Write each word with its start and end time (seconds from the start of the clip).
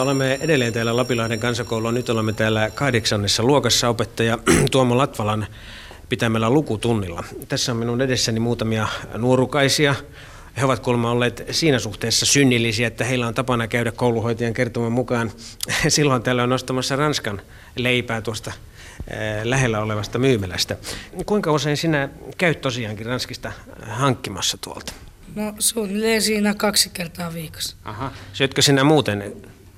Olemme 0.00 0.38
edelleen 0.40 0.72
täällä 0.72 0.96
Lapilahden 0.96 1.40
kansakoululla. 1.40 1.92
Nyt 1.92 2.08
olemme 2.08 2.32
täällä 2.32 2.70
kahdeksannessa 2.70 3.42
luokassa 3.42 3.88
opettaja 3.88 4.38
Tuomo 4.70 4.98
Latvalan 4.98 5.46
pitämällä 6.08 6.50
lukutunnilla. 6.50 7.24
Tässä 7.48 7.72
on 7.72 7.78
minun 7.78 8.00
edessäni 8.00 8.40
muutamia 8.40 8.88
nuorukaisia. 9.16 9.94
He 10.56 10.64
ovat 10.64 10.80
kuulemma 10.80 11.10
olleet 11.10 11.46
siinä 11.50 11.78
suhteessa 11.78 12.26
synnillisiä, 12.26 12.86
että 12.86 13.04
heillä 13.04 13.26
on 13.26 13.34
tapana 13.34 13.68
käydä 13.68 13.92
kouluhoitajan 13.92 14.54
kertoman 14.54 14.92
mukaan. 14.92 15.30
Silloin 15.88 16.22
täällä 16.22 16.42
on 16.42 16.48
nostamassa 16.48 16.96
Ranskan 16.96 17.42
leipää 17.76 18.20
tuosta 18.20 18.52
lähellä 19.44 19.80
olevasta 19.80 20.18
myymälästä. 20.18 20.76
Kuinka 21.26 21.52
usein 21.52 21.76
sinä 21.76 22.08
käyt 22.38 22.60
tosiaankin 22.60 23.06
Ranskista 23.06 23.52
hankkimassa 23.82 24.58
tuolta? 24.60 24.92
No 25.34 25.54
suunnilleen 25.58 26.22
siinä 26.22 26.54
kaksi 26.54 26.90
kertaa 26.90 27.34
viikossa. 27.34 27.76
Aha. 27.84 28.12
Syötkö 28.32 28.62
sinä 28.62 28.84
muuten 28.84 29.32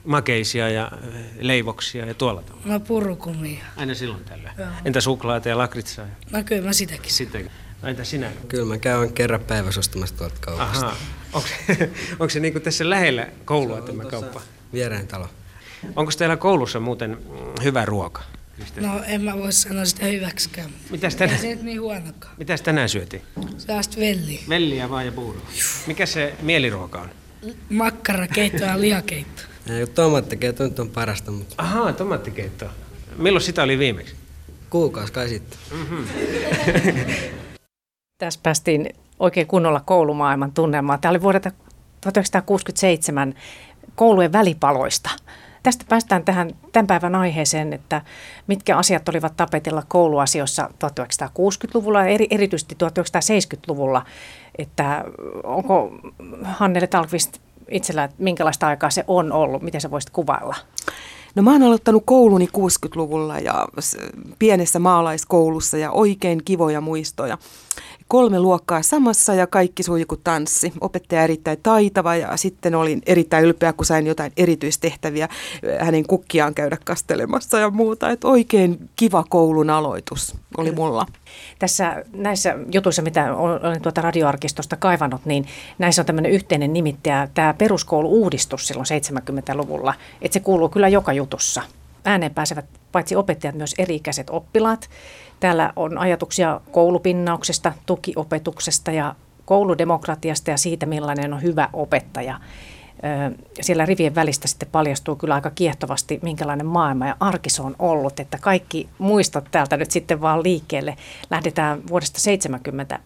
makeisia 0.05 0.69
ja 0.69 0.93
leivoksia 1.41 2.07
ja 2.07 2.15
tuolla 2.15 2.43
tavalla? 2.43 2.67
No 2.67 2.81
purukumia. 2.81 3.65
Aina 3.77 3.95
silloin 3.95 4.25
tällä. 4.25 4.51
Joo. 4.59 4.69
Entä 4.85 5.01
suklaata 5.01 5.49
ja 5.49 5.59
lakritsaa? 5.59 6.07
No 6.31 6.43
kyllä 6.45 6.63
mä 6.63 6.73
sitäkin. 6.73 7.13
Sitäkin. 7.13 7.51
No 7.83 7.89
entä 7.89 8.05
sinä? 8.05 8.31
Kyllä 8.49 8.65
mä 8.65 8.79
käyn 8.79 9.13
kerran 9.13 9.41
päivässä 9.41 9.81
ostamassa 9.81 10.17
tuolta 10.17 10.37
kaupasta. 10.41 10.87
Aha. 10.87 10.97
Onko, 11.33 11.49
onko 12.21 12.29
se 12.29 12.41
niin 12.41 12.53
kuin 12.53 12.63
tässä 12.63 12.91
lähellä 12.91 13.29
koulua 13.45 13.81
se 13.81 13.87
tämä 13.87 14.05
kauppa? 14.05 14.41
Viereen 14.73 15.07
talo. 15.07 15.29
Onko 15.97 16.13
teillä 16.19 16.37
koulussa 16.37 16.81
muuten 16.81 17.11
mm, 17.11 17.63
hyvä 17.63 17.85
ruoka? 17.85 18.23
No 18.81 19.03
en 19.07 19.23
mä 19.23 19.39
voi 19.39 19.53
sanoa 19.53 19.85
sitä 19.85 20.07
hyväksikään. 20.07 20.71
Mitäs 20.91 21.17
tänään? 21.17 21.45
Ei 21.45 21.57
se 21.57 21.63
niin 21.63 21.81
huonokaan. 21.81 22.35
Mitäs 22.39 22.63
tänään 22.63 22.89
syötiin? 22.89 23.23
Sellaista 23.59 23.97
velliä. 23.97 24.41
Velliä 24.49 24.91
vaan 24.91 25.07
ja 25.07 25.13
puuroa. 25.13 25.43
Mikä 25.87 26.07
se 26.07 26.35
mieliruoka 26.43 27.01
on? 27.01 27.11
Makkarakeitto 27.71 28.65
ja 28.65 28.81
lihakeitto. 28.81 29.43
Ja 29.67 29.87
tomaattikeitto 29.87 30.65
nyt 30.65 30.79
on 30.79 30.91
parasta, 30.91 31.31
mutta... 31.31 31.55
Ahaa, 31.59 31.93
tomaattikeitto. 31.93 32.67
Milloin 33.17 33.45
sitä 33.45 33.63
oli 33.63 33.79
viimeksi? 33.79 34.15
Kuukausi 34.71 35.13
kai 35.13 35.29
sitten. 35.29 35.59
Mm-hmm. 35.73 36.07
Tässä 38.19 38.41
päästiin 38.43 38.95
oikein 39.19 39.47
kunnolla 39.47 39.81
koulumaailman 39.81 40.53
tunnelmaan. 40.53 41.01
Tämä 41.01 41.11
oli 41.11 41.23
vuodelta 41.23 41.51
1967 42.01 43.35
koulujen 43.95 44.33
välipaloista. 44.33 45.11
Tästä 45.63 45.85
päästään 45.89 46.25
tähän 46.25 46.51
tämän 46.73 46.87
päivän 46.87 47.15
aiheeseen, 47.15 47.73
että 47.73 48.03
mitkä 48.47 48.77
asiat 48.77 49.09
olivat 49.09 49.37
tapetilla 49.37 49.83
kouluasioissa 49.89 50.71
1960-luvulla 50.85 52.01
ja 52.01 52.07
eri, 52.07 52.27
erityisesti 52.31 52.77
1970-luvulla. 52.85 54.05
Että 54.59 55.05
onko 55.45 55.93
Hannele 56.45 56.87
Talkvist 56.87 57.39
itsellä, 57.73 58.05
että 58.05 58.17
minkälaista 58.19 58.67
aikaa 58.67 58.91
se 58.91 59.05
on 59.07 59.33
ollut, 59.33 59.63
miten 59.63 59.81
sä 59.81 59.91
voisit 59.91 60.11
kuvailla? 60.11 60.57
No 61.35 61.43
mä 61.43 61.53
oon 61.53 61.63
aloittanut 61.63 62.03
kouluni 62.07 62.49
60-luvulla 62.59 63.39
ja 63.39 63.69
pienessä 64.39 64.79
maalaiskoulussa 64.79 65.77
ja 65.77 65.91
oikein 65.91 66.45
kivoja 66.45 66.81
muistoja 66.81 67.39
kolme 68.13 68.41
luokkaa 68.41 68.83
samassa 68.83 69.35
ja 69.35 69.47
kaikki 69.47 69.83
sujui 69.83 70.05
kuin 70.05 70.21
tanssi. 70.25 70.73
Opettaja 70.81 71.23
erittäin 71.23 71.59
taitava 71.63 72.17
ja 72.17 72.37
sitten 72.37 72.75
olin 72.75 73.03
erittäin 73.07 73.45
ylpeä, 73.45 73.73
kun 73.73 73.87
sain 73.87 74.07
jotain 74.07 74.33
erityistehtäviä 74.37 75.29
hänen 75.79 76.07
kukkiaan 76.07 76.55
käydä 76.55 76.79
kastelemassa 76.85 77.59
ja 77.59 77.71
muuta. 77.71 78.11
Että 78.11 78.29
oikein 78.29 78.91
kiva 78.97 79.25
koulun 79.29 79.71
aloitus 79.71 80.35
oli 80.59 80.73
mulla. 80.73 81.07
Tässä 81.59 82.05
näissä 82.13 82.57
jutuissa, 82.73 83.03
mitä 83.03 83.35
olen 83.37 83.83
tuota 83.83 84.01
radioarkistosta 84.01 84.77
kaivannut, 84.77 85.25
niin 85.25 85.47
näissä 85.79 86.03
on 86.03 86.07
tämmöinen 86.07 86.33
yhteinen 86.33 86.73
nimittäjä, 86.73 87.29
tämä 87.35 87.55
peruskoulu-uudistus 87.55 88.67
silloin 88.67 88.87
70-luvulla, 88.87 89.95
että 90.23 90.33
se 90.33 90.41
kuuluu 90.41 90.69
kyllä 90.69 90.89
joka 90.89 91.13
jutussa. 91.13 91.63
Ääneen 92.05 92.35
pääsevät 92.35 92.65
paitsi 92.93 93.17
opettajat, 93.17 93.55
myös 93.55 93.75
eri-ikäiset 93.79 94.31
oppilaat. 94.31 94.89
Täällä 95.43 95.73
on 95.77 95.99
ajatuksia 95.99 96.61
koulupinnauksesta, 96.73 97.73
tukiopetuksesta 97.87 98.93
ja 98.93 99.15
kouludemokratiasta 99.45 100.51
ja 100.51 100.57
siitä, 100.57 100.87
millainen 100.87 101.33
on 101.33 101.43
hyvä 101.43 101.69
opettaja. 101.73 102.41
Siellä 103.61 103.87
rivien 103.87 104.15
välistä 104.15 104.49
sitten 104.49 104.69
paljastuu 104.73 105.17
kyllä 105.17 105.35
aika 105.35 105.51
kiehtovasti, 105.51 106.19
minkälainen 106.23 106.67
maailma 106.67 107.07
ja 107.07 107.17
arkis 107.21 107.61
on 107.61 107.77
ollut, 107.79 108.21
että 108.21 108.39
kaikki 108.41 108.89
muistot 108.99 109.45
täältä 109.51 109.77
nyt 109.77 109.91
sitten 109.91 110.21
vaan 110.21 110.43
liikkeelle. 110.43 110.97
Lähdetään 111.31 111.89
vuodesta 111.89 112.21
70 112.21 112.99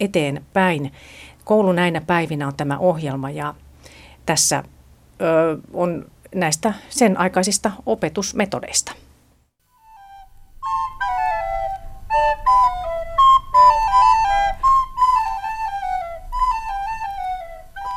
eteenpäin. 0.00 0.92
Koulu 1.44 1.72
näinä 1.72 2.00
päivinä 2.00 2.46
on 2.46 2.56
tämä 2.56 2.78
ohjelma 2.78 3.30
ja 3.30 3.54
tässä 4.26 4.64
on 5.72 6.06
näistä 6.34 6.72
sen 6.88 7.18
aikaisista 7.18 7.70
opetusmetodeista. 7.86 8.92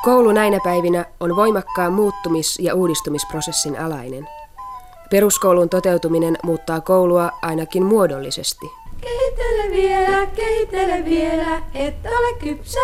Koulu 0.06 0.32
näinä 0.32 0.60
päivinä 0.64 1.06
on 1.20 1.36
voimakkaan 1.36 1.94
muuttumis- 1.94 2.60
ja 2.60 2.76
uudistumisprosessin 2.76 3.80
alainen. 3.80 4.28
Peruskoulun 5.10 5.70
toteutuminen 5.70 6.38
muuttaa 6.44 6.82
koulua 6.82 7.32
ainakin 7.42 7.86
muodollisesti. 7.86 8.66
Kehittele 9.02 9.72
vielä, 9.72 10.26
kehittele 10.26 11.06
vielä, 11.06 11.62
et 11.76 11.96
ole 12.06 12.40
kypsä 12.40 12.80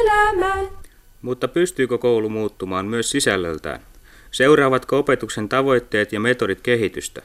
elämään. 0.00 0.68
Mutta 1.22 1.48
pystyykö 1.48 1.98
koulu 1.98 2.28
muuttumaan 2.28 2.86
myös 2.86 3.10
sisällöltään? 3.10 3.80
Seuraavatko 4.30 4.98
opetuksen 4.98 5.48
tavoitteet 5.48 6.12
ja 6.12 6.20
metodit 6.20 6.60
kehitystä? 6.60 7.22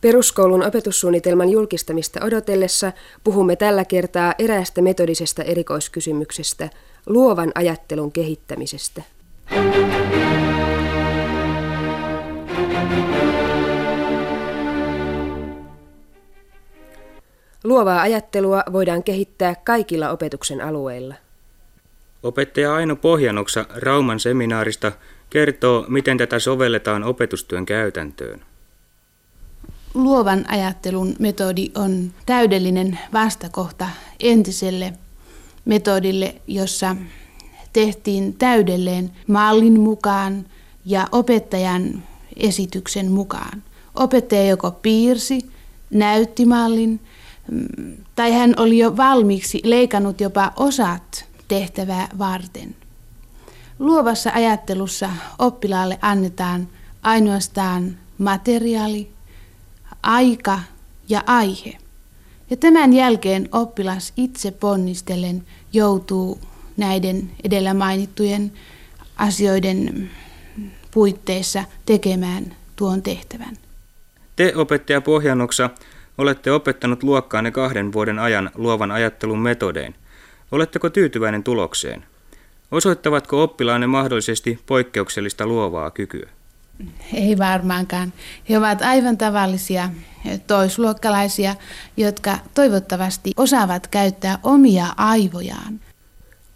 Peruskoulun 0.00 0.66
opetussuunnitelman 0.66 1.48
julkistamista 1.48 2.24
odotellessa 2.24 2.92
puhumme 3.24 3.56
tällä 3.56 3.84
kertaa 3.84 4.34
eräästä 4.38 4.82
metodisesta 4.82 5.42
erikoiskysymyksestä, 5.42 6.70
luovan 7.06 7.52
ajattelun 7.54 8.12
kehittämisestä. 8.12 9.02
Luovaa 17.64 18.00
ajattelua 18.00 18.62
voidaan 18.72 19.02
kehittää 19.02 19.54
kaikilla 19.64 20.10
opetuksen 20.10 20.60
alueilla. 20.60 21.14
Opettaja 22.22 22.74
Aino 22.74 22.96
Pohjanoksa 22.96 23.66
Rauman 23.74 24.20
seminaarista 24.20 24.92
kertoo, 25.30 25.84
miten 25.88 26.18
tätä 26.18 26.38
sovelletaan 26.38 27.04
opetustyön 27.04 27.66
käytäntöön. 27.66 28.40
Luovan 29.94 30.44
ajattelun 30.48 31.16
metodi 31.18 31.70
on 31.74 32.12
täydellinen 32.26 32.98
vastakohta 33.12 33.88
entiselle 34.20 34.92
metodille, 35.64 36.34
jossa 36.46 36.96
tehtiin 37.72 38.34
täydelleen 38.34 39.10
mallin 39.26 39.80
mukaan 39.80 40.46
ja 40.84 41.08
opettajan 41.12 42.02
esityksen 42.36 43.12
mukaan. 43.12 43.62
Opettaja 43.94 44.44
joko 44.44 44.70
piirsi, 44.70 45.50
näytti 45.90 46.44
mallin, 46.44 47.00
mm, 47.50 47.96
tai 48.14 48.32
hän 48.32 48.54
oli 48.56 48.78
jo 48.78 48.96
valmiiksi 48.96 49.60
leikannut 49.64 50.20
jopa 50.20 50.52
osat 50.56 51.24
tehtävää 51.48 52.08
varten. 52.18 52.76
Luovassa 53.78 54.30
ajattelussa 54.34 55.10
oppilaalle 55.38 55.98
annetaan 56.02 56.68
ainoastaan 57.02 57.96
materiaali, 58.18 59.10
aika 60.02 60.60
ja 61.08 61.22
aihe. 61.26 61.78
Ja 62.50 62.56
tämän 62.56 62.92
jälkeen 62.92 63.48
oppilas 63.52 64.12
itse 64.16 64.50
ponnistellen 64.50 65.44
joutuu 65.72 66.40
näiden 66.76 67.30
edellä 67.44 67.74
mainittujen 67.74 68.52
asioiden 69.16 70.10
puitteissa 70.90 71.64
tekemään 71.86 72.56
tuon 72.76 73.02
tehtävän. 73.02 73.56
Te, 74.36 74.52
opettaja 74.56 75.00
Pohjanoksa, 75.00 75.70
olette 76.18 76.52
opettanut 76.52 77.02
luokkaanne 77.02 77.50
kahden 77.50 77.92
vuoden 77.92 78.18
ajan 78.18 78.50
luovan 78.54 78.90
ajattelun 78.90 79.38
metodein. 79.38 79.94
Oletteko 80.52 80.90
tyytyväinen 80.90 81.44
tulokseen? 81.44 82.04
Osoittavatko 82.70 83.42
oppilaanne 83.42 83.86
mahdollisesti 83.86 84.58
poikkeuksellista 84.66 85.46
luovaa 85.46 85.90
kykyä? 85.90 86.28
Ei 87.14 87.38
varmaankaan. 87.38 88.12
He 88.48 88.58
ovat 88.58 88.82
aivan 88.82 89.18
tavallisia 89.18 89.90
toisluokkalaisia, 90.46 91.54
jotka 91.96 92.38
toivottavasti 92.54 93.32
osaavat 93.36 93.86
käyttää 93.86 94.38
omia 94.42 94.86
aivojaan. 94.96 95.80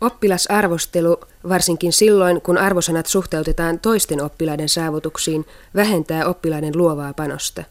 Oppilasarvostelu, 0.00 1.16
varsinkin 1.48 1.92
silloin 1.92 2.40
kun 2.40 2.58
arvosanat 2.58 3.06
suhteutetaan 3.06 3.78
toisten 3.78 4.22
oppilaiden 4.22 4.68
saavutuksiin, 4.68 5.44
vähentää 5.74 6.26
oppilaiden 6.26 6.76
luovaa 6.76 7.14
panosta. 7.14 7.64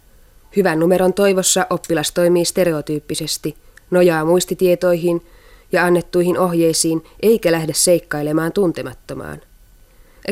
Hyvän 0.56 0.80
numeron 0.80 1.14
toivossa 1.14 1.68
oppilas 1.70 2.12
toimii 2.12 2.46
stereotyyppisesti, 2.46 3.58
nojaa 3.92 4.26
muistitietoihin 4.26 5.26
ja 5.72 5.86
annettuihin 5.86 6.40
ohjeisiin 6.40 7.04
eikä 7.22 7.52
lähde 7.52 7.74
seikkailemaan 7.74 8.52
tuntemattomaan. 8.52 9.42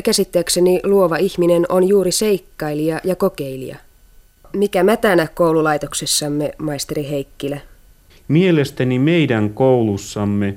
Käsittääkseni 0.04 0.80
luova 0.84 1.16
ihminen 1.16 1.66
on 1.68 1.88
juuri 1.88 2.12
seikkailija 2.12 3.00
ja 3.04 3.16
kokeilija. 3.16 3.76
Mikä 4.52 4.82
mätänä 4.82 5.26
koululaitoksessamme, 5.34 6.52
maisteri 6.58 7.08
Heikkilä? 7.10 7.60
Mielestäni 8.28 8.98
meidän 8.98 9.50
koulussamme 9.50 10.54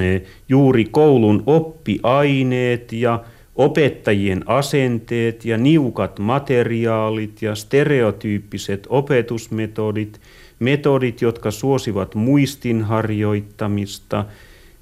eh, 0.00 0.22
juuri 0.48 0.84
koulun 0.84 1.42
oppiaineet 1.46 2.92
ja 2.92 3.24
opettajien 3.56 4.42
asenteet 4.46 5.44
ja 5.44 5.58
niukat 5.58 6.18
materiaalit 6.18 7.42
ja 7.42 7.54
stereotyyppiset 7.54 8.86
opetusmetodit, 8.88 10.20
metodit, 10.58 11.22
jotka 11.22 11.50
suosivat 11.50 12.14
muistin 12.14 12.82
harjoittamista 12.82 14.24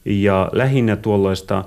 ja 0.04 0.50
lähinnä 0.52 0.96
tuollaista 0.96 1.64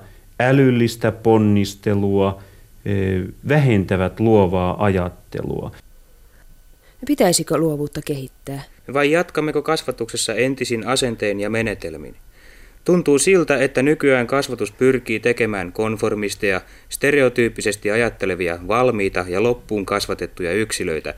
älyllistä 0.48 1.12
ponnistelua, 1.12 2.42
eh, 2.86 3.22
vähentävät 3.48 4.20
luovaa 4.20 4.86
ajattelua. 4.86 5.72
Pitäisikö 7.06 7.58
luovuutta 7.58 8.02
kehittää? 8.06 8.64
Vai 8.94 9.12
jatkammeko 9.12 9.62
kasvatuksessa 9.62 10.34
entisin 10.34 10.88
asenteen 10.88 11.40
ja 11.40 11.50
menetelmin? 11.50 12.16
Tuntuu 12.86 13.20
siltä, 13.20 13.58
että 13.58 13.82
nykyään 13.82 14.28
kasvatus 14.28 14.72
pyrkii 14.72 15.20
tekemään 15.20 15.72
konformisteja, 15.72 16.62
stereotyyppisesti 16.90 17.92
ajattelevia, 17.92 18.60
valmiita 18.68 19.26
ja 19.28 19.44
loppuun 19.44 19.86
kasvatettuja 19.86 20.54
yksilöitä, 20.54 21.14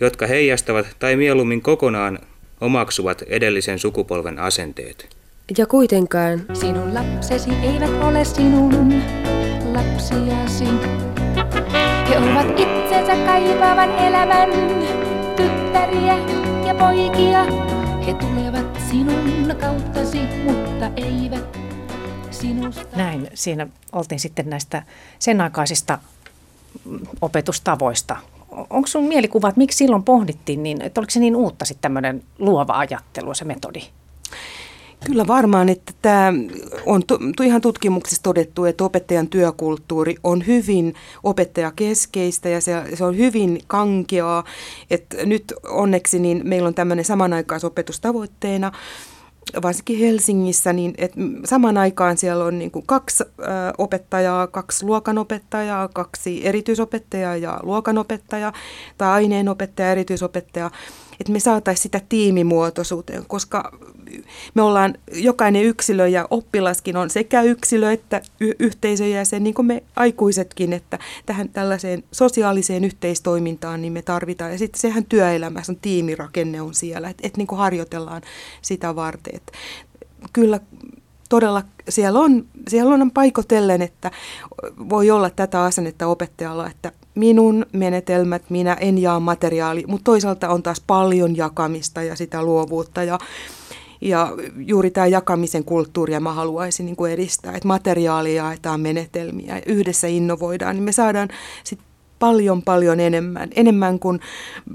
jotka 0.00 0.26
heijastavat 0.26 0.86
tai 0.98 1.16
mieluummin 1.16 1.62
kokonaan 1.62 2.18
omaksuvat 2.60 3.22
edellisen 3.22 3.78
sukupolven 3.78 4.38
asenteet. 4.38 5.17
Ja 5.56 5.66
kuitenkaan... 5.66 6.44
Sinun 6.52 6.94
lapsesi 6.94 7.50
eivät 7.62 7.90
ole 8.02 8.24
sinun 8.24 9.02
lapsiasi. 9.72 10.64
He 12.08 12.18
ovat 12.18 12.60
itsensä 12.60 13.16
kaivavan 13.26 13.90
elämän 13.90 14.50
tyttäriä 15.36 16.18
ja 16.66 16.74
poikia. 16.74 17.44
He 18.06 18.14
tulevat 18.14 18.80
sinun 18.90 19.56
kauttasi, 19.60 20.18
mutta 20.44 20.90
eivät 20.96 21.58
sinusta. 22.30 22.96
Näin 22.96 23.28
siinä 23.34 23.66
oltiin 23.92 24.20
sitten 24.20 24.50
näistä 24.50 24.82
sen 25.18 25.40
aikaisista 25.40 25.98
opetustavoista. 27.20 28.16
Onko 28.50 28.86
sun 28.86 29.04
mielikuva, 29.04 29.48
että 29.48 29.58
miksi 29.58 29.78
silloin 29.78 30.02
pohdittiin 30.02 30.62
niin, 30.62 30.82
että 30.82 31.00
oliko 31.00 31.10
se 31.10 31.20
niin 31.20 31.36
uutta 31.36 31.64
sitten 31.64 31.82
tämmöinen 31.82 32.22
luova 32.38 32.78
ajattelu, 32.78 33.34
se 33.34 33.44
metodi? 33.44 33.82
Kyllä 35.04 35.26
varmaan, 35.26 35.68
että 35.68 35.92
tämä 36.02 36.32
on 36.86 37.02
to, 37.06 37.18
ihan 37.44 37.60
tutkimuksissa 37.60 38.22
todettu, 38.22 38.64
että 38.64 38.84
opettajan 38.84 39.28
työkulttuuri 39.28 40.14
on 40.24 40.46
hyvin 40.46 40.94
opettajakeskeistä 41.22 42.48
ja 42.48 42.60
se, 42.60 42.72
se 42.94 43.04
on 43.04 43.16
hyvin 43.16 43.60
kankeaa. 43.66 44.44
Että 44.90 45.16
nyt 45.26 45.54
onneksi 45.68 46.18
niin 46.18 46.40
meillä 46.44 46.66
on 46.66 46.74
tämmöinen 46.74 47.04
samanaikaisopetustavoitteena 47.04 48.72
varsinkin 49.62 49.98
Helsingissä, 49.98 50.72
niin 50.72 50.94
et 50.98 51.12
saman 51.44 51.78
aikaan 51.78 52.16
siellä 52.16 52.44
on 52.44 52.58
niin 52.58 52.70
kuin 52.70 52.86
kaksi 52.86 53.24
opettajaa, 53.78 54.46
kaksi 54.46 54.86
luokanopettajaa, 54.86 55.88
kaksi 55.88 56.46
erityisopettajaa 56.46 57.36
ja 57.36 57.60
luokanopettajaa 57.62 58.52
tai 58.98 59.08
aineenopettaja 59.08 59.88
ja 59.88 59.92
erityisopettaja, 59.92 60.70
että 61.20 61.32
me 61.32 61.40
saataisiin 61.40 61.82
sitä 61.82 62.00
tiimimuotoisuuteen, 62.08 63.24
koska 63.26 63.78
me 64.54 64.62
ollaan 64.62 64.94
jokainen 65.12 65.64
yksilö 65.64 66.08
ja 66.08 66.26
oppilaskin 66.30 66.96
on 66.96 67.10
sekä 67.10 67.42
yksilö 67.42 67.92
että 67.92 68.22
y- 68.40 68.54
yhteisön 68.58 69.10
jäsen, 69.10 69.44
niin 69.44 69.54
kuin 69.54 69.66
me 69.66 69.82
aikuisetkin, 69.96 70.72
että 70.72 70.98
tähän 71.26 71.48
tällaiseen 71.48 72.04
sosiaaliseen 72.12 72.84
yhteistoimintaan 72.84 73.82
niin 73.82 73.92
me 73.92 74.02
tarvitaan. 74.02 74.52
Ja 74.52 74.58
sitten 74.58 74.80
sehän 74.80 75.04
työelämässä 75.04 75.72
on 75.72 75.78
tiimirakenne 75.82 76.62
on 76.62 76.74
siellä, 76.74 77.08
että 77.08 77.26
et 77.26 77.36
niin 77.36 77.46
kuin 77.46 77.58
harjoitellaan 77.58 78.22
sitä 78.62 78.96
varten. 78.96 79.36
Et 79.36 79.52
kyllä 80.32 80.60
todella 81.28 81.62
siellä 81.88 82.18
on, 82.20 82.44
siellä 82.68 82.94
on 82.94 83.10
paikotellen, 83.10 83.82
että 83.82 84.10
voi 84.88 85.10
olla 85.10 85.30
tätä 85.30 85.62
asennetta 85.62 86.06
opettajalla, 86.06 86.70
että 86.70 86.92
minun 87.14 87.66
menetelmät, 87.72 88.42
minä 88.48 88.74
en 88.74 88.98
jaa 88.98 89.20
materiaali, 89.20 89.84
mutta 89.86 90.04
toisaalta 90.04 90.48
on 90.48 90.62
taas 90.62 90.82
paljon 90.86 91.36
jakamista 91.36 92.02
ja 92.02 92.16
sitä 92.16 92.42
luovuutta 92.42 93.04
ja 93.04 93.18
ja 94.00 94.32
juuri 94.56 94.90
tämä 94.90 95.06
jakamisen 95.06 95.64
kulttuuria 95.64 96.20
mä 96.20 96.32
haluaisin 96.32 96.86
niin 96.86 96.96
kuin 96.96 97.12
edistää, 97.12 97.52
että 97.52 97.68
materiaalia 97.68 98.44
jaetaan 98.44 98.80
menetelmiä 98.80 99.56
ja 99.56 99.62
yhdessä 99.66 100.06
innovoidaan, 100.06 100.76
niin 100.76 100.84
me 100.84 100.92
saadaan 100.92 101.28
sit 101.64 101.78
paljon 102.18 102.62
paljon 102.62 103.00
enemmän, 103.00 103.48
enemmän 103.56 103.98
kuin 103.98 104.20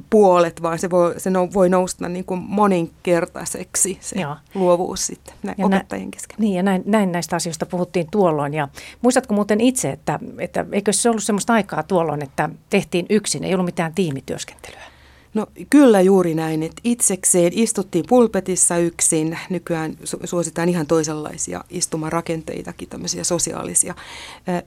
puolet, 0.10 0.62
vaan 0.62 0.80
se 0.80 0.90
voi, 0.90 1.20
se 1.20 1.30
no, 1.30 1.50
voi 1.54 1.70
nousta 1.70 2.10
niin 2.10 2.26
kuin 2.26 2.40
moninkertaiseksi 2.48 3.98
se 4.02 4.22
Joo. 4.22 4.36
luovuus 4.56 5.08
sitten 5.08 5.34
näin, 5.44 5.56
ja 5.58 5.66
opettajien 5.66 6.12
kesken. 6.12 6.36
Niin 6.40 6.54
ja 6.54 6.64
näin, 6.64 6.84
näin 6.86 7.12
näistä 7.12 7.36
asioista 7.36 7.66
puhuttiin 7.66 8.08
tuolloin 8.12 8.54
ja 8.54 8.68
muistatko 9.02 9.34
muuten 9.34 9.62
itse, 9.62 9.90
että, 9.90 10.20
että 10.40 10.66
eikö 10.72 10.94
se 10.94 11.10
ollut 11.10 11.24
sellaista 11.24 11.54
aikaa 11.54 11.84
tuolloin, 11.84 12.24
että 12.24 12.50
tehtiin 12.70 13.06
yksin, 13.10 13.44
ei 13.44 13.54
ollut 13.54 13.66
mitään 13.66 13.94
tiimityöskentelyä? 13.94 14.93
No 15.34 15.48
kyllä 15.70 16.02
juuri 16.02 16.34
näin, 16.34 16.64
että 16.64 16.82
itsekseen 16.84 17.52
istuttiin 17.56 18.06
pulpetissa 18.10 18.78
yksin. 18.78 19.40
Nykyään 19.50 19.98
su- 20.04 20.28
suositaan 20.28 20.70
ihan 20.70 20.88
toisenlaisia 20.88 21.64
istumarakenteitakin, 21.70 22.90
tämmöisiä 22.90 23.24
sosiaalisia. 23.24 23.96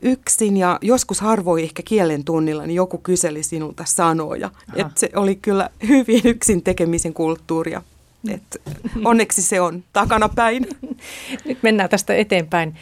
yksin 0.02 0.56
ja 0.56 0.78
joskus 0.82 1.20
harvoin 1.20 1.64
ehkä 1.64 1.82
kielen 1.82 2.24
tunnilla, 2.24 2.66
niin 2.66 2.74
joku 2.74 2.98
kyseli 2.98 3.42
sinulta 3.42 3.84
sanoja. 3.86 4.50
Että 4.74 5.00
se 5.00 5.10
oli 5.16 5.36
kyllä 5.36 5.70
hyvin 5.88 6.20
yksin 6.24 6.62
tekemisen 6.62 7.14
kulttuuria. 7.14 7.82
Et 8.28 8.62
onneksi 9.04 9.42
se 9.42 9.60
on 9.60 9.84
takanapäin. 9.92 10.66
Nyt 11.44 11.58
mennään 11.62 11.90
tästä 11.90 12.14
eteenpäin. 12.14 12.76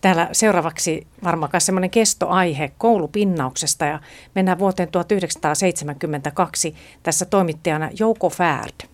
Täällä 0.00 0.28
seuraavaksi 0.32 1.06
varmaan 1.24 1.50
semmoinen 1.58 1.90
kestoaihe 1.90 2.72
koulupinnauksesta 2.78 3.84
ja 3.84 4.00
mennään 4.34 4.58
vuoteen 4.58 4.88
1972. 4.92 6.74
Tässä 7.02 7.24
toimittajana 7.24 7.90
Jouko 7.98 8.30
Färd. 8.30 8.88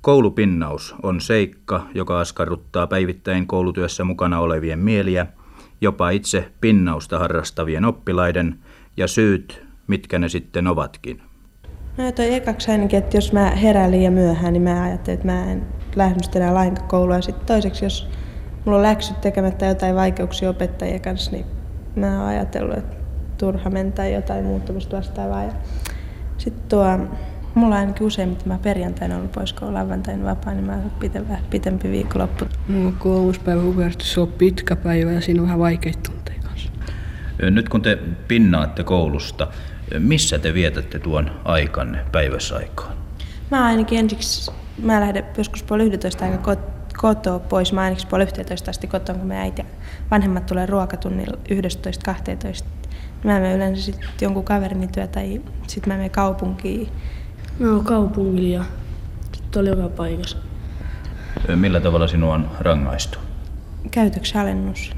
Koulupinnaus 0.00 0.94
on 1.02 1.20
seikka, 1.20 1.86
joka 1.94 2.20
askarruttaa 2.20 2.86
päivittäin 2.86 3.46
koulutyössä 3.46 4.04
mukana 4.04 4.40
olevien 4.40 4.78
mieliä– 4.78 5.26
jopa 5.80 6.10
itse 6.10 6.52
pinnausta 6.60 7.18
harrastavien 7.18 7.84
oppilaiden 7.84 8.58
ja 8.96 9.08
syyt, 9.08 9.66
mitkä 9.86 10.18
ne 10.18 10.28
sitten 10.28 10.66
ovatkin. 10.66 11.22
No 11.96 12.12
toi 12.12 12.34
ekaksi 12.34 12.70
ainakin, 12.70 12.98
että 12.98 13.16
jos 13.16 13.32
mä 13.32 13.50
herään 13.50 13.90
liian 13.90 14.12
myöhään, 14.12 14.52
niin 14.52 14.62
mä 14.62 14.82
ajattelen, 14.82 15.14
että 15.14 15.26
mä 15.26 15.52
en 15.52 15.66
lähde 15.96 16.20
enää 16.36 16.54
lainkaan 16.54 16.88
koulua. 16.88 17.20
Sitten 17.20 17.46
toiseksi, 17.46 17.84
jos 17.84 18.08
mulla 18.64 18.78
on 18.78 18.82
läksyt 18.82 19.20
tekemättä 19.20 19.66
jotain 19.66 19.94
vaikeuksia 19.94 20.50
opettajien 20.50 21.00
kanssa, 21.00 21.30
niin 21.30 21.46
mä 21.96 22.18
oon 22.18 22.28
ajatellut, 22.28 22.78
että 22.78 22.96
turha 23.38 23.70
mentää 23.70 24.08
jotain 24.08 24.44
muuta 24.44 24.74
vastaavaa. 24.74 25.44
Ja 25.44 25.52
sitten 26.38 26.68
tuo, 26.68 26.98
mulla 27.56 27.74
on 27.74 27.80
ainakin 27.80 28.06
useimmiten 28.06 28.48
mä 28.48 28.58
perjantaina 28.58 29.16
ollut 29.16 29.32
pois, 29.32 29.52
kun 29.52 29.74
lauantaina 29.74 30.24
vapaa, 30.24 30.52
niin 30.52 30.66
mä 30.66 30.72
oon 30.72 30.90
pitempi, 31.00 31.32
pitempi 31.50 31.90
viikonloppu. 31.90 32.44
No, 32.68 32.92
kolmospäivä 32.98 33.62
se 33.98 34.20
on 34.20 34.28
pitkä 34.28 34.76
päivä 34.76 35.12
ja 35.12 35.20
siinä 35.20 35.40
on 35.40 35.46
vähän 35.46 35.58
vaikeita 35.58 35.98
tunteja 36.10 36.38
kanssa. 36.42 36.70
Nyt 37.50 37.68
kun 37.68 37.82
te 37.82 37.98
pinnaatte 38.28 38.84
koulusta, 38.84 39.48
missä 39.98 40.38
te 40.38 40.54
vietätte 40.54 40.98
tuon 40.98 41.30
aikanne 41.44 41.98
päiväsaikaan? 42.12 42.96
Mä 43.50 43.64
ainakin 43.64 43.98
ensiksi, 43.98 44.50
mä 44.82 45.00
lähden 45.00 45.24
joskus 45.36 45.62
puoli 45.62 45.84
11 45.84 46.24
aika 46.24 46.56
kotoa 46.96 47.38
pois. 47.38 47.72
Mä 47.72 47.80
ainakin 47.80 48.08
puoli 48.08 48.24
11 48.24 48.70
asti 48.70 48.86
kotoa, 48.86 49.14
kun 49.14 49.26
me 49.26 49.38
äiti 49.38 49.62
ja 49.62 49.66
vanhemmat 50.10 50.46
tulee 50.46 50.66
ruokatunnilla 50.66 51.36
11-12. 52.62 52.64
Mä 53.24 53.32
menen 53.32 53.56
yleensä 53.56 53.82
sitten 53.82 54.08
jonkun 54.20 54.44
kaverini 54.44 54.86
työ 54.86 55.06
tai 55.06 55.42
sitten 55.66 55.92
mä 55.92 55.96
menen 55.96 56.10
kaupunkiin. 56.10 56.88
Mä 57.58 57.70
oon 57.70 57.84
kaupungilla 57.84 58.54
ja 58.54 58.64
sitten 59.32 59.60
oli 59.60 59.68
joka 59.68 59.88
paikassa. 59.88 60.36
Millä 61.54 61.80
tavalla 61.80 62.08
sinua 62.08 62.34
on 62.34 62.50
rangaistu? 62.60 63.18
Käytöksalennus. 63.90 64.90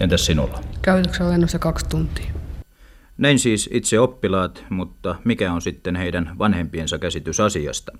Entäs 0.00 0.26
sinulla? 0.26 0.60
Käytöksalennus 0.82 1.52
ja 1.52 1.58
kaksi 1.58 1.86
tuntia. 1.88 2.30
Näin 3.18 3.38
siis 3.38 3.70
itse 3.72 4.00
oppilaat, 4.00 4.64
mutta 4.70 5.16
mikä 5.24 5.52
on 5.52 5.62
sitten 5.62 5.96
heidän 5.96 6.30
vanhempiensa 6.38 6.98
käsitys 6.98 7.40
asiasta? 7.40 7.92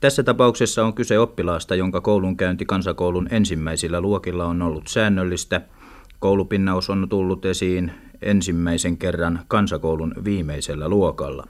Tässä 0.00 0.22
tapauksessa 0.22 0.84
on 0.84 0.94
kyse 0.94 1.18
oppilaasta, 1.18 1.74
jonka 1.74 2.00
koulunkäynti 2.00 2.64
kansakoulun 2.66 3.28
ensimmäisillä 3.30 4.00
luokilla 4.00 4.44
on 4.44 4.62
ollut 4.62 4.88
säännöllistä. 4.88 5.60
Koulupinnaus 6.18 6.90
on 6.90 7.06
tullut 7.08 7.44
esiin 7.44 7.92
ensimmäisen 8.22 8.98
kerran 8.98 9.40
kansakoulun 9.48 10.14
viimeisellä 10.24 10.88
luokalla. 10.88 11.46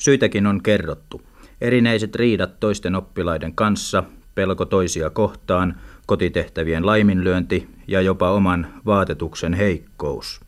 Syitäkin 0.00 0.46
on 0.46 0.62
kerrottu. 0.62 1.22
Erinäiset 1.60 2.14
riidat 2.14 2.60
toisten 2.60 2.94
oppilaiden 2.94 3.54
kanssa, 3.54 4.04
pelko 4.34 4.64
toisia 4.64 5.10
kohtaan, 5.10 5.80
kotitehtävien 6.06 6.86
laiminlyönti 6.86 7.68
ja 7.88 8.00
jopa 8.00 8.30
oman 8.30 8.66
vaatetuksen 8.86 9.54
heikkous. 9.54 10.40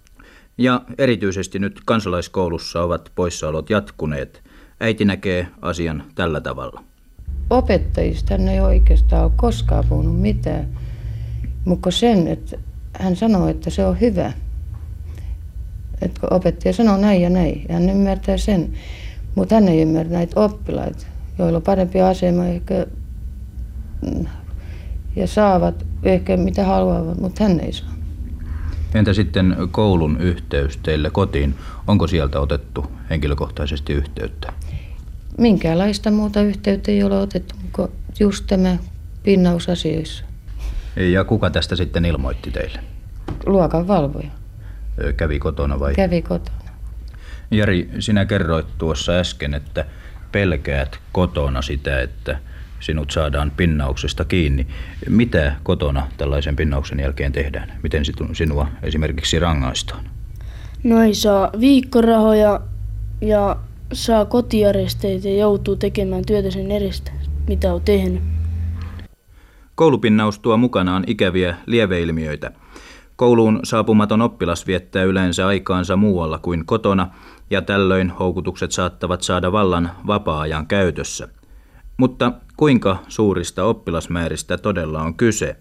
Ja 0.58 0.82
erityisesti 0.98 1.58
nyt 1.58 1.80
kansalaiskoulussa 1.86 2.82
ovat 2.82 3.12
poissaolot 3.14 3.70
jatkuneet. 3.70 4.42
Äiti 4.80 5.04
näkee 5.04 5.46
asian 5.62 6.04
tällä 6.14 6.40
tavalla. 6.40 6.84
Opettajista 7.50 8.34
ei 8.34 8.60
oikeastaan 8.60 9.24
ole 9.24 9.32
koskaan 9.36 9.84
puhunut 9.88 10.20
mitään, 10.20 10.68
mutta 11.64 11.90
sen, 11.90 12.28
että 12.28 12.56
hän 12.92 13.16
sanoo, 13.16 13.48
että 13.48 13.70
se 13.70 13.86
on 13.86 14.00
hyvä. 14.00 14.32
Että 16.02 16.20
kun 16.20 16.32
opettaja 16.32 16.72
sanoo 16.72 16.96
näin 16.96 17.22
ja 17.22 17.30
näin, 17.30 17.66
hän 17.70 17.90
ymmärtää 17.90 18.36
sen. 18.36 18.72
Mutta 19.34 19.54
hän 19.54 19.68
ei 19.68 19.82
ymmärrä 19.82 20.12
näitä 20.12 20.40
oppilaita, 20.40 21.06
joilla 21.38 21.56
on 21.56 21.62
parempi 21.62 22.00
asema 22.00 22.46
ehkä 22.46 22.86
mm, 24.02 24.26
ja 25.16 25.26
saavat 25.26 25.86
ehkä 26.02 26.36
mitä 26.36 26.64
haluavat, 26.64 27.20
mutta 27.20 27.44
hän 27.44 27.60
ei 27.60 27.72
saa. 27.72 27.92
Entä 28.94 29.12
sitten 29.12 29.56
koulun 29.70 30.20
yhteys 30.20 30.76
teille 30.76 31.10
kotiin? 31.10 31.54
Onko 31.86 32.06
sieltä 32.06 32.40
otettu 32.40 32.86
henkilökohtaisesti 33.10 33.92
yhteyttä? 33.92 34.52
Minkäänlaista 35.38 36.10
muuta 36.10 36.42
yhteyttä 36.42 36.90
ei 36.90 37.02
ole 37.02 37.18
otettu 37.18 37.54
kuin 37.72 37.88
just 38.20 38.44
tämä 38.46 38.76
pinnausasioissa. 39.22 40.24
Ja 40.96 41.24
kuka 41.24 41.50
tästä 41.50 41.76
sitten 41.76 42.04
ilmoitti 42.04 42.50
teille? 42.50 42.78
Luokan 43.46 43.88
valvoja. 43.88 44.30
Kävi 45.16 45.38
kotona 45.38 45.80
vai? 45.80 45.94
Kävi 45.94 46.22
kotona. 46.22 46.61
Jari, 47.52 47.88
sinä 47.98 48.24
kerroit 48.24 48.66
tuossa 48.78 49.12
äsken, 49.12 49.54
että 49.54 49.84
pelkäät 50.32 50.98
kotona 51.12 51.62
sitä, 51.62 52.00
että 52.00 52.38
sinut 52.80 53.10
saadaan 53.10 53.52
pinnauksesta 53.56 54.24
kiinni. 54.24 54.66
Mitä 55.08 55.52
kotona 55.62 56.08
tällaisen 56.16 56.56
pinnauksen 56.56 57.00
jälkeen 57.00 57.32
tehdään? 57.32 57.72
Miten 57.82 58.02
sinua 58.32 58.68
esimerkiksi 58.82 59.38
rangaistaan? 59.38 60.04
No 60.84 61.02
ei 61.02 61.14
saa 61.14 61.50
viikkorahoja 61.60 62.60
ja 63.20 63.56
saa 63.92 64.24
kotiaresteita 64.24 65.28
ja 65.28 65.36
joutuu 65.36 65.76
tekemään 65.76 66.22
työtä 66.26 66.50
sen 66.50 66.70
edestä, 66.70 67.12
mitä 67.48 67.74
on 67.74 67.82
tehnyt. 67.82 68.22
Koulupinnaus 69.74 70.38
tuo 70.38 70.56
mukanaan 70.56 71.04
ikäviä 71.06 71.56
lieveilmiöitä. 71.66 72.52
Kouluun 73.16 73.60
saapumaton 73.64 74.22
oppilas 74.22 74.66
viettää 74.66 75.02
yleensä 75.02 75.46
aikaansa 75.46 75.96
muualla 75.96 76.38
kuin 76.38 76.66
kotona, 76.66 77.08
ja 77.52 77.62
tällöin 77.62 78.10
houkutukset 78.10 78.72
saattavat 78.72 79.22
saada 79.22 79.52
vallan 79.52 79.90
vapaa-ajan 80.06 80.66
käytössä. 80.66 81.28
Mutta 81.96 82.32
kuinka 82.56 82.96
suurista 83.08 83.64
oppilasmääristä 83.64 84.58
todella 84.58 85.02
on 85.02 85.14
kyse? 85.14 85.56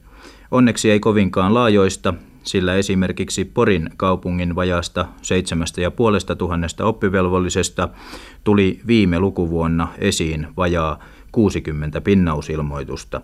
Onneksi 0.52 0.92
ei 0.92 1.00
kovinkaan 1.00 1.54
laajoista, 1.54 2.14
sillä 2.44 2.76
esimerkiksi 2.76 3.46
Porin 3.46 3.90
kaupungin 3.98 4.56
vajaasta 4.56 5.06
7500 5.22 6.88
oppivelvollisesta 6.88 7.90
tuli 8.44 8.82
viime 8.88 9.20
lukuvuonna 9.20 9.88
esiin 9.98 10.48
vajaa 10.58 11.00
60 11.32 12.02
pinnausilmoitusta, 12.02 13.22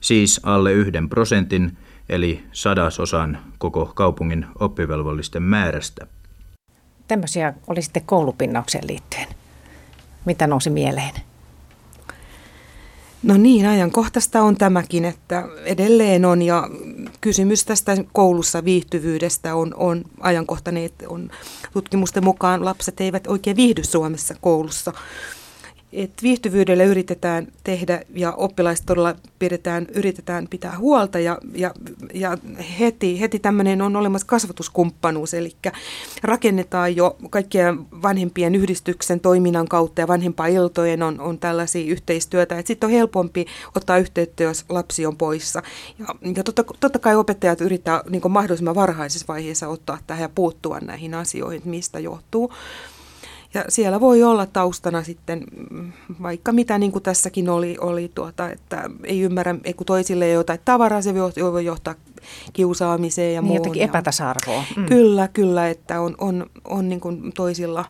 siis 0.00 0.40
alle 0.42 0.72
yhden 0.72 1.08
prosentin 1.08 1.76
eli 2.08 2.44
sadasosan 2.52 3.38
koko 3.58 3.92
kaupungin 3.94 4.46
oppivelvollisten 4.58 5.42
määrästä. 5.42 6.06
Tämmöisiä 7.10 7.54
oli 7.66 7.82
sitten 7.82 8.02
koulupinnaukseen 8.06 8.86
liittyen. 8.86 9.26
Mitä 10.24 10.46
nousi 10.46 10.70
mieleen? 10.70 11.10
No 13.22 13.36
niin, 13.36 13.66
ajankohtaista 13.66 14.42
on 14.42 14.56
tämäkin, 14.56 15.04
että 15.04 15.44
edelleen 15.64 16.24
on 16.24 16.42
ja 16.42 16.68
kysymys 17.20 17.64
tästä 17.64 17.96
koulussa 18.12 18.64
viihtyvyydestä 18.64 19.54
on, 19.54 19.74
on 19.76 20.04
ajankohtainen, 20.20 20.90
on 21.08 21.30
tutkimusten 21.72 22.24
mukaan 22.24 22.64
lapset 22.64 23.00
eivät 23.00 23.26
oikein 23.26 23.56
viihdy 23.56 23.84
Suomessa 23.84 24.34
koulussa 24.40 24.92
että 25.92 26.22
viihtyvyydellä 26.22 26.84
yritetään 26.84 27.48
tehdä 27.64 28.02
ja 28.14 28.32
oppilaista 28.32 28.86
todella 28.86 29.14
pidetään, 29.38 29.86
yritetään 29.94 30.48
pitää 30.48 30.78
huolta 30.78 31.18
ja, 31.18 31.38
ja, 31.54 31.74
ja 32.14 32.38
heti, 32.80 33.20
heti 33.20 33.38
tämmöinen 33.38 33.82
on 33.82 33.96
olemassa 33.96 34.26
kasvatuskumppanuus, 34.26 35.34
eli 35.34 35.56
rakennetaan 36.22 36.96
jo 36.96 37.16
kaikkien 37.30 37.78
vanhempien 38.02 38.54
yhdistyksen 38.54 39.20
toiminnan 39.20 39.68
kautta 39.68 40.00
ja 40.00 40.08
vanhempailtojen 40.08 41.02
on, 41.02 41.20
on 41.20 41.38
tällaisia 41.38 41.92
yhteistyötä, 41.92 42.58
että 42.58 42.66
sitten 42.66 42.86
on 42.86 42.92
helpompi 42.92 43.46
ottaa 43.76 43.98
yhteyttä, 43.98 44.42
jos 44.42 44.64
lapsi 44.68 45.06
on 45.06 45.16
poissa. 45.16 45.62
Ja, 45.98 46.06
ja 46.36 46.44
totta, 46.44 46.64
totta 46.80 46.98
kai 46.98 47.16
opettajat 47.16 47.60
yrittää 47.60 48.02
niin 48.10 48.22
mahdollisimman 48.28 48.74
varhaisessa 48.74 49.26
vaiheessa 49.28 49.68
ottaa 49.68 49.98
tähän 50.06 50.22
ja 50.22 50.28
puuttua 50.28 50.78
näihin 50.80 51.14
asioihin, 51.14 51.62
mistä 51.64 51.98
johtuu. 51.98 52.52
Ja 53.54 53.64
siellä 53.68 54.00
voi 54.00 54.22
olla 54.22 54.46
taustana 54.46 55.02
sitten 55.02 55.44
mm, 55.70 55.92
vaikka 56.22 56.52
mitä, 56.52 56.78
niin 56.78 56.92
kuin 56.92 57.02
tässäkin 57.02 57.48
oli, 57.48 57.76
oli 57.80 58.10
tuota, 58.14 58.50
että 58.50 58.90
ei 59.04 59.20
ymmärrä, 59.20 59.54
kun 59.76 59.86
toisille 59.86 60.24
ei 60.24 60.32
jotain 60.32 60.60
tavaraa, 60.64 61.02
se 61.02 61.14
voi 61.14 61.64
johtaa 61.64 61.94
kiusaamiseen 62.52 63.34
ja 63.34 63.40
niin, 63.40 63.46
muuhun. 63.46 63.58
Jotenkin 63.58 63.82
epätasa-arvoa. 63.82 64.64
Mm. 64.76 64.86
Kyllä, 64.86 65.28
kyllä, 65.28 65.68
että 65.68 66.00
on, 66.00 66.14
on, 66.18 66.46
on 66.64 66.88
niin 66.88 67.00
kuin 67.00 67.32
toisilla 67.32 67.84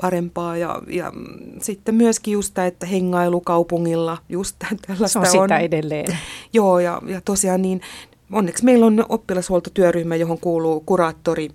parempaa 0.00 0.56
ja, 0.56 0.82
ja 0.86 1.12
sitten 1.60 1.94
myöskin 1.94 2.32
just 2.32 2.54
tämä, 2.54 2.66
että 2.66 2.86
hengailu 2.86 3.40
kaupungilla, 3.40 4.18
just 4.28 4.56
tällaista 4.86 5.08
Se 5.12 5.18
on 5.18 5.26
sitä 5.26 5.54
on. 5.54 5.60
edelleen. 5.60 6.18
Joo, 6.52 6.78
ja, 6.78 7.02
ja 7.06 7.20
tosiaan 7.20 7.62
niin, 7.62 7.80
onneksi 8.32 8.64
meillä 8.64 8.86
on 8.86 9.04
oppilashuoltotyöryhmä, 9.08 10.16
johon 10.16 10.38
kuuluu 10.38 10.80
kuraattori, 10.80 11.48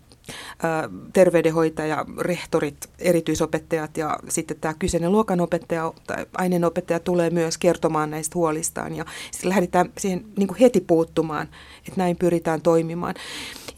terveydenhoitaja, 1.14 2.06
rehtorit, 2.20 2.90
erityisopettajat 3.00 3.98
ja 3.98 4.20
sitten 4.30 4.58
tämä 4.62 4.74
kyseinen 4.74 5.12
luokanopettaja 5.12 5.94
tai 6.08 6.26
aineenopettaja 6.38 7.00
tulee 7.00 7.30
myös 7.30 7.58
kertomaan 7.58 8.12
näistä 8.12 8.36
huolistaan 8.36 8.96
ja 8.96 9.06
sitten 9.32 9.50
lähdetään 9.50 9.92
siihen 9.98 10.26
niin 10.38 10.56
heti 10.60 10.82
puuttumaan, 10.82 11.48
että 11.78 11.98
näin 11.98 12.18
pyritään 12.18 12.62
toimimaan. 12.62 13.16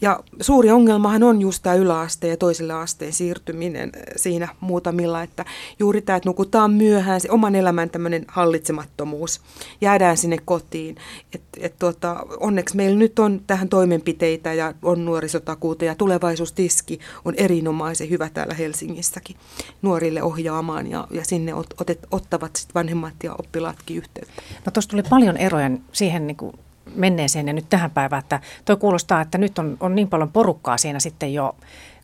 Ja 0.00 0.20
suuri 0.40 0.70
ongelmahan 0.70 1.22
on 1.22 1.40
just 1.40 1.62
tämä 1.62 1.74
yläasteen 1.74 2.30
ja 2.30 2.36
toiselle 2.36 2.72
asteen 2.72 3.12
siirtyminen 3.12 3.92
siinä 4.16 4.48
muutamilla, 4.60 5.22
että 5.22 5.44
juuri 5.78 6.02
tämä, 6.02 6.16
että 6.16 6.28
nukutaan 6.28 6.72
myöhään, 6.72 7.20
se 7.20 7.30
oman 7.30 7.54
elämän 7.54 7.90
tämmöinen 7.90 8.24
hallitsemattomuus, 8.28 9.40
jäädään 9.80 10.16
sinne 10.16 10.36
kotiin. 10.44 10.96
Et, 11.34 11.42
et 11.60 11.78
tuota, 11.78 12.26
onneksi 12.40 12.76
meillä 12.76 12.98
nyt 12.98 13.18
on 13.18 13.40
tähän 13.46 13.68
toimenpiteitä 13.68 14.52
ja 14.52 14.74
on 14.82 15.04
nuorisotakuuta 15.04 15.84
ja 15.84 15.94
tulevaisuustiski 15.94 17.00
on 17.24 17.34
erinomaisen 17.34 18.10
hyvä 18.10 18.30
täällä 18.34 18.54
Helsingissäkin 18.54 19.36
nuorille 19.82 20.22
ohjaamaan 20.22 20.90
ja, 20.90 21.06
ja 21.10 21.24
sinne 21.24 21.54
ot, 21.54 21.74
otet, 21.80 22.06
ottavat 22.10 22.56
sit 22.56 22.74
vanhemmat 22.74 23.14
ja 23.22 23.34
oppilaatkin 23.38 23.96
yhteyttä. 23.96 24.42
No 24.66 24.72
tuossa 24.72 24.90
tuli 24.90 25.02
paljon 25.02 25.36
eroja 25.36 25.70
siihen 25.92 26.26
niin 26.26 26.36
kuin 26.36 26.52
menneeseen 26.94 27.46
ja 27.46 27.52
nyt 27.52 27.66
tähän 27.70 27.90
päivään, 27.90 28.20
että 28.20 28.40
toi 28.64 28.76
kuulostaa, 28.76 29.20
että 29.20 29.38
nyt 29.38 29.58
on, 29.58 29.76
on 29.80 29.94
niin 29.94 30.08
paljon 30.08 30.32
porukkaa 30.32 30.78
siinä 30.78 31.00
sitten 31.00 31.34
jo, 31.34 31.56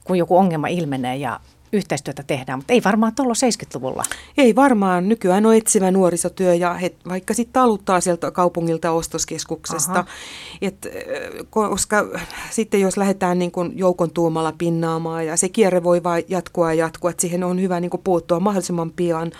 kun 0.04 0.18
joku 0.18 0.36
ongelma 0.36 0.68
ilmenee 0.68 1.16
ja 1.16 1.40
yhteistyötä 1.74 2.22
tehdään, 2.22 2.58
mutta 2.58 2.72
ei 2.72 2.82
varmaan 2.84 3.14
tuolla 3.14 3.34
70-luvulla. 3.34 4.04
Ei 4.38 4.56
varmaan. 4.56 5.08
Nykyään 5.08 5.46
on 5.46 5.54
etsivä 5.54 5.90
nuorisotyö 5.90 6.54
ja 6.54 6.74
he 6.74 6.94
vaikka 7.08 7.34
sitten 7.34 7.52
taluttaa 7.52 8.00
sieltä 8.00 8.30
kaupungilta 8.30 8.90
ostoskeskuksesta. 8.90 10.04
Et, 10.62 10.86
koska 11.50 12.04
sitten 12.50 12.80
jos 12.80 12.96
lähdetään 12.96 13.38
niin 13.38 13.50
kuin 13.50 13.78
joukon 13.78 14.10
tuumalla 14.10 14.52
pinnaamaan 14.58 15.26
ja 15.26 15.36
se 15.36 15.48
kierre 15.48 15.82
voi 15.82 16.02
vain 16.02 16.24
jatkua 16.28 16.72
ja 16.72 16.84
jatkua, 16.84 17.10
että 17.10 17.20
siihen 17.20 17.44
on 17.44 17.60
hyvä 17.60 17.80
niin 17.80 17.90
puuttua 18.04 18.40
mahdollisimman 18.40 18.90
pian 18.90 19.32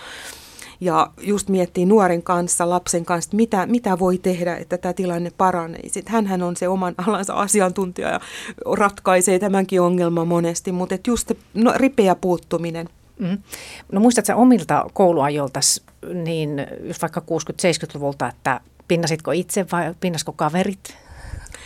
ja 0.81 1.11
just 1.21 1.49
miettii 1.49 1.87
nuoren 1.87 2.23
kanssa, 2.23 2.71
lapsen 2.71 3.05
kanssa, 3.05 3.29
että 3.29 3.37
mitä, 3.37 3.67
mitä 3.67 3.99
voi 3.99 4.19
tehdä, 4.19 4.57
että 4.57 4.79
tämä 4.79 4.93
tilanne 4.93 5.33
paranee. 5.39 5.89
Sitten 5.89 6.27
hän 6.27 6.43
on 6.43 6.57
se 6.57 6.69
oman 6.69 6.95
alansa 7.07 7.35
asiantuntija 7.35 8.09
ja 8.09 8.21
ratkaisee 8.79 9.39
tämänkin 9.39 9.81
ongelman 9.81 10.29
monesti, 10.29 10.73
mutta 10.73 10.95
et 10.95 11.07
just 11.07 11.33
no, 11.55 11.73
ripeä 11.77 12.15
puuttuminen. 12.15 12.89
Mm. 13.19 13.39
No 13.93 14.01
muistatko 14.01 14.33
omilta 14.35 14.87
kouluajolta, 14.93 15.61
niin 16.15 16.67
jos 16.83 17.03
vaikka 17.03 17.21
60-70-luvulta, 17.21 18.29
että 18.29 18.61
pinnasitko 18.89 19.33
itse 19.33 19.67
vai 19.73 19.95
pinnasko 20.01 20.33
kaverit? 20.33 21.04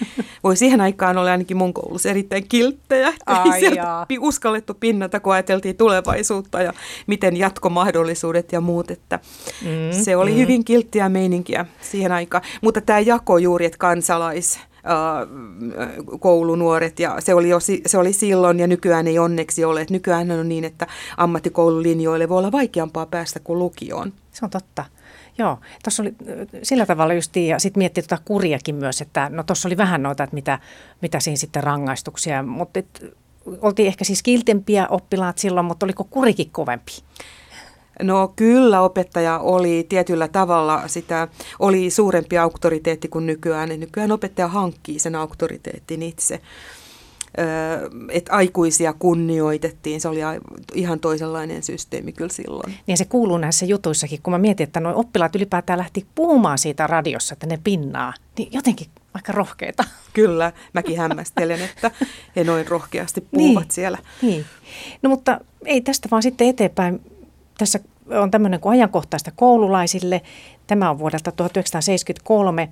Voi 0.44 0.56
siihen 0.56 0.80
aikaan 0.80 1.18
olla 1.18 1.30
ainakin 1.30 1.56
mun 1.56 1.74
koulussa 1.74 2.08
erittäin 2.08 2.48
kilttejä. 2.48 3.12
Ai 3.26 3.64
Ei 4.10 4.18
uskallettu 4.18 4.74
pinnata, 4.74 5.20
kun 5.20 5.32
ajateltiin 5.32 5.76
tulevaisuutta 5.76 6.62
ja 6.62 6.72
miten 7.06 7.36
jatkomahdollisuudet 7.36 8.52
ja 8.52 8.60
muut. 8.60 8.90
Että 8.90 9.18
mm, 9.62 10.02
se 10.02 10.16
oli 10.16 10.30
mm. 10.30 10.36
hyvin 10.36 10.64
kilttiä 10.64 11.08
meininkiä 11.08 11.66
siihen 11.80 12.12
aikaan. 12.12 12.44
Mutta 12.60 12.80
tämä 12.80 13.00
jako 13.00 13.38
juuri, 13.38 13.66
että 13.66 13.78
kansalais 13.78 14.60
koulunuoret 16.20 17.00
ja 17.00 17.16
se 17.18 17.34
oli, 17.34 17.48
jo, 17.48 17.58
se 17.86 17.98
oli 17.98 18.12
silloin 18.12 18.60
ja 18.60 18.66
nykyään 18.66 19.06
ei 19.06 19.18
onneksi 19.18 19.64
ole. 19.64 19.80
Et 19.80 19.90
nykyään 19.90 20.30
on 20.30 20.48
niin, 20.48 20.64
että 20.64 20.86
ammattikoululinjoille 21.16 22.28
voi 22.28 22.38
olla 22.38 22.52
vaikeampaa 22.52 23.06
päästä 23.06 23.40
kuin 23.40 23.58
lukioon. 23.58 24.12
Se 24.32 24.44
on 24.44 24.50
totta. 24.50 24.84
Joo, 25.38 25.58
tuossa 25.84 26.02
oli 26.02 26.14
sillä 26.62 26.86
tavalla 26.86 27.14
justiin, 27.14 27.48
ja 27.48 27.58
sitten 27.58 27.80
miettii 27.80 28.02
tuota 28.02 28.22
kuriakin 28.24 28.74
myös, 28.74 29.00
että 29.00 29.30
no 29.32 29.42
tuossa 29.42 29.68
oli 29.68 29.76
vähän 29.76 30.02
noita, 30.02 30.24
että 30.24 30.34
mitä, 30.34 30.58
mitä 31.02 31.20
siinä 31.20 31.36
sitten 31.36 31.64
rangaistuksia, 31.64 32.42
mutta 32.42 32.78
et, 32.78 33.16
oltiin 33.60 33.86
ehkä 33.86 34.04
siis 34.04 34.22
kiltempiä 34.22 34.86
oppilaat 34.88 35.38
silloin, 35.38 35.66
mutta 35.66 35.86
oliko 35.86 36.04
kurikin 36.04 36.50
kovempi? 36.50 36.92
No 38.02 38.32
kyllä 38.36 38.80
opettaja 38.80 39.38
oli 39.38 39.86
tietyllä 39.88 40.28
tavalla 40.28 40.88
sitä, 40.88 41.28
oli 41.58 41.90
suurempi 41.90 42.38
auktoriteetti 42.38 43.08
kuin 43.08 43.26
nykyään. 43.26 43.68
Nykyään 43.68 44.12
opettaja 44.12 44.48
hankkii 44.48 44.98
sen 44.98 45.14
auktoriteetin 45.14 46.02
itse. 46.02 46.40
Että 48.08 48.32
aikuisia 48.32 48.92
kunnioitettiin, 48.98 50.00
se 50.00 50.08
oli 50.08 50.20
ihan 50.74 51.00
toisenlainen 51.00 51.62
systeemi 51.62 52.12
kyllä 52.12 52.32
silloin. 52.32 52.74
Niin 52.86 52.98
se 52.98 53.04
kuuluu 53.04 53.38
näissä 53.38 53.66
jutuissakin, 53.66 54.22
kun 54.22 54.32
mä 54.32 54.38
mietin, 54.38 54.64
että 54.64 54.80
nuo 54.80 54.92
oppilaat 54.96 55.36
ylipäätään 55.36 55.78
lähti 55.78 56.06
puhumaan 56.14 56.58
siitä 56.58 56.86
radiossa, 56.86 57.32
että 57.32 57.46
ne 57.46 57.58
pinnaa, 57.64 58.12
niin 58.38 58.48
jotenkin 58.52 58.86
aika 59.14 59.32
rohkeita. 59.32 59.84
Kyllä, 60.12 60.52
mäkin 60.72 60.98
hämmästelen, 60.98 61.62
että 61.62 61.90
he 62.36 62.44
noin 62.44 62.68
rohkeasti 62.68 63.20
puhuvat 63.20 63.62
niin, 63.62 63.72
siellä. 63.72 63.98
Niin. 64.22 64.44
No 65.02 65.10
mutta 65.10 65.40
ei 65.64 65.80
tästä 65.80 66.08
vaan 66.10 66.22
sitten 66.22 66.48
eteenpäin 66.48 67.00
tässä 67.58 67.80
on 68.10 68.30
tämmöinen 68.30 68.60
kuin 68.60 68.72
ajankohtaista 68.72 69.30
koululaisille. 69.36 70.22
Tämä 70.66 70.90
on 70.90 70.98
vuodelta 70.98 71.32
1973. 71.32 72.68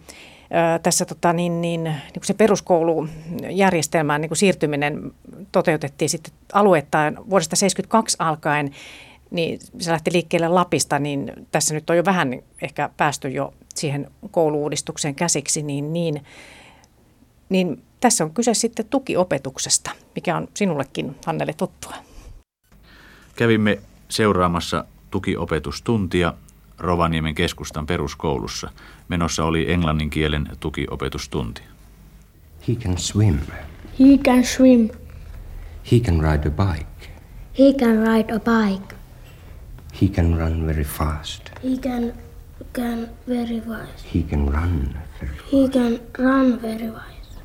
Tässä 0.82 1.04
tota, 1.04 1.32
niin, 1.32 1.60
niin, 1.60 1.84
niin 1.84 1.94
kuin 2.14 2.26
se 2.26 2.34
peruskoulujärjestelmään 2.34 4.20
niin 4.20 4.28
kuin 4.28 4.38
siirtyminen 4.38 5.12
toteutettiin 5.52 6.08
sitten 6.08 6.32
alueittain 6.52 7.14
vuodesta 7.14 7.56
1972 7.56 8.16
alkaen, 8.20 8.70
niin 9.30 9.58
se 9.78 9.90
lähti 9.92 10.12
liikkeelle 10.12 10.48
Lapista, 10.48 10.98
niin 10.98 11.32
tässä 11.50 11.74
nyt 11.74 11.90
on 11.90 11.96
jo 11.96 12.04
vähän 12.04 12.42
ehkä 12.62 12.90
päästy 12.96 13.28
jo 13.28 13.54
siihen 13.74 14.10
kouluuudistukseen 14.30 15.14
käsiksi, 15.14 15.62
niin, 15.62 15.92
niin, 15.92 16.24
niin 17.48 17.82
tässä 18.00 18.24
on 18.24 18.30
kyse 18.30 18.54
sitten 18.54 18.86
tukiopetuksesta, 18.90 19.90
mikä 20.14 20.36
on 20.36 20.48
sinullekin, 20.54 21.16
Hannele, 21.26 21.52
tuttua. 21.52 21.94
Kävimme 23.36 23.78
seuraamassa 24.08 24.84
tukiopetustuntia 25.10 26.34
Rovaniemen 26.78 27.34
keskustan 27.34 27.86
peruskoulussa. 27.86 28.70
Menossa 29.08 29.44
oli 29.44 29.72
englannin 29.72 30.10
kielen 30.10 30.48
tukiopetustunti. 30.60 31.62
He 32.68 32.74
can 32.74 32.98
swim. 32.98 33.38
He 34.00 34.18
can 34.24 34.44
swim. 34.44 34.88
He 35.92 36.00
can 36.00 36.20
ride 36.20 36.48
a 36.48 36.50
bike. 36.50 37.08
He 37.58 37.72
can 37.72 37.96
ride 38.06 38.34
a 38.34 38.40
bike. 38.40 38.94
He 40.02 40.08
can 40.08 40.38
run 40.38 40.66
very 40.66 40.84
fast. 40.84 41.50
He 41.64 41.76
can 41.80 42.12
can 42.72 43.08
very 43.28 43.60
fast. 43.60 44.14
He 44.14 44.22
can 44.22 44.52
run 44.52 44.94
very 45.20 45.32
fast. 45.36 45.52
He 45.52 45.68
can 45.68 46.00
run 46.18 46.62
very 46.62 46.92
fast. 46.92 47.40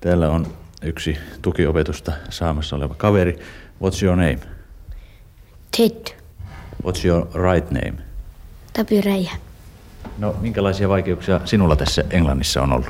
Täällä 0.00 0.30
on 0.30 0.46
yksi 0.82 1.18
tukiopetusta 1.42 2.12
saamassa 2.30 2.76
oleva 2.76 2.94
kaveri. 2.94 3.38
What's 3.82 4.02
your 4.02 4.16
name? 4.16 4.38
Ted. 5.76 6.19
What's 6.84 7.06
your 7.06 7.26
right 7.50 7.70
name? 7.70 7.94
Tapio 8.72 9.02
Räjä. 9.04 9.32
No, 10.18 10.34
minkälaisia 10.40 10.88
vaikeuksia 10.88 11.40
sinulla 11.44 11.76
tässä 11.76 12.04
Englannissa 12.10 12.62
on 12.62 12.72
ollut? 12.72 12.88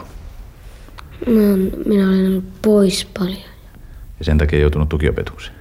No, 1.26 1.56
minä 1.86 2.08
olen 2.08 2.26
ollut 2.26 2.62
pois 2.62 3.08
paljon. 3.18 3.50
Ja 4.18 4.24
sen 4.24 4.38
takia 4.38 4.58
joutunut 4.58 4.88
tukiopetukseen? 4.88 5.56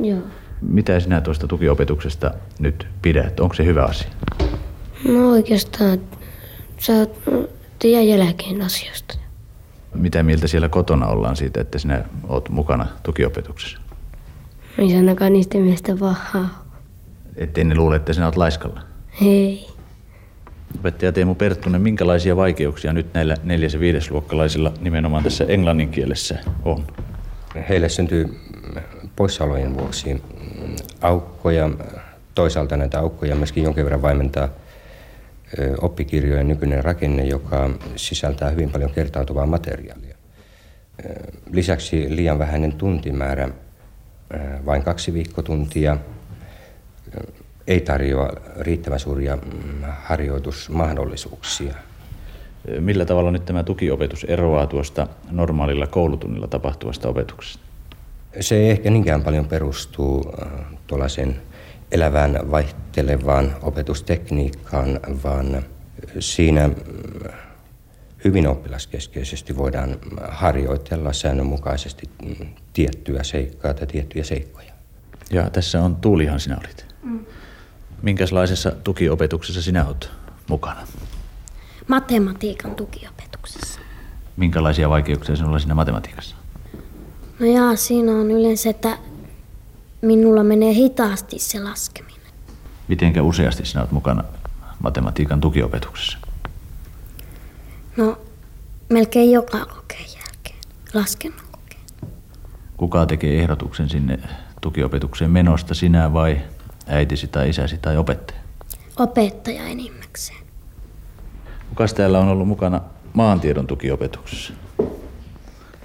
Joo. 0.00 0.20
Mitä 0.60 1.00
sinä 1.00 1.20
tuosta 1.20 1.46
tukiopetuksesta 1.46 2.30
nyt 2.58 2.86
pidät? 3.02 3.40
Onko 3.40 3.54
se 3.54 3.64
hyvä 3.64 3.84
asia? 3.84 4.08
No 5.08 5.30
oikeastaan 5.30 6.00
sä 6.78 6.92
jää 7.84 8.02
jälkeen 8.02 8.62
asioista. 8.62 9.14
Mitä 9.94 10.22
mieltä 10.22 10.46
siellä 10.46 10.68
kotona 10.68 11.06
ollaan 11.06 11.36
siitä, 11.36 11.60
että 11.60 11.78
sinä 11.78 12.04
oot 12.28 12.48
mukana 12.48 12.86
tukiopetuksessa? 13.02 13.78
Ei 14.78 14.90
se 14.90 14.96
ainakaan 14.96 15.32
niistä 15.32 15.58
miestä 15.58 15.96
pahaa. 15.96 16.65
Ettei 17.36 17.64
ne 17.64 17.74
luule, 17.74 17.96
että 17.96 18.12
sinä 18.12 18.26
olet 18.26 18.36
laiskalla? 18.36 18.80
Ei. 19.22 19.66
Opettaja 20.78 21.12
Teemu 21.12 21.34
Perttunen, 21.34 21.82
minkälaisia 21.82 22.36
vaikeuksia 22.36 22.92
nyt 22.92 23.14
näillä 23.14 23.36
neljäs- 23.44 23.74
ja 23.74 23.80
viidesluokkalaisilla 23.80 24.72
nimenomaan 24.80 25.24
tässä 25.24 25.44
englannin 25.48 25.88
kielessä 25.88 26.38
on? 26.64 26.84
Heille 27.68 27.88
syntyy 27.88 28.38
poissaolojen 29.16 29.78
vuoksi 29.78 30.22
aukkoja. 31.00 31.70
Toisaalta 32.34 32.76
näitä 32.76 32.98
aukkoja 33.00 33.36
myöskin 33.36 33.64
jonkin 33.64 33.84
verran 33.84 34.02
vaimentaa 34.02 34.48
oppikirjojen 35.80 36.48
nykyinen 36.48 36.84
rakenne, 36.84 37.24
joka 37.24 37.70
sisältää 37.96 38.50
hyvin 38.50 38.70
paljon 38.70 38.90
kertautuvaa 38.90 39.46
materiaalia. 39.46 40.16
Lisäksi 41.52 42.16
liian 42.16 42.38
vähäinen 42.38 42.72
tuntimäärä 42.72 43.48
vain 44.66 44.82
kaksi 44.82 45.14
viikkotuntia 45.14 45.96
ei 47.66 47.80
tarjoa 47.80 48.30
riittävän 48.60 49.00
suuria 49.00 49.36
mm, 49.36 49.42
harjoitusmahdollisuuksia. 50.02 51.74
Millä 52.80 53.04
tavalla 53.04 53.30
nyt 53.30 53.44
tämä 53.44 53.62
tukiopetus 53.62 54.24
eroaa 54.24 54.66
tuosta 54.66 55.06
normaalilla 55.30 55.86
koulutunnilla 55.86 56.46
tapahtuvasta 56.46 57.08
opetuksesta? 57.08 57.66
Se 58.40 58.56
ei 58.56 58.70
ehkä 58.70 58.90
niinkään 58.90 59.22
paljon 59.22 59.48
perustuu 59.48 60.34
tuollaiseen 60.86 61.40
elävään 61.92 62.50
vaihtelevaan 62.50 63.56
opetustekniikkaan, 63.62 65.00
vaan 65.24 65.62
siinä 66.18 66.68
mm, 66.68 66.74
hyvin 68.24 68.48
oppilaskeskeisesti 68.48 69.56
voidaan 69.56 69.96
harjoitella 70.28 71.12
säännönmukaisesti 71.12 72.10
mm, 72.22 72.46
tiettyä 72.72 73.22
seikkaa 73.22 73.74
tai 73.74 73.86
tiettyjä 73.86 74.24
seikkoja. 74.24 74.72
Ja 75.30 75.50
tässä 75.50 75.82
on 75.82 75.96
Tuulihan 75.96 76.40
sinä 76.40 76.56
olit. 76.56 76.95
Mm. 77.06 77.26
Minkälaisessa 78.02 78.70
tukiopetuksessa 78.84 79.62
sinä 79.62 79.86
olet 79.86 80.10
mukana? 80.48 80.86
Matematiikan 81.88 82.74
tukiopetuksessa. 82.74 83.80
Minkälaisia 84.36 84.90
vaikeuksia 84.90 85.36
sinulla 85.36 85.58
siinä 85.58 85.74
matematiikassa? 85.74 86.36
No 87.38 87.46
jaa, 87.46 87.76
siinä 87.76 88.12
on 88.12 88.30
yleensä, 88.30 88.70
että 88.70 88.98
minulla 90.02 90.44
menee 90.44 90.74
hitaasti 90.74 91.38
se 91.38 91.62
laskeminen. 91.62 92.16
Mitenkä 92.88 93.22
useasti 93.22 93.66
sinä 93.66 93.80
olet 93.80 93.92
mukana 93.92 94.24
matematiikan 94.80 95.40
tukiopetuksessa? 95.40 96.18
No, 97.96 98.18
melkein 98.88 99.32
joka 99.32 99.66
kokeen 99.66 100.06
jälkeen, 100.14 100.58
laskennan 100.94 101.46
kokeen. 101.50 102.12
Kuka 102.76 103.06
tekee 103.06 103.40
ehdotuksen 103.40 103.88
sinne 103.88 104.18
tukiopetukseen 104.60 105.30
menosta, 105.30 105.74
sinä 105.74 106.12
vai 106.12 106.40
äitisi 106.86 107.26
tai 107.26 107.48
isäsi 107.48 107.78
tai 107.78 107.96
opettaja? 107.96 108.40
Opettaja 108.96 109.64
enimmäkseen. 109.66 110.38
Kukas 111.68 111.94
täällä 111.94 112.18
on 112.18 112.28
ollut 112.28 112.48
mukana 112.48 112.80
maantiedon 113.12 113.66
tukiopetuksessa? 113.66 114.52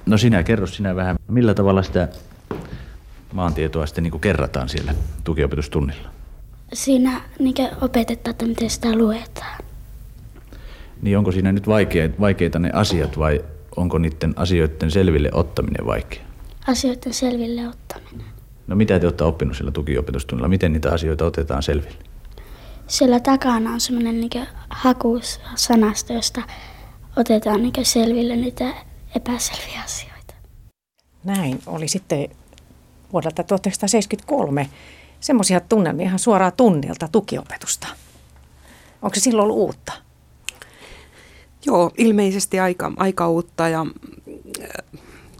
No 0.06 0.18
sinä, 0.18 0.44
kerro 0.44 0.68
sinä 0.68 0.96
vähän, 0.96 1.16
millä 1.28 1.54
tavalla 1.54 1.84
sitä 1.84 2.08
maantietoa 3.34 3.86
sitten 3.86 4.04
niin 4.04 4.20
kerrataan 4.20 4.70
siellä 4.70 4.96
tukiopetustunnilla? 5.24 6.10
Siinä 6.74 7.22
niin 7.40 7.56
opetetaan, 7.82 8.32
että 8.32 8.46
miten 8.46 8.70
sitä 8.70 8.96
luetaan. 8.96 9.64
Niin 11.02 11.18
onko 11.18 11.32
siinä 11.32 11.52
nyt 11.52 11.68
vaikeita, 11.68 12.20
vaikeita 12.20 12.60
ne 12.60 12.70
asiat 12.74 13.20
vai 13.20 13.46
onko 13.76 13.98
niiden 13.98 14.34
asioiden 14.36 14.92
selville 14.92 15.30
ottaminen 15.34 15.86
vaikea? 15.86 16.22
Asioiden 16.68 17.14
selville 17.14 17.68
ottaminen. 17.68 18.31
No 18.72 18.76
mitä 18.76 19.00
te 19.00 19.06
olette 19.06 19.24
oppinut 19.24 19.58
sillä 19.58 19.72
tukiopetustunnilla? 19.72 20.48
Miten 20.48 20.74
niitä 20.74 20.92
asioita 20.92 21.26
otetaan 21.26 21.64
selville? 21.64 21.98
Siellä 22.88 23.20
takana 23.20 23.74
on 23.74 23.80
semmoinen 23.80 24.20
niin 24.22 24.48
hakusanasto, 24.70 26.14
josta 26.14 26.42
otetaan 27.16 27.62
niin 27.62 27.74
selville 27.84 28.36
niitä 28.36 28.74
epäselviä 29.16 29.82
asioita. 29.84 30.34
Näin 31.24 31.60
oli 31.66 31.88
sitten 31.88 32.30
vuodelta 33.14 33.44
1973 33.44 34.70
semmoisia 35.20 35.60
tunnelmia 35.60 36.06
ihan 36.06 36.20
suoraan 36.20 36.54
tunnilta 36.58 37.08
tukiopetusta. 37.08 37.88
Onko 39.02 39.16
se 39.16 39.22
silloin 39.22 39.44
ollut 39.44 39.58
uutta? 39.58 39.94
Joo, 41.66 41.92
ilmeisesti 41.98 42.60
aika, 42.60 42.92
aika 42.98 43.30
uutta 43.30 43.70
ja 43.70 43.86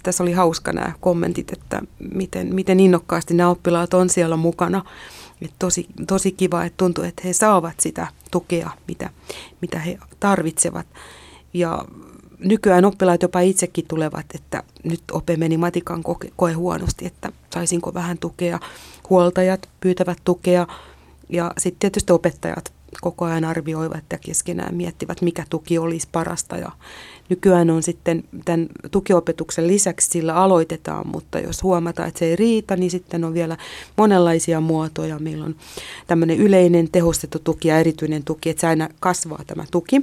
tässä 0.04 0.24
oli 0.24 0.32
hauska 0.32 0.74
nämä 0.74 0.94
kommentit, 1.00 1.54
että 1.54 1.82
miten, 2.14 2.56
miten 2.56 2.80
innokkaasti 2.80 3.34
nämä 3.34 3.50
oppilaat 3.50 3.94
on 3.94 4.10
siellä 4.10 4.38
mukana. 4.38 4.86
Et 5.42 5.54
tosi, 5.60 5.88
tosi 6.08 6.32
kiva, 6.32 6.64
että 6.64 6.78
tuntuu, 6.78 7.04
että 7.04 7.22
he 7.26 7.34
saavat 7.34 7.80
sitä 7.80 8.08
tukea, 8.32 8.70
mitä, 8.88 9.10
mitä 9.62 9.80
he 9.80 9.98
tarvitsevat. 10.20 10.88
Ja 11.54 11.86
nykyään 12.40 12.86
oppilaat 12.86 13.22
jopa 13.22 13.40
itsekin 13.40 13.86
tulevat, 13.88 14.26
että 14.36 14.64
nyt 14.84 15.02
ope 15.12 15.38
meni 15.38 15.58
matikan 15.58 16.04
koe, 16.04 16.16
koe 16.36 16.54
huonosti, 16.54 17.06
että 17.06 17.32
saisinko 17.54 17.94
vähän 17.94 18.18
tukea. 18.18 18.60
Huoltajat 19.10 19.70
pyytävät 19.80 20.18
tukea 20.24 20.68
ja 21.30 21.52
sitten 21.58 21.80
tietysti 21.80 22.14
opettajat 22.14 22.74
koko 23.02 23.26
ajan 23.26 23.46
arvioivat 23.46 24.04
ja 24.12 24.18
keskenään 24.18 24.76
miettivät, 24.76 25.22
mikä 25.22 25.46
tuki 25.50 25.78
olisi 25.78 26.08
parasta. 26.12 26.58
Ja 26.58 26.72
nykyään 27.30 27.70
on 27.70 27.84
sitten 27.84 28.24
tämän 28.46 28.68
tukiopetuksen 28.92 29.68
lisäksi 29.68 30.10
sillä 30.10 30.36
aloitetaan, 30.36 31.08
mutta 31.08 31.40
jos 31.40 31.64
huomataan, 31.64 32.08
että 32.08 32.20
se 32.20 32.26
ei 32.26 32.36
riitä, 32.36 32.76
niin 32.76 32.92
sitten 32.92 33.24
on 33.24 33.34
vielä 33.34 33.58
monenlaisia 33.98 34.62
muotoja. 34.62 35.20
Meillä 35.20 35.46
on 35.46 35.56
tämmöinen 36.08 36.38
yleinen 36.38 36.90
tehostettu 36.92 37.40
tuki 37.40 37.68
ja 37.68 37.80
erityinen 37.80 38.24
tuki, 38.24 38.50
että 38.50 38.62
se 38.62 38.68
aina 38.68 38.90
kasvaa 39.00 39.44
tämä 39.48 39.66
tuki 39.72 40.02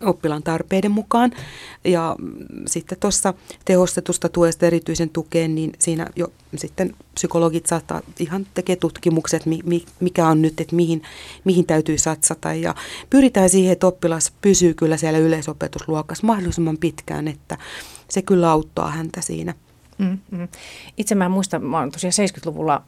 oppilaan 0.00 0.42
tarpeiden 0.42 0.90
mukaan. 0.90 1.32
Ja 1.84 2.16
sitten 2.66 2.98
tuossa 3.00 3.34
tehostetusta 3.64 4.28
tuesta 4.28 4.66
erityisen 4.66 5.10
tukeen, 5.10 5.54
niin 5.54 5.72
siinä 5.78 6.06
jo 6.16 6.32
sitten 6.56 6.94
psykologit 7.14 7.66
saattaa 7.66 8.00
ihan 8.20 8.46
tekee 8.54 8.76
tutkimukset, 8.76 9.42
mikä 10.00 10.28
on 10.28 10.42
nyt, 10.42 10.60
että 10.60 10.76
mihin, 10.76 11.02
mihin 11.44 11.66
täytyy 11.66 11.98
satsata. 11.98 12.54
Ja 12.54 12.74
pyritään 13.10 13.50
siihen, 13.50 13.72
että 13.72 13.86
oppilas 13.86 14.32
pysyy 14.42 14.74
kyllä 14.74 14.96
siellä 14.96 15.18
yleisopetusluokassa 15.18 16.26
mahdollisimman 16.26 16.78
pitkään, 16.78 17.28
että 17.28 17.58
se 18.08 18.22
kyllä 18.22 18.50
auttaa 18.50 18.90
häntä 18.90 19.20
siinä– 19.20 19.54
Mm, 19.98 20.18
mm. 20.30 20.48
Itse 20.96 21.14
mä 21.14 21.24
en 21.24 21.30
muista, 21.30 21.58
mä 21.58 21.78
olen 21.78 21.90
tosiaan 21.90 22.12
70-luvulla, 22.12 22.82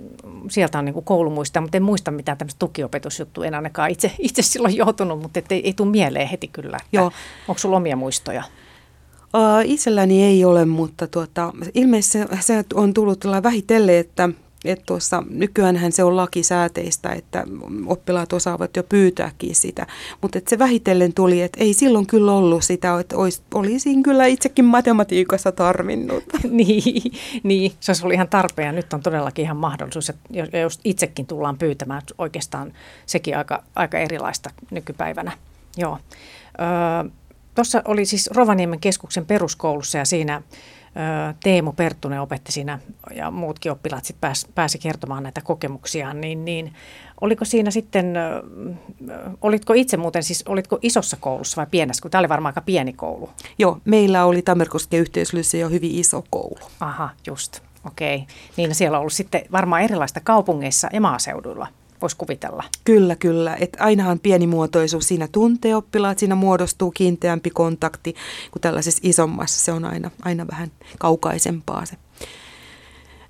sieltä 0.50 0.78
on 0.78 0.84
niin 0.84 1.04
koulumuista, 1.04 1.60
mutta 1.60 1.76
en 1.76 1.82
muista 1.82 2.10
mitään 2.10 2.38
tämmöistä 2.38 2.58
tukiopetusjuttua, 2.58 3.46
en 3.46 3.54
ainakaan 3.54 3.90
itse, 3.90 4.12
itse 4.18 4.42
silloin 4.42 4.76
joutunut, 4.76 5.22
mutta 5.22 5.40
ei, 5.50 5.66
ei 5.66 5.72
tule 5.72 5.90
mieleen 5.90 6.28
heti 6.28 6.48
kyllä. 6.48 6.76
Että 6.76 6.88
Joo. 6.92 7.12
Onko 7.48 7.58
sulla 7.58 7.76
omia 7.76 7.96
muistoja? 7.96 8.42
Itselläni 9.64 10.24
ei 10.24 10.44
ole, 10.44 10.64
mutta 10.64 11.06
tuota, 11.06 11.52
ilmeisesti 11.74 12.18
se, 12.18 12.26
se 12.40 12.64
on 12.74 12.94
tullut 12.94 13.24
vähitellen, 13.42 13.96
että 13.96 14.28
että 14.70 14.85
tuossa, 14.87 15.22
nykyäänhän 15.31 15.92
se 15.92 16.04
on 16.04 16.16
lakisääteistä, 16.16 17.09
että 17.11 17.44
oppilaat 17.87 18.33
osaavat 18.33 18.76
jo 18.76 18.83
pyytääkin 18.83 19.54
sitä, 19.54 19.87
mutta 20.22 20.38
se 20.48 20.59
vähitellen 20.59 21.14
tuli, 21.14 21.42
että 21.42 21.64
ei 21.64 21.74
silloin 21.74 22.07
kyllä 22.07 22.33
ollut 22.33 22.64
sitä, 22.64 23.00
että 23.00 23.16
olisi, 23.16 23.42
olisin 23.54 24.02
kyllä 24.02 24.26
itsekin 24.26 24.64
matematiikassa 24.64 25.52
tarvinnut. 25.52 26.24
niin, 26.50 27.12
niin, 27.42 27.72
se 27.81 27.90
olisi 27.90 28.02
ollut 28.02 28.14
ihan 28.14 28.28
tarpeen 28.28 28.74
nyt 28.74 28.92
on 28.92 29.02
todellakin 29.02 29.42
ihan 29.42 29.57
mahdollisuus, 29.57 30.11
että 30.11 30.59
jos 30.59 30.81
itsekin 30.85 31.26
tullaan 31.26 31.59
pyytämään, 31.59 32.02
oikeastaan 32.18 32.72
sekin 33.07 33.37
aika, 33.37 33.62
aika 33.76 33.98
erilaista 33.98 34.50
nykypäivänä. 34.70 35.33
Joo. 35.76 35.98
Öö, 36.61 37.11
Tuossa 37.54 37.83
oli 37.85 38.04
siis 38.04 38.31
Rovaniemen 38.35 38.81
keskuksen 38.81 39.26
peruskoulussa 39.26 39.98
ja 39.98 40.04
siinä 40.04 40.42
Teemu 41.42 41.72
Perttunen 41.72 42.20
opetti 42.20 42.52
siinä 42.52 42.78
ja 43.14 43.30
muutkin 43.30 43.72
oppilaat 43.72 44.04
sit 44.04 44.20
pääsi, 44.20 44.46
pääsi 44.54 44.78
kertomaan 44.78 45.22
näitä 45.22 45.40
kokemuksiaan, 45.40 46.20
niin, 46.20 46.44
niin 46.44 46.72
oliko 47.20 47.44
siinä 47.44 47.70
sitten, 47.70 48.14
olitko 49.42 49.72
itse 49.72 49.96
muuten 49.96 50.22
siis, 50.22 50.44
olitko 50.48 50.78
isossa 50.82 51.16
koulussa 51.20 51.56
vai 51.56 51.66
pienessä, 51.70 52.02
kun 52.02 52.11
tämä 52.11 52.20
oli 52.20 52.28
varmaan 52.28 52.50
aika 52.50 52.61
pieni 52.61 52.92
koulu? 52.92 53.30
Joo, 53.58 53.78
meillä 53.84 54.24
oli 54.24 54.42
Tammerkosken 54.42 55.00
yhteislyssä 55.00 55.56
jo 55.56 55.68
hyvin 55.68 55.94
iso 55.94 56.24
koulu. 56.30 56.68
Aha, 56.80 57.11
just, 57.26 57.61
okei. 57.87 58.16
Okay. 58.16 58.26
Niin 58.56 58.74
siellä 58.74 58.96
on 58.96 59.00
ollut 59.00 59.12
sitten 59.12 59.42
varmaan 59.52 59.82
erilaista 59.82 60.20
kaupungeissa 60.20 60.88
ja 60.92 61.00
maaseuduilla 61.00 61.66
voisi 62.02 62.16
kuvitella. 62.16 62.64
Kyllä, 62.84 63.16
kyllä. 63.16 63.56
Et 63.56 63.76
ainahan 63.80 64.18
pienimuotoisuus 64.18 65.08
siinä 65.08 65.28
tuntee 65.32 65.76
oppilaat, 65.76 66.18
siinä 66.18 66.34
muodostuu 66.34 66.90
kiinteämpi 66.90 67.50
kontakti 67.50 68.14
kuin 68.50 68.61
tällaisessa 68.61 69.00
isommassa. 69.02 69.64
Se 69.64 69.72
on 69.72 69.84
aina, 69.84 70.11
aina 70.22 70.46
vähän 70.46 70.70
kaukaisempaa 70.98 71.87
se 71.87 71.96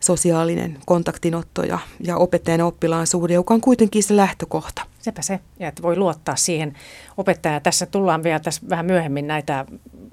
sosiaalinen 0.00 0.78
kontaktinotto 0.86 1.62
ja, 1.62 1.78
ja 2.00 2.16
opettajan 2.16 2.60
oppilaan 2.60 3.06
suhde, 3.06 3.34
joka 3.34 3.54
on 3.54 3.60
kuitenkin 3.60 4.02
se 4.02 4.16
lähtökohta. 4.16 4.82
Sepä 4.98 5.22
se, 5.22 5.40
ja 5.58 5.68
että 5.68 5.82
voi 5.82 5.96
luottaa 5.96 6.36
siihen 6.36 6.74
opettajaan. 7.16 7.62
Tässä 7.62 7.86
tullaan 7.86 8.22
vielä 8.22 8.40
tässä 8.40 8.60
vähän 8.68 8.86
myöhemmin 8.86 9.26
näitä, 9.26 9.64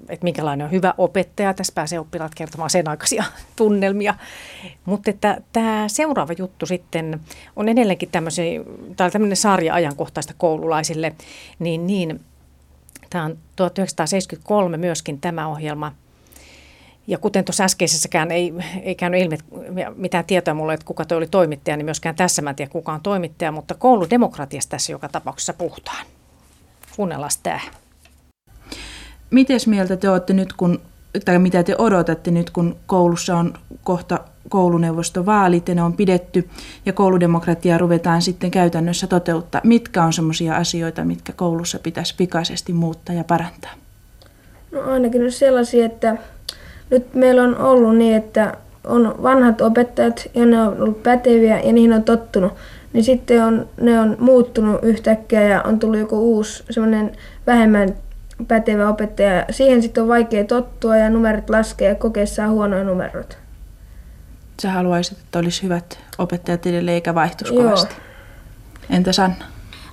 että 0.08 0.24
minkälainen 0.24 0.64
on 0.64 0.70
hyvä 0.70 0.94
opettaja. 0.98 1.54
Tässä 1.54 1.72
pääsee 1.74 1.98
oppilaat 1.98 2.34
kertomaan 2.34 2.70
sen 2.70 2.88
aikaisia 2.88 3.24
tunnelmia. 3.56 4.14
Mutta 4.84 5.10
että 5.10 5.40
tämä 5.52 5.84
seuraava 5.88 6.32
juttu 6.38 6.66
sitten 6.66 7.20
on 7.56 7.68
edelleenkin 7.68 8.10
tämmöinen 8.96 9.36
sarja 9.36 9.74
ajankohtaista 9.74 10.34
koululaisille, 10.38 11.14
niin, 11.58 11.86
niin 11.86 12.20
tämä 13.10 13.24
on 13.24 13.38
1973 13.56 14.76
myöskin 14.76 15.20
tämä 15.20 15.48
ohjelma– 15.48 15.92
ja 17.06 17.18
kuten 17.18 17.44
tuossa 17.44 17.64
äskeisessäkään 17.64 18.30
ei, 18.30 18.54
ei 18.82 18.94
käynyt 18.94 19.22
ilmi 19.22 19.38
mitään 19.96 20.24
tietoa 20.24 20.54
mulle, 20.54 20.74
että 20.74 20.86
kuka 20.86 21.04
toi 21.04 21.18
oli 21.18 21.26
toimittaja, 21.26 21.76
niin 21.76 21.84
myöskään 21.84 22.14
tässä 22.14 22.42
mä 22.42 22.50
en 22.50 22.56
tiedä 22.56 22.70
kuka 22.70 22.92
on 22.92 23.00
toimittaja, 23.00 23.52
mutta 23.52 23.74
kouludemokratiasta 23.74 24.70
tässä 24.70 24.92
joka 24.92 25.08
tapauksessa 25.08 25.54
puhutaan. 25.54 26.06
Kuunnellaan 26.96 27.30
tämä. 27.42 27.60
Mites 29.30 29.66
mieltä 29.66 29.96
te 29.96 30.10
olette 30.10 30.32
nyt, 30.32 30.52
kun, 30.52 30.80
tai 31.24 31.38
mitä 31.38 31.62
te 31.62 31.74
odotatte 31.78 32.30
nyt, 32.30 32.50
kun 32.50 32.76
koulussa 32.86 33.36
on 33.36 33.54
kohta 33.84 34.20
kouluneuvostovaalit 34.48 35.68
ja 35.68 35.74
ne 35.74 35.82
on 35.82 35.92
pidetty 35.92 36.48
ja 36.86 36.92
kouludemokratiaa 36.92 37.78
ruvetaan 37.78 38.22
sitten 38.22 38.50
käytännössä 38.50 39.06
toteuttaa. 39.06 39.60
Mitkä 39.64 40.04
on 40.04 40.12
sellaisia 40.12 40.56
asioita, 40.56 41.04
mitkä 41.04 41.32
koulussa 41.32 41.78
pitäisi 41.78 42.14
pikaisesti 42.16 42.72
muuttaa 42.72 43.14
ja 43.14 43.24
parantaa? 43.24 43.72
No 44.72 44.80
ainakin 44.80 45.32
sellaisia, 45.32 45.86
että 45.86 46.16
nyt 46.90 47.14
meillä 47.14 47.42
on 47.42 47.58
ollut 47.58 47.96
niin, 47.96 48.16
että 48.16 48.56
on 48.84 49.14
vanhat 49.22 49.60
opettajat 49.60 50.30
ja 50.34 50.46
ne 50.46 50.62
on 50.62 50.82
ollut 50.82 51.02
päteviä 51.02 51.60
ja 51.60 51.72
niihin 51.72 51.92
on 51.92 52.04
tottunut. 52.04 52.52
Niin 52.92 53.04
sitten 53.04 53.44
on, 53.44 53.68
ne 53.80 54.00
on 54.00 54.16
muuttunut 54.20 54.78
yhtäkkiä 54.82 55.42
ja 55.42 55.62
on 55.62 55.78
tullut 55.78 55.98
joku 55.98 56.18
uusi 56.18 56.64
semmoinen 56.70 57.12
vähemmän 57.46 57.94
pätevä 58.48 58.88
opettaja. 58.88 59.44
Siihen 59.50 59.82
sitten 59.82 60.02
on 60.02 60.08
vaikea 60.08 60.44
tottua 60.44 60.96
ja 60.96 61.10
numerot 61.10 61.50
laskee 61.50 61.88
ja 61.88 61.94
kokeessa 61.94 62.48
huonoja 62.48 62.84
numerot. 62.84 63.38
Sä 64.62 64.70
haluaisit, 64.70 65.18
että 65.18 65.38
olisi 65.38 65.62
hyvät 65.62 65.98
opettajat 66.18 66.66
edelleen 66.66 66.94
eikä 66.94 67.14
vaihtuisi 67.14 67.54
kovasti. 67.54 67.94
Entä 68.90 69.12
Sanna? 69.12 69.44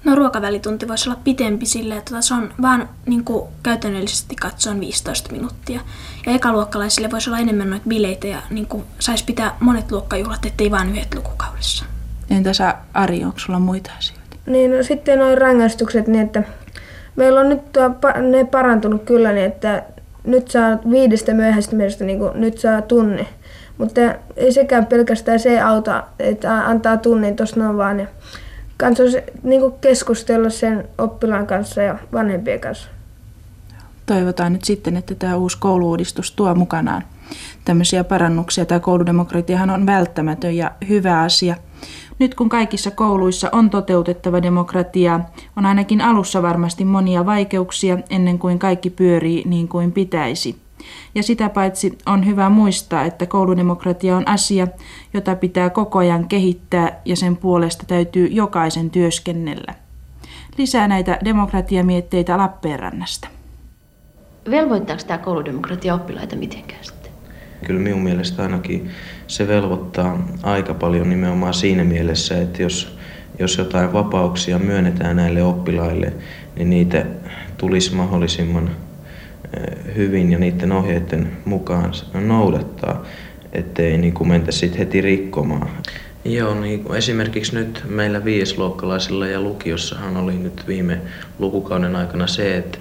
No 0.04 0.16
ruokavälitunti 0.16 0.88
voisi 0.88 1.10
olla 1.10 1.20
pitempi 1.24 1.66
sille, 1.66 1.98
että 1.98 2.22
se 2.22 2.34
on 2.34 2.54
vaan 2.62 2.90
niin 3.06 3.24
kuin, 3.24 3.50
käytännöllisesti 3.64 4.36
katsoen 4.36 4.80
15 4.80 5.32
minuuttia. 5.32 5.82
Ja 6.26 6.32
ekaluokkalaisille 6.32 7.12
voisi 7.12 7.30
olla 7.30 7.40
enemmän 7.40 7.70
noita 7.70 7.86
bileitä 7.90 8.28
ja 8.28 8.38
niin 8.50 8.68
saisi 9.00 9.26
pitää 9.26 9.56
monet 9.60 9.92
luokkajuhlat, 9.92 10.46
ettei 10.46 10.72
vain 10.72 10.90
yhdet 10.90 11.16
lukukaudessa. 11.16 11.86
Entä 12.30 12.54
sä 12.54 12.76
Ari, 12.94 13.24
onko 13.24 13.40
sulla 13.40 13.60
muita 13.60 13.92
asioita? 13.98 14.38
Niin, 14.46 14.78
no 14.78 14.84
sitten 14.84 15.20
noin 15.20 15.38
rangaistukset, 15.38 16.08
niin 16.08 16.26
että 16.26 16.44
meillä 17.16 17.40
on 17.40 17.50
nyt 17.50 17.72
tuo, 17.72 17.90
ne 18.30 18.46
parantunut 18.46 19.04
kyllä, 19.04 19.32
niin 19.32 19.46
että 19.46 19.84
nyt 20.24 20.48
saa 20.48 20.78
viidestä 20.92 21.34
myöhästymisestä, 21.34 22.04
niin 22.06 22.20
kuin, 22.20 22.42
nyt 22.42 22.58
saa 22.58 22.82
tunni. 22.82 23.28
Mutta 23.78 24.02
ei 24.36 24.52
sekään 24.52 24.86
pelkästään 24.86 25.40
se 25.40 25.62
auta, 25.62 26.04
että 26.20 26.68
antaa 26.68 26.98
tunnin 26.98 27.36
tuossa 27.36 27.60
noin 27.60 27.78
vaan. 27.78 28.00
Ja 28.00 28.08
kanssa 28.78 29.04
niin 29.44 29.62
keskustella 29.82 30.50
sen 30.50 30.90
oppilaan 30.98 31.48
kanssa 31.48 31.82
ja 31.82 31.98
vanhempien 32.14 32.60
kanssa. 32.60 32.90
Toivotaan 34.06 34.54
nyt 34.54 34.64
sitten, 34.64 34.98
että 34.98 35.16
tämä 35.16 35.36
uusi 35.36 35.58
kouluuudistus 35.60 36.32
tuo 36.32 36.56
mukanaan 36.56 37.04
tämmöisiä 37.66 38.04
parannuksia. 38.04 38.66
Tämä 38.66 38.80
kouludemokratiahan 38.80 39.70
on 39.70 39.86
välttämätön 39.86 40.56
ja 40.56 40.72
hyvä 40.90 41.22
asia. 41.22 41.56
Nyt 42.20 42.36
kun 42.36 42.50
kaikissa 42.50 42.92
kouluissa 42.92 43.50
on 43.52 43.70
toteutettava 43.70 44.42
demokratia, 44.42 45.20
on 45.56 45.66
ainakin 45.66 46.02
alussa 46.02 46.42
varmasti 46.42 46.86
monia 46.86 47.26
vaikeuksia 47.26 47.98
ennen 48.10 48.40
kuin 48.40 48.60
kaikki 48.60 48.90
pyörii 48.90 49.44
niin 49.46 49.68
kuin 49.68 49.92
pitäisi. 49.92 50.56
Ja 51.16 51.24
sitä 51.24 51.50
paitsi 51.50 51.98
on 52.06 52.26
hyvä 52.26 52.50
muistaa, 52.50 53.04
että 53.04 53.26
kouludemokratia 53.26 54.18
on 54.18 54.28
asia, 54.28 54.68
jota 55.14 55.36
pitää 55.36 55.70
koko 55.70 56.00
ajan 56.00 56.28
kehittää 56.28 57.02
ja 57.06 57.16
sen 57.16 57.38
puolesta 57.38 57.84
täytyy 57.88 58.28
jokaisen 58.28 58.90
työskennellä. 58.90 59.74
Lisää 60.58 60.88
näitä 60.88 61.20
demokratiamietteitä 61.26 62.38
Lappeenrannasta. 62.38 63.28
Velvoittaako 64.50 65.04
tämä 65.08 65.18
kouludemokratia 65.18 65.94
oppilaita 65.94 66.36
mitenkään 66.36 66.84
sitten? 66.84 67.12
Kyllä 67.66 67.80
minun 67.80 68.04
mielestä 68.04 68.44
ainakin 68.44 68.90
se 69.28 69.48
velvoittaa 69.48 70.28
aika 70.44 70.74
paljon 70.74 71.10
nimenomaan 71.10 71.54
siinä 71.54 71.84
mielessä, 71.84 72.42
että 72.42 72.62
jos, 72.62 72.98
jos 73.40 73.58
jotain 73.58 73.94
vapauksia 73.94 74.60
myönnetään 74.60 75.16
näille 75.16 75.44
oppilaille, 75.44 76.14
niin 76.56 76.70
niitä 76.70 77.06
tulisi 77.58 77.96
mahdollisimman 77.96 78.70
hyvin 79.96 80.32
ja 80.32 80.40
niiden 80.40 80.72
ohjeiden 80.72 81.32
mukaan 81.46 81.94
noudattaa, 82.14 83.06
ettei 83.54 83.98
niin 83.98 84.14
kuin 84.14 84.28
mentä 84.28 84.52
sitten 84.52 84.80
heti 84.80 85.02
rikkomaan. 85.02 85.70
Joo, 86.26 86.60
niin 86.60 86.84
kuin 86.84 86.98
esimerkiksi 86.98 87.56
nyt 87.56 87.84
meillä 87.90 88.26
viiesluokkalaisilla 88.26 89.28
ja 89.28 89.42
lukiossahan 89.42 90.18
oli 90.18 90.34
nyt 90.34 90.68
viime 90.68 91.02
lukukauden 91.40 91.96
aikana 91.96 92.28
se, 92.28 92.58
että 92.58 92.78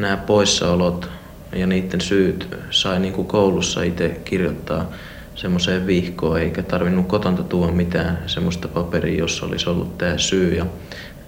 nämä 0.00 0.16
poissaolot 0.16 1.10
ja 1.52 1.66
niiden 1.66 2.00
syyt 2.00 2.48
sai 2.70 3.00
niin 3.00 3.12
kuin 3.12 3.28
koulussa 3.28 3.82
itse 3.82 4.20
kirjoittaa 4.24 4.92
semmoiseen 5.34 5.86
vihkoon, 5.86 6.40
eikä 6.40 6.62
tarvinnut 6.62 7.06
kotonta 7.06 7.42
tuoda 7.42 7.72
mitään 7.72 8.18
semmoista 8.26 8.68
paperia, 8.68 9.18
jossa 9.18 9.46
olisi 9.46 9.70
ollut 9.70 9.98
tämä 9.98 10.18
syy 10.18 10.54
ja 10.54 10.66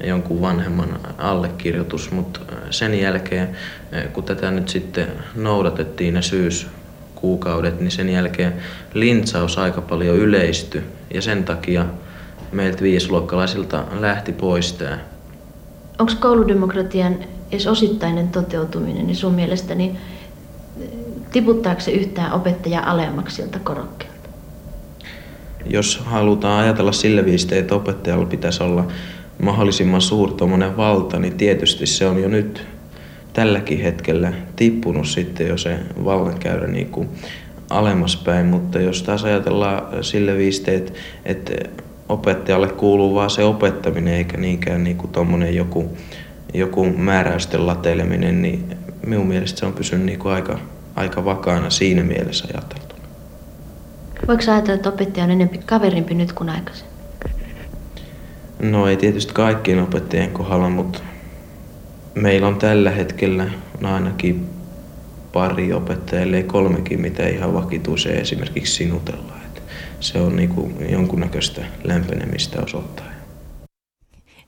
jonkun 0.04 0.40
vanhemman 0.40 1.00
allekirjoitus, 1.18 2.10
mutta 2.10 2.40
sen 2.70 3.00
jälkeen, 3.00 3.48
kun 4.12 4.24
tätä 4.24 4.50
nyt 4.50 4.68
sitten 4.68 5.08
noudatettiin 5.34 6.14
ne 6.14 6.22
syyskuukaudet, 6.22 7.80
niin 7.80 7.90
sen 7.90 8.08
jälkeen 8.08 8.52
lintsaus 8.94 9.58
aika 9.58 9.80
paljon 9.80 10.16
yleistyi 10.16 10.82
ja 11.14 11.22
sen 11.22 11.44
takia 11.44 11.86
meiltä 12.52 12.82
viisluokkalaisilta 12.82 13.84
lähti 14.00 14.32
pois 14.32 14.72
tämä. 14.72 14.98
Onko 15.98 16.12
kouludemokratian 16.20 17.16
edes 17.50 17.66
osittainen 17.66 18.28
toteutuminen, 18.28 19.06
niin 19.06 19.16
sun 19.16 19.34
mielestäni 19.34 19.96
tiputtaako 21.32 21.80
se 21.80 21.90
yhtään 21.90 22.32
opettajaa 22.32 22.90
alemmaksi 22.90 23.36
siltä 23.36 23.58
korokkeelta? 23.58 24.28
Jos 25.66 25.98
halutaan 26.04 26.62
ajatella 26.64 26.92
sillä 26.92 27.24
viistä, 27.24 27.56
että 27.56 27.74
opettajalla 27.74 28.26
pitäisi 28.26 28.62
olla 28.62 28.86
mahdollisimman 29.42 30.00
suuri 30.00 30.34
valta, 30.76 31.18
niin 31.18 31.36
tietysti 31.36 31.86
se 31.86 32.06
on 32.06 32.22
jo 32.22 32.28
nyt 32.28 32.66
tälläkin 33.32 33.82
hetkellä 33.82 34.32
tippunut 34.56 35.06
sitten 35.06 35.48
jo 35.48 35.58
se 35.58 35.78
vallankäyrä 36.04 36.66
niin 36.66 36.88
kuin 36.88 37.08
alemmaspäin, 37.70 38.46
mutta 38.46 38.80
jos 38.80 39.02
taas 39.02 39.24
ajatellaan 39.24 40.04
sille 40.04 40.36
viisteet, 40.36 40.94
että 41.24 41.52
opettajalle 42.08 42.68
kuuluu 42.68 43.14
vaan 43.14 43.30
se 43.30 43.44
opettaminen 43.44 44.14
eikä 44.14 44.36
niinkään 44.36 44.84
niin 44.84 44.96
kuin 44.96 45.54
joku, 45.54 45.96
joku 46.54 46.84
määräysten 46.84 47.66
lateleminen, 47.66 48.42
niin 48.42 48.76
minun 49.06 49.26
mielestä 49.26 49.60
se 49.60 49.66
on 49.66 49.72
pysynyt 49.72 50.06
niin 50.06 50.18
kuin 50.18 50.34
aika, 50.34 50.58
aika 50.96 51.24
vakaana 51.24 51.70
siinä 51.70 52.02
mielessä 52.02 52.44
ajateltu. 52.54 52.94
Voiko 54.28 54.42
ajatella, 54.52 54.74
että 54.74 54.88
opettaja 54.88 55.24
on 55.24 55.30
enemmän 55.30 55.62
kaverimpi 55.66 56.14
nyt 56.14 56.32
kuin 56.32 56.50
aikaisemmin? 56.50 56.98
No 58.62 58.86
ei 58.86 58.96
tietysti 58.96 59.34
kaikkien 59.34 59.82
opettajien 59.82 60.30
kohdalla, 60.30 60.68
mutta 60.68 60.98
meillä 62.14 62.48
on 62.48 62.56
tällä 62.56 62.90
hetkellä 62.90 63.46
ainakin 63.82 64.46
pari 65.32 65.72
opettajaa, 65.72 66.22
ellei 66.22 66.42
kolmekin, 66.42 67.00
mitä 67.00 67.28
ihan 67.28 67.54
vakituiseen 67.54 68.20
esimerkiksi 68.20 68.74
sinutellaan. 68.74 69.42
Että 69.46 69.60
se 70.00 70.20
on 70.20 70.36
niin 70.36 70.48
kuin 70.48 70.90
jonkunnäköistä 70.90 71.64
lämpenemistä 71.84 72.62
osoittaa. 72.62 73.06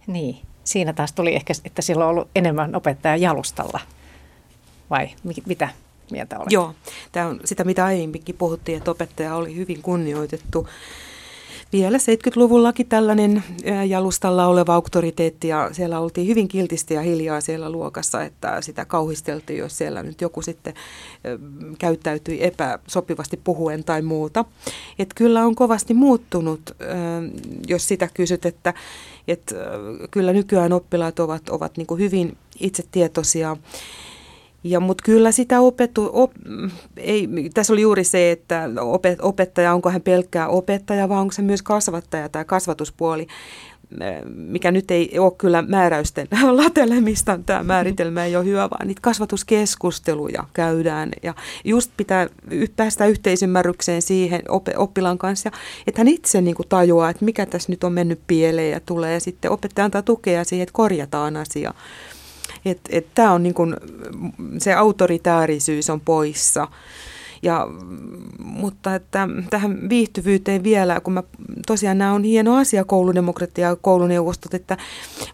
Niin, 0.06 0.36
siinä 0.70 0.92
taas 0.92 1.12
tuli 1.12 1.34
ehkä, 1.34 1.52
että 1.64 1.82
sillä 1.82 2.04
on 2.04 2.10
ollut 2.10 2.28
enemmän 2.34 2.76
opettajaa 2.76 3.16
jalustalla. 3.16 3.80
Vai 4.90 5.08
mitä 5.46 5.68
mieltä 6.10 6.38
olet? 6.38 6.52
Joo, 6.52 6.74
tämä 7.12 7.26
on 7.26 7.40
sitä 7.44 7.64
mitä 7.64 7.84
aiemminkin 7.84 8.34
puhuttiin, 8.38 8.78
että 8.78 8.90
opettaja 8.90 9.34
oli 9.34 9.56
hyvin 9.56 9.82
kunnioitettu 9.82 10.68
vielä 11.72 11.98
70-luvullakin 11.98 12.86
tällainen 12.86 13.44
jalustalla 13.88 14.46
oleva 14.46 14.74
auktoriteetti 14.74 15.48
ja 15.48 15.68
siellä 15.72 16.00
oltiin 16.00 16.26
hyvin 16.26 16.48
kiltisti 16.48 16.94
ja 16.94 17.02
hiljaa 17.02 17.40
siellä 17.40 17.70
luokassa, 17.70 18.22
että 18.22 18.60
sitä 18.60 18.84
kauhisteltiin, 18.84 19.58
jos 19.58 19.78
siellä 19.78 20.02
nyt 20.02 20.20
joku 20.20 20.42
sitten 20.42 20.74
käyttäytyi 21.78 22.44
epäsopivasti 22.44 23.40
puhuen 23.44 23.84
tai 23.84 24.02
muuta. 24.02 24.44
Että 24.98 25.14
kyllä 25.14 25.44
on 25.44 25.54
kovasti 25.54 25.94
muuttunut, 25.94 26.76
jos 27.68 27.88
sitä 27.88 28.08
kysyt, 28.14 28.46
että, 28.46 28.74
että 29.30 29.54
kyllä 30.10 30.32
nykyään 30.32 30.72
oppilaat 30.72 31.18
ovat, 31.18 31.48
ovat 31.48 31.76
niin 31.76 31.86
hyvin 31.98 32.36
itsetietoisia. 32.60 33.56
Ja, 34.64 34.80
mutta 34.80 35.04
kyllä 35.04 35.32
sitä 35.32 35.60
opetu, 35.60 36.10
op, 36.12 36.32
ei, 36.96 37.28
tässä 37.54 37.72
oli 37.72 37.80
juuri 37.80 38.04
se, 38.04 38.30
että 38.30 38.68
opet, 38.80 39.18
opettaja, 39.22 39.74
onko 39.74 39.90
hän 39.90 40.02
pelkkää 40.02 40.48
opettaja 40.48 41.08
vai 41.08 41.18
onko 41.18 41.32
se 41.32 41.42
myös 41.42 41.62
kasvattaja 41.62 42.28
tai 42.28 42.44
kasvatuspuoli, 42.44 43.26
mikä 44.34 44.70
nyt 44.70 44.90
ei 44.90 45.18
ole 45.18 45.32
kyllä 45.38 45.62
määräysten 45.62 46.28
latelemista, 46.62 47.38
tämä 47.46 47.62
määritelmä 47.62 48.24
ei 48.24 48.36
ole 48.36 48.44
hyvä, 48.44 48.70
vaan 48.70 48.86
niitä 48.86 49.00
kasvatuskeskusteluja 49.00 50.44
käydään 50.52 51.10
ja 51.22 51.34
just 51.64 51.90
pitää 51.96 52.28
päästä 52.76 53.06
yhteisymmärrykseen 53.06 54.02
siihen 54.02 54.42
oppilaan 54.76 55.18
kanssa, 55.18 55.50
että 55.86 56.00
hän 56.00 56.08
itse 56.08 56.40
niin 56.40 56.54
kuin 56.54 56.68
tajuaa, 56.68 57.10
että 57.10 57.24
mikä 57.24 57.46
tässä 57.46 57.72
nyt 57.72 57.84
on 57.84 57.92
mennyt 57.92 58.20
pieleen 58.26 58.70
ja 58.70 58.80
tulee 58.80 59.14
ja 59.14 59.20
sitten 59.20 59.50
opettaja 59.50 59.84
antaa 59.84 60.02
tukea 60.02 60.44
siihen, 60.44 60.62
että 60.62 60.72
korjataan 60.72 61.36
asia. 61.36 61.74
Että 62.64 62.90
et, 62.92 63.06
tämä 63.14 63.32
on 63.32 63.42
niin 63.42 63.54
kun, 63.54 63.76
se 64.58 64.74
autoritäärisyys 64.74 65.90
on 65.90 66.00
poissa. 66.00 66.68
Ja, 67.42 67.68
mutta 68.38 68.94
että 68.94 69.28
tähän 69.50 69.88
viihtyvyyteen 69.88 70.64
vielä, 70.64 71.00
kun 71.00 71.12
mä, 71.12 71.22
tosiaan 71.66 71.98
nämä 71.98 72.12
on 72.12 72.24
hieno 72.24 72.56
asia 72.56 72.84
kouludemokratia 72.84 73.68
ja 73.68 73.76
kouluneuvostot, 73.76 74.54
että, 74.54 74.76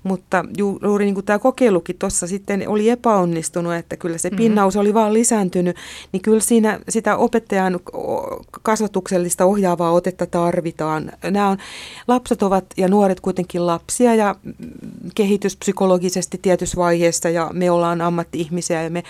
mutta 0.03 0.45
ju, 0.59 0.79
juuri 0.83 1.05
niin 1.05 1.15
kuin 1.15 1.27
tämä 1.27 1.39
kokeilukin 1.39 1.97
tuossa 1.99 2.27
sitten 2.27 2.69
oli 2.69 2.89
epäonnistunut, 2.89 3.75
että 3.75 3.97
kyllä 3.97 4.19
se 4.19 4.29
mm-hmm. 4.29 4.37
pinnaus 4.37 4.77
oli 4.77 4.95
vaan 4.95 5.15
lisääntynyt, 5.15 5.77
niin 6.13 6.23
kyllä 6.23 6.41
siinä 6.41 6.81
sitä 6.89 7.17
opettajan 7.17 7.81
kasvatuksellista 8.63 9.45
ohjaavaa 9.45 9.93
otetta 9.93 10.27
tarvitaan. 10.27 11.13
Nämä 11.31 11.49
on, 11.49 11.59
lapset 12.09 12.43
ovat 12.43 12.65
ja 12.77 12.89
nuoret 12.89 13.21
kuitenkin 13.21 13.67
lapsia 13.67 14.15
ja 14.15 14.35
kehityspsykologisesti 15.15 16.39
tietyssä 16.43 16.77
vaiheessa 16.77 17.29
ja 17.29 17.51
me 17.53 17.71
ollaan 17.71 18.01
ammatti-ihmisiä 18.01 18.83
ja 18.83 18.91
me 18.91 19.03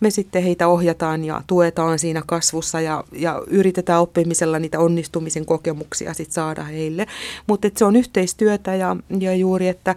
me 0.00 0.10
sitten 0.10 0.42
heitä 0.42 0.68
ohjataan 0.68 1.24
ja 1.24 1.42
tuetaan 1.46 1.98
siinä 1.98 2.22
kasvussa 2.26 2.80
ja, 2.80 3.04
ja 3.12 3.42
yritetään 3.46 4.00
oppimisella 4.00 4.58
niitä 4.58 4.78
onnistumisen 4.78 5.46
kokemuksia 5.46 6.14
sitten 6.14 6.34
saada 6.34 6.64
heille. 6.64 7.06
Mutta 7.46 7.68
se 7.76 7.84
on 7.84 7.96
yhteistyötä 7.96 8.74
ja, 8.74 8.96
ja 9.20 9.34
juuri, 9.34 9.68
että, 9.68 9.94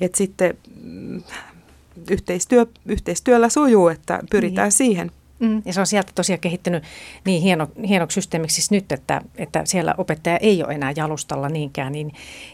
että 0.00 0.18
sitten 0.18 0.58
mm, 0.82 1.22
yhteistyö, 2.10 2.66
yhteistyöllä 2.86 3.48
sujuu, 3.48 3.88
että 3.88 4.20
pyritään 4.30 4.66
niin. 4.66 4.72
siihen. 4.72 5.10
Mm, 5.38 5.62
ja 5.64 5.72
se 5.72 5.80
on 5.80 5.86
sieltä 5.86 6.12
tosiaan 6.14 6.40
kehittynyt 6.40 6.84
niin 7.24 7.42
hieno, 7.42 7.68
hienoksi 7.88 8.14
systeemiksi 8.14 8.54
siis 8.54 8.70
nyt, 8.70 8.92
että, 8.92 9.20
että 9.36 9.62
siellä 9.64 9.94
opettaja 9.98 10.36
ei 10.36 10.64
ole 10.64 10.74
enää 10.74 10.92
jalustalla 10.96 11.48
niinkään. 11.48 11.92
Niin 11.92 12.12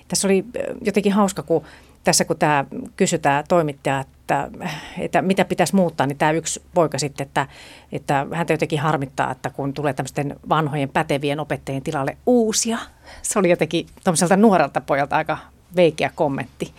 tässä 0.09 0.29
oli 0.29 0.45
jotenkin 0.85 1.13
hauska, 1.13 1.43
kun 1.43 1.65
tässä 2.05 2.25
kun 2.25 2.39
tämä 2.39 2.65
kysytään 2.97 3.45
toimittaja, 3.49 4.01
että, 4.01 4.51
että 4.99 5.23
mitä 5.23 5.45
pitäisi 5.45 5.75
muuttaa, 5.75 6.07
niin 6.07 6.19
tämä 6.19 6.31
yksi 6.31 6.63
poika 6.75 6.99
sitten, 6.99 7.27
että, 7.27 7.47
että 7.93 8.27
häntä 8.33 8.53
jotenkin 8.53 8.81
harmittaa, 8.81 9.31
että 9.31 9.51
kun 9.51 9.75
tulee 9.75 9.93
tämmöisten 9.93 10.37
vanhojen 10.49 10.89
pätevien 10.89 11.41
opettajien 11.41 11.83
tilalle 11.83 12.17
uusia. 12.27 12.79
Se 13.23 13.39
oli 13.39 13.51
jotenkin 13.51 13.87
tuommoiselta 14.05 14.37
nuorelta 14.37 14.81
pojalta 14.81 15.17
aika 15.17 15.39
veikeä 15.77 16.11
kommentti. 16.15 16.75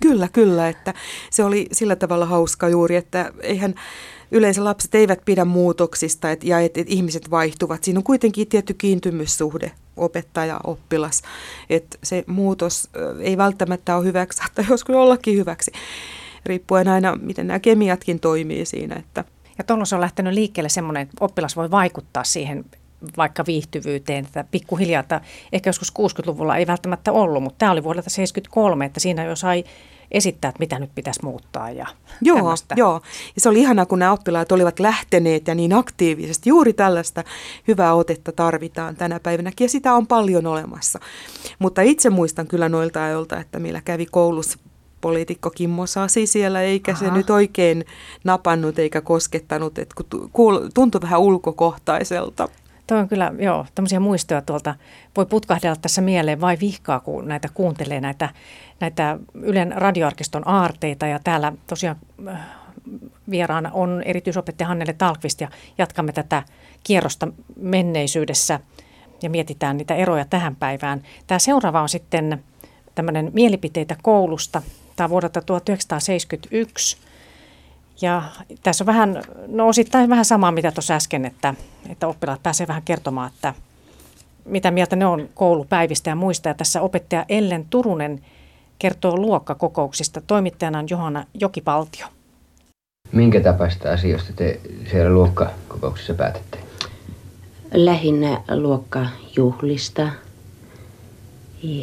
Kyllä, 0.00 0.28
kyllä, 0.28 0.68
että 0.68 0.94
se 1.30 1.44
oli 1.44 1.66
sillä 1.72 1.96
tavalla 1.96 2.26
hauska 2.26 2.68
juuri, 2.68 2.96
että 2.96 3.32
eihän 3.40 3.74
yleensä 4.30 4.64
lapset 4.64 4.94
eivät 4.94 5.20
pidä 5.24 5.44
muutoksista 5.44 6.30
et, 6.30 6.44
ja 6.44 6.60
että 6.60 6.80
et 6.80 6.90
ihmiset 6.90 7.30
vaihtuvat. 7.30 7.84
Siinä 7.84 7.98
on 7.98 8.04
kuitenkin 8.04 8.48
tietty 8.48 8.74
kiintymyssuhde 8.74 9.72
opettaja-oppilas. 9.96 11.22
Että 11.70 11.98
se 12.02 12.24
muutos 12.26 12.90
ei 13.20 13.36
välttämättä 13.36 13.96
ole 13.96 14.04
hyväksi, 14.04 14.42
tai 14.54 14.64
joskus 14.70 14.96
ollakin 14.96 15.36
hyväksi, 15.36 15.72
riippuen 16.46 16.88
aina, 16.88 17.16
miten 17.22 17.46
nämä 17.46 17.58
kemiatkin 17.58 18.20
toimii 18.20 18.66
siinä. 18.66 18.96
Että. 18.96 19.24
Ja 19.58 19.64
tuolla 19.64 19.84
on 19.92 20.00
lähtenyt 20.00 20.34
liikkeelle 20.34 20.68
semmoinen, 20.68 21.02
että 21.02 21.16
oppilas 21.20 21.56
voi 21.56 21.70
vaikuttaa 21.70 22.24
siihen 22.24 22.64
vaikka 23.16 23.44
viihtyvyyteen, 23.46 24.24
että 24.24 24.44
pikkuhiljaa, 24.50 25.00
että 25.00 25.20
ehkä 25.52 25.68
joskus 25.68 25.92
60-luvulla 25.98 26.56
ei 26.56 26.66
välttämättä 26.66 27.12
ollut, 27.12 27.42
mutta 27.42 27.58
tämä 27.58 27.72
oli 27.72 27.84
vuodelta 27.84 28.10
73, 28.10 28.84
että 28.84 29.00
siinä 29.00 29.24
jo 29.24 29.36
sai 29.36 29.64
esittää, 30.10 30.48
että 30.48 30.58
mitä 30.58 30.78
nyt 30.78 30.90
pitäisi 30.94 31.20
muuttaa 31.24 31.70
ja 31.70 31.86
Joo, 32.22 32.36
tämmöistä. 32.36 32.74
joo. 32.78 33.00
Ja 33.34 33.40
se 33.40 33.48
oli 33.48 33.60
ihanaa, 33.60 33.86
kun 33.86 33.98
nämä 33.98 34.12
oppilaat 34.12 34.52
olivat 34.52 34.80
lähteneet 34.80 35.48
ja 35.48 35.54
niin 35.54 35.72
aktiivisesti. 35.72 36.48
Juuri 36.50 36.72
tällaista 36.72 37.24
hyvää 37.68 37.94
otetta 37.94 38.32
tarvitaan 38.32 38.96
tänä 38.96 39.20
päivänä 39.20 39.52
ja 39.60 39.68
sitä 39.68 39.94
on 39.94 40.06
paljon 40.06 40.46
olemassa. 40.46 40.98
Mutta 41.58 41.82
itse 41.82 42.10
muistan 42.10 42.46
kyllä 42.46 42.68
noilta 42.68 43.04
ajoilta, 43.04 43.40
että 43.40 43.58
meillä 43.58 43.80
kävi 43.84 44.06
koulussa 44.06 44.58
poliitikko 45.00 45.50
Kimmo 45.50 45.86
Sasi 45.86 46.26
siellä, 46.26 46.62
eikä 46.62 46.92
Aha. 46.92 47.00
se 47.00 47.10
nyt 47.10 47.30
oikein 47.30 47.84
napannut 48.24 48.78
eikä 48.78 49.00
koskettanut, 49.00 49.78
että 49.78 49.94
tuntui 50.74 51.00
vähän 51.00 51.20
ulkokohtaiselta. 51.20 52.48
Tuo 52.86 52.98
on 52.98 53.08
kyllä, 53.08 53.32
joo, 53.38 53.66
tämmöisiä 53.74 54.00
muistoja 54.00 54.42
tuolta 54.42 54.74
voi 55.16 55.26
putkahdella 55.26 55.76
tässä 55.76 56.00
mieleen 56.00 56.40
vai 56.40 56.56
vihkaa, 56.60 57.00
kun 57.00 57.28
näitä 57.28 57.48
kuuntelee 57.54 58.00
näitä, 58.00 58.28
näitä 58.80 59.18
Ylen 59.34 59.72
radioarkiston 59.76 60.48
aarteita. 60.48 61.06
Ja 61.06 61.18
täällä 61.24 61.52
tosiaan 61.66 61.96
äh, 62.28 62.38
vieraana 63.30 63.70
on 63.72 64.02
erityisopettaja 64.02 64.68
Hannele 64.68 64.92
Talkvist 64.92 65.40
ja 65.40 65.48
jatkamme 65.78 66.12
tätä 66.12 66.42
kierrosta 66.82 67.28
menneisyydessä 67.60 68.60
ja 69.22 69.30
mietitään 69.30 69.76
niitä 69.76 69.94
eroja 69.94 70.24
tähän 70.24 70.56
päivään. 70.56 71.02
Tämä 71.26 71.38
seuraava 71.38 71.82
on 71.82 71.88
sitten 71.88 72.44
tämmöinen 72.94 73.30
mielipiteitä 73.34 73.96
koulusta. 74.02 74.62
Tämä 74.96 75.04
on 75.04 75.10
vuodelta 75.10 75.40
1971 75.42 77.05
Ja 78.00 78.22
tässä 78.62 78.84
on 78.84 78.86
vähän, 78.86 79.22
no 79.46 79.68
osittain 79.68 80.10
vähän 80.10 80.24
samaa, 80.24 80.52
mitä 80.52 80.72
tuossa 80.72 80.94
äsken, 80.94 81.24
että, 81.24 81.54
että 81.88 82.06
oppilaat 82.06 82.42
pääsee 82.42 82.66
vähän 82.66 82.82
kertomaan, 82.82 83.30
että 83.34 83.54
mitä 84.44 84.70
mieltä 84.70 84.96
ne 84.96 85.06
on 85.06 85.28
koulupäivistä 85.34 86.10
ja 86.10 86.16
muista. 86.16 86.48
Ja 86.48 86.54
tässä 86.54 86.80
opettaja 86.80 87.24
Ellen 87.28 87.66
Turunen 87.70 88.20
kertoo 88.78 89.16
luokkakokouksista. 89.16 90.20
Toimittajana 90.20 90.78
on 90.78 90.86
Johanna 90.90 91.24
Jokipaltio. 91.40 92.06
Minkä 93.12 93.40
tapaista 93.40 93.92
asioista 93.92 94.32
te 94.32 94.60
siellä 94.90 95.10
luokkakokouksissa 95.10 96.14
päätätte? 96.14 96.58
Lähinnä 97.74 98.40
luokkajuhlista, 98.54 100.08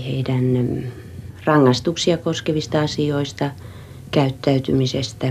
heidän 0.05 0.43
mm, 0.43 0.83
rangaistuksia 1.45 2.17
koskevista 2.17 2.81
asioista, 2.81 3.51
käyttäytymisestä 4.11 5.27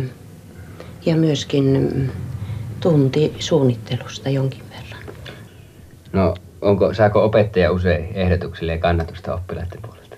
ja 1.07 1.17
myöskin 1.17 1.91
mm, 1.95 2.09
tuntisuunnittelusta 2.81 4.29
jonkin 4.29 4.63
verran. 4.71 5.15
No, 6.13 6.35
onko, 6.61 6.95
saako 6.95 7.25
opettaja 7.25 7.73
usein 7.73 8.09
ehdotuksille 8.15 8.73
ja 8.73 8.79
kannatusta 8.79 9.35
oppilaiden 9.35 9.83
puolesta? 9.83 10.17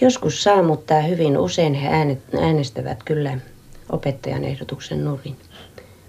Joskus 0.00 0.42
saa, 0.42 0.62
mutta 0.62 1.00
hyvin 1.00 1.38
usein 1.38 1.74
he 1.74 1.88
äänestävät 2.40 3.02
kyllä 3.04 3.38
opettajan 3.90 4.44
ehdotuksen 4.44 5.04
nurin. 5.04 5.36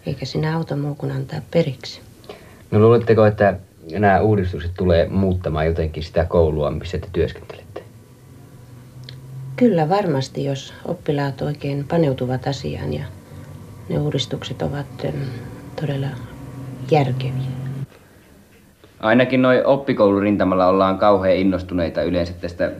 Eikä 0.05 0.25
sinä 0.25 0.57
auta 0.57 0.75
muu 0.75 0.95
kuin 0.95 1.11
antaa 1.11 1.39
periksi. 1.51 2.01
No 2.71 2.79
luuletteko, 2.79 3.25
että 3.25 3.59
nämä 3.91 4.19
uudistukset 4.19 4.71
tulee 4.77 5.07
muuttamaan 5.07 5.65
jotenkin 5.65 6.03
sitä 6.03 6.25
koulua, 6.25 6.71
missä 6.71 6.97
te 6.97 7.07
työskentelette? 7.13 7.83
Kyllä 9.55 9.89
varmasti, 9.89 10.43
jos 10.43 10.73
oppilaat 10.85 11.41
oikein 11.41 11.87
paneutuvat 11.87 12.47
asiaan 12.47 12.93
ja 12.93 13.05
ne 13.89 13.99
uudistukset 13.99 14.61
ovat 14.61 15.05
todella 15.81 16.07
järkeviä. 16.91 17.55
Ainakin 18.99 19.41
noin 19.41 19.65
oppikoulurintamalla 19.65 20.67
ollaan 20.67 20.97
kauhean 20.97 21.35
innostuneita 21.35 22.03
yleensä 22.03 22.33
tästä 22.33 22.71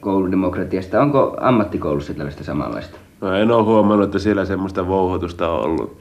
kouludemokratiasta. 0.00 1.00
Onko 1.00 1.36
ammattikoulussa 1.40 2.14
tällaista 2.14 2.44
samanlaista? 2.44 2.98
No 3.20 3.34
en 3.34 3.50
ole 3.50 3.64
huomannut, 3.64 4.04
että 4.04 4.18
siellä 4.18 4.44
semmoista 4.44 4.88
vouhotusta 4.88 5.50
on 5.50 5.64
ollut. 5.64 6.00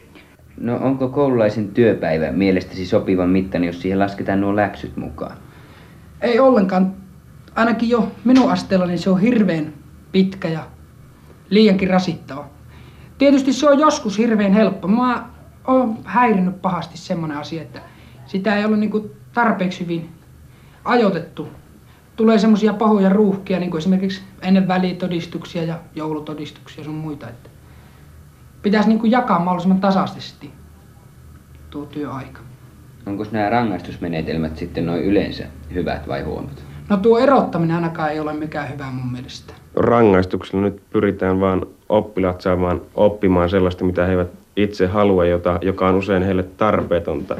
No 0.57 0.75
onko 0.75 1.07
koululaisen 1.07 1.67
työpäivä 1.67 2.31
mielestäsi 2.31 2.85
sopivan 2.85 3.29
mittainen, 3.29 3.67
jos 3.67 3.81
siihen 3.81 3.99
lasketaan 3.99 4.41
nuo 4.41 4.55
läksyt 4.55 4.97
mukaan? 4.97 5.37
Ei 6.21 6.39
ollenkaan. 6.39 6.93
Ainakin 7.55 7.89
jo 7.89 8.11
minun 8.25 8.51
asteella 8.51 8.85
niin 8.85 8.99
se 8.99 9.09
on 9.09 9.19
hirveän 9.19 9.73
pitkä 10.11 10.47
ja 10.47 10.63
liiankin 11.49 11.89
rasittava. 11.89 12.45
Tietysti 13.19 13.53
se 13.53 13.69
on 13.69 13.79
joskus 13.79 14.17
hirveän 14.17 14.53
helppo. 14.53 14.87
Mä 14.87 15.29
oon 15.67 15.97
häirinyt 16.03 16.61
pahasti 16.61 16.97
semmoinen 16.97 17.37
asia, 17.37 17.61
että 17.61 17.81
sitä 18.25 18.55
ei 18.55 18.65
ollut 18.65 18.79
niin 18.79 19.11
tarpeeksi 19.33 19.79
hyvin 19.79 20.09
ajoitettu. 20.85 21.47
Tulee 22.15 22.39
semmoisia 22.39 22.73
pahoja 22.73 23.09
ruuhkia, 23.09 23.59
niin 23.59 23.71
kuin 23.71 23.79
esimerkiksi 23.79 24.21
ennen 24.41 24.67
välitodistuksia 24.67 25.63
ja 25.63 25.79
joulutodistuksia 25.95 26.83
sun 26.83 26.95
muita. 26.95 27.29
Että 27.29 27.49
pitäisi 28.61 28.89
niin 28.89 28.99
kuin 28.99 29.11
jakaa 29.11 29.39
mahdollisimman 29.39 29.81
tasaisesti 29.81 30.51
tuo 31.69 31.85
työaika. 31.85 32.41
Onko 33.05 33.25
nämä 33.31 33.49
rangaistusmenetelmät 33.49 34.57
sitten 34.57 34.85
noin 34.85 35.03
yleensä 35.03 35.45
hyvät 35.73 36.07
vai 36.07 36.21
huonot? 36.21 36.63
No 36.89 36.97
tuo 36.97 37.19
erottaminen 37.19 37.75
ainakaan 37.75 38.11
ei 38.11 38.19
ole 38.19 38.33
mikään 38.33 38.69
hyvä 38.69 38.91
mun 38.91 39.11
mielestä. 39.11 39.53
Rangaistuksella 39.75 40.63
nyt 40.63 40.81
pyritään 40.89 41.39
vaan 41.39 41.65
oppilaat 41.89 42.41
saamaan 42.41 42.81
oppimaan 42.95 43.49
sellaista, 43.49 43.83
mitä 43.85 44.05
he 44.05 44.11
eivät 44.11 44.27
itse 44.55 44.87
halua, 44.87 45.25
jota, 45.25 45.59
joka 45.61 45.87
on 45.87 45.95
usein 45.95 46.23
heille 46.23 46.43
tarpeetonta. 46.43 47.35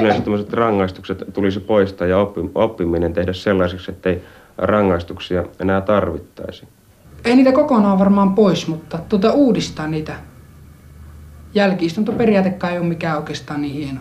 Yleensä 0.00 0.20
tämmöiset 0.20 0.52
rangaistukset 0.52 1.24
tulisi 1.32 1.60
poistaa 1.60 2.06
ja 2.06 2.18
oppi, 2.18 2.40
oppiminen 2.54 3.12
tehdä 3.12 3.32
sellaiseksi, 3.32 3.90
ettei 3.90 4.22
rangaistuksia 4.58 5.44
enää 5.60 5.80
tarvittaisi. 5.80 6.68
Ei 7.24 7.36
niitä 7.36 7.52
kokonaan 7.52 7.98
varmaan 7.98 8.34
pois, 8.34 8.68
mutta 8.68 8.98
tuota 9.08 9.32
uudistaa 9.32 9.86
niitä. 9.86 10.14
Jälkiistuntoperiaatekaan 11.54 12.72
ei 12.72 12.78
ole 12.78 12.86
mikään 12.86 13.16
oikeastaan 13.16 13.60
niin 13.62 13.74
hieno. 13.74 14.00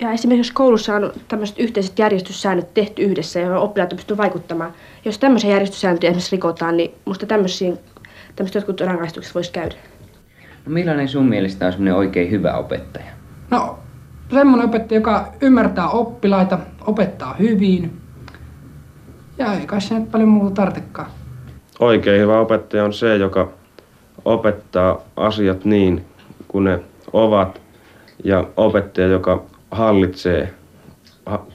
Ja 0.00 0.12
esimerkiksi 0.12 0.52
koulussa 0.52 0.94
on 0.94 1.12
tämmöiset 1.28 1.58
yhteiset 1.58 1.98
järjestyssäännöt 1.98 2.74
tehty 2.74 3.02
yhdessä, 3.02 3.40
ja 3.40 3.58
oppilaat 3.58 3.90
pystyvät 3.90 4.18
vaikuttamaan. 4.18 4.72
Jos 5.04 5.18
tämmöisiä 5.18 5.50
järjestyssääntöjä 5.50 6.10
esimerkiksi 6.10 6.36
rikotaan, 6.36 6.76
niin 6.76 6.94
musta 7.04 7.26
tämmöisiä, 7.26 7.76
tämmöiset 8.36 8.54
jotkut 8.54 8.80
rangaistukset 8.80 9.34
voisi 9.34 9.52
käydä. 9.52 9.74
No 10.66 10.72
millainen 10.72 11.08
sun 11.08 11.28
mielestä 11.28 11.66
on 11.66 11.72
semmoinen 11.72 11.94
oikein 11.94 12.30
hyvä 12.30 12.56
opettaja? 12.56 13.06
No 13.50 13.78
semmoinen 14.30 14.68
opettaja, 14.68 14.98
joka 14.98 15.32
ymmärtää 15.40 15.88
oppilaita, 15.88 16.58
opettaa 16.86 17.34
hyvin. 17.34 18.00
Ja 19.38 19.52
ei 19.52 19.66
kai 19.66 19.80
se 19.80 19.98
nyt 19.98 20.10
paljon 20.10 20.28
muuta 20.28 20.54
tartekaan. 20.54 21.10
Oikein 21.80 22.20
hyvä 22.20 22.40
opettaja 22.40 22.84
on 22.84 22.92
se, 22.92 23.16
joka 23.16 23.52
opettaa 24.24 25.00
asiat 25.16 25.64
niin 25.64 26.04
kuin 26.48 26.64
ne 26.64 26.80
ovat. 27.12 27.60
Ja 28.24 28.44
opettaja, 28.56 29.06
joka 29.06 29.44
hallitsee 29.70 30.54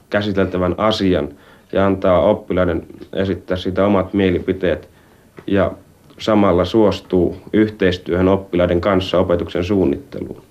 käsiteltävän 0.10 0.76
asian 0.78 1.30
ja 1.72 1.86
antaa 1.86 2.22
oppilaiden 2.22 2.88
esittää 3.14 3.58
siitä 3.58 3.86
omat 3.86 4.14
mielipiteet 4.14 4.90
ja 5.48 5.72
samalla 6.20 6.66
suostuu 6.66 7.38
yhteistyöhön 7.54 8.28
oppilaiden 8.28 8.82
kanssa 8.82 9.20
opetuksen 9.20 9.64
suunnitteluun? 9.64 10.44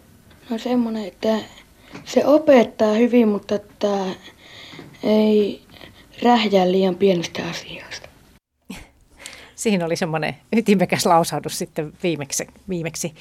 No 0.51 0.59
semmoinen, 0.59 1.05
että 1.05 1.37
se 2.05 2.27
opettaa 2.27 2.95
hyvin, 2.95 3.29
mutta 3.29 3.55
että 3.55 3.99
ei 5.03 5.63
rähjää 6.23 6.73
liian 6.73 6.95
pienistä 6.95 7.43
asioista. 7.51 8.09
Siinä 9.55 9.87
oli 9.87 9.97
semmoinen 9.97 10.37
ytimekäs 10.57 11.07
lausahdus 11.07 11.59
sitten 11.59 11.93
viimeksi. 12.03 12.47
viimeksi. 12.69 13.15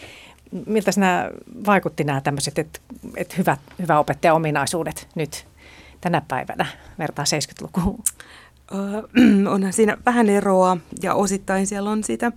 Miltä 0.65 0.91
nämä 0.97 1.29
vaikutti 1.65 2.03
nämä 2.03 2.21
tämmöiset, 2.21 2.59
että, 2.59 2.79
että 3.15 3.35
hyvät, 3.37 3.59
hyvä 3.79 3.99
opettaja 3.99 4.33
ominaisuudet 4.33 5.07
nyt 5.15 5.47
tänä 6.01 6.21
päivänä 6.27 6.65
vertaa 6.99 7.25
70-lukuun? 7.25 8.03
onhan 9.53 9.73
siinä 9.73 9.97
vähän 10.05 10.29
eroa 10.29 10.77
ja 11.03 11.13
osittain 11.13 11.67
siellä 11.67 11.89
on 11.89 12.03
sitä 12.03 12.31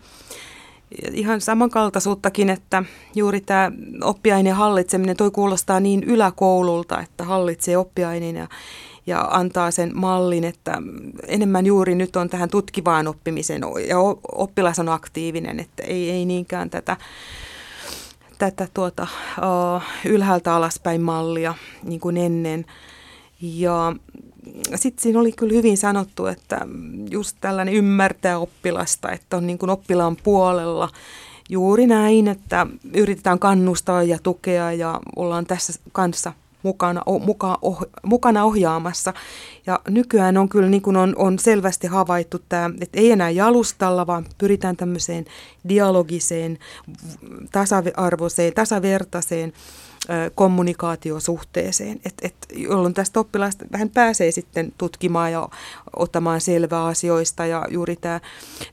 ihan 1.12 1.40
samankaltaisuuttakin, 1.40 2.50
että 2.50 2.82
juuri 3.14 3.40
tämä 3.40 3.72
oppiaineen 4.02 4.56
hallitseminen, 4.56 5.16
toi 5.16 5.30
kuulostaa 5.30 5.80
niin 5.80 6.04
yläkoululta, 6.04 7.00
että 7.00 7.24
hallitsee 7.24 7.76
oppiaineen 7.76 8.36
ja, 8.36 8.48
ja 9.06 9.28
antaa 9.30 9.70
sen 9.70 9.90
mallin, 9.94 10.44
että 10.44 10.82
enemmän 11.26 11.66
juuri 11.66 11.94
nyt 11.94 12.16
on 12.16 12.28
tähän 12.28 12.48
tutkivaan 12.48 13.06
oppimiseen 13.06 13.62
ja 13.88 13.96
oppilas 14.32 14.78
on 14.78 14.88
aktiivinen, 14.88 15.60
että 15.60 15.82
ei, 15.82 16.10
ei 16.10 16.24
niinkään 16.24 16.70
tätä, 16.70 16.96
tätä 18.38 18.68
tuota, 18.74 19.06
ylhäältä 20.04 20.54
alaspäin 20.54 21.02
mallia 21.02 21.54
niin 21.82 22.00
kuin 22.00 22.16
ennen. 22.16 22.66
Ja 23.40 23.96
sitten 24.74 25.02
siinä 25.02 25.20
oli 25.20 25.32
kyllä 25.32 25.54
hyvin 25.54 25.76
sanottu, 25.76 26.26
että 26.26 26.60
just 27.10 27.36
tällainen 27.40 27.74
ymmärtää 27.74 28.38
oppilasta, 28.38 29.10
että 29.10 29.36
on 29.36 29.46
niin 29.46 29.58
kuin 29.58 29.70
oppilaan 29.70 30.16
puolella 30.16 30.88
juuri 31.48 31.86
näin, 31.86 32.28
että 32.28 32.66
yritetään 32.94 33.38
kannustaa 33.38 34.02
ja 34.02 34.18
tukea 34.22 34.72
ja 34.72 35.00
ollaan 35.16 35.46
tässä 35.46 35.72
kanssa 35.92 36.32
mukana, 36.64 37.02
muka, 37.20 37.58
oh, 37.62 37.82
mukana 38.02 38.44
ohjaamassa. 38.44 39.14
Ja 39.66 39.80
nykyään 39.88 40.36
on 40.36 40.48
kyllä 40.48 40.68
niin 40.68 40.82
kuin 40.82 40.96
on, 40.96 41.14
on 41.16 41.38
selvästi 41.38 41.86
havaittu 41.86 42.38
tämä, 42.48 42.70
että 42.80 43.00
ei 43.00 43.10
enää 43.10 43.30
jalustalla, 43.30 44.06
vaan 44.06 44.26
pyritään 44.38 44.76
tämmöiseen 44.76 45.24
dialogiseen, 45.68 46.58
tasa-arvoiseen, 47.52 48.52
tasavertaiseen 48.54 49.52
kommunikaatiosuhteeseen, 50.34 52.00
et, 52.04 52.14
et, 52.22 52.34
jolloin 52.56 52.94
tästä 52.94 53.20
oppilaista 53.20 53.64
vähän 53.72 53.90
pääsee 53.90 54.30
sitten 54.30 54.72
tutkimaan 54.78 55.32
ja 55.32 55.48
ottamaan 55.96 56.40
selvää 56.40 56.84
asioista. 56.84 57.46
Ja 57.46 57.64
juuri 57.70 57.96
tämä, 57.96 58.20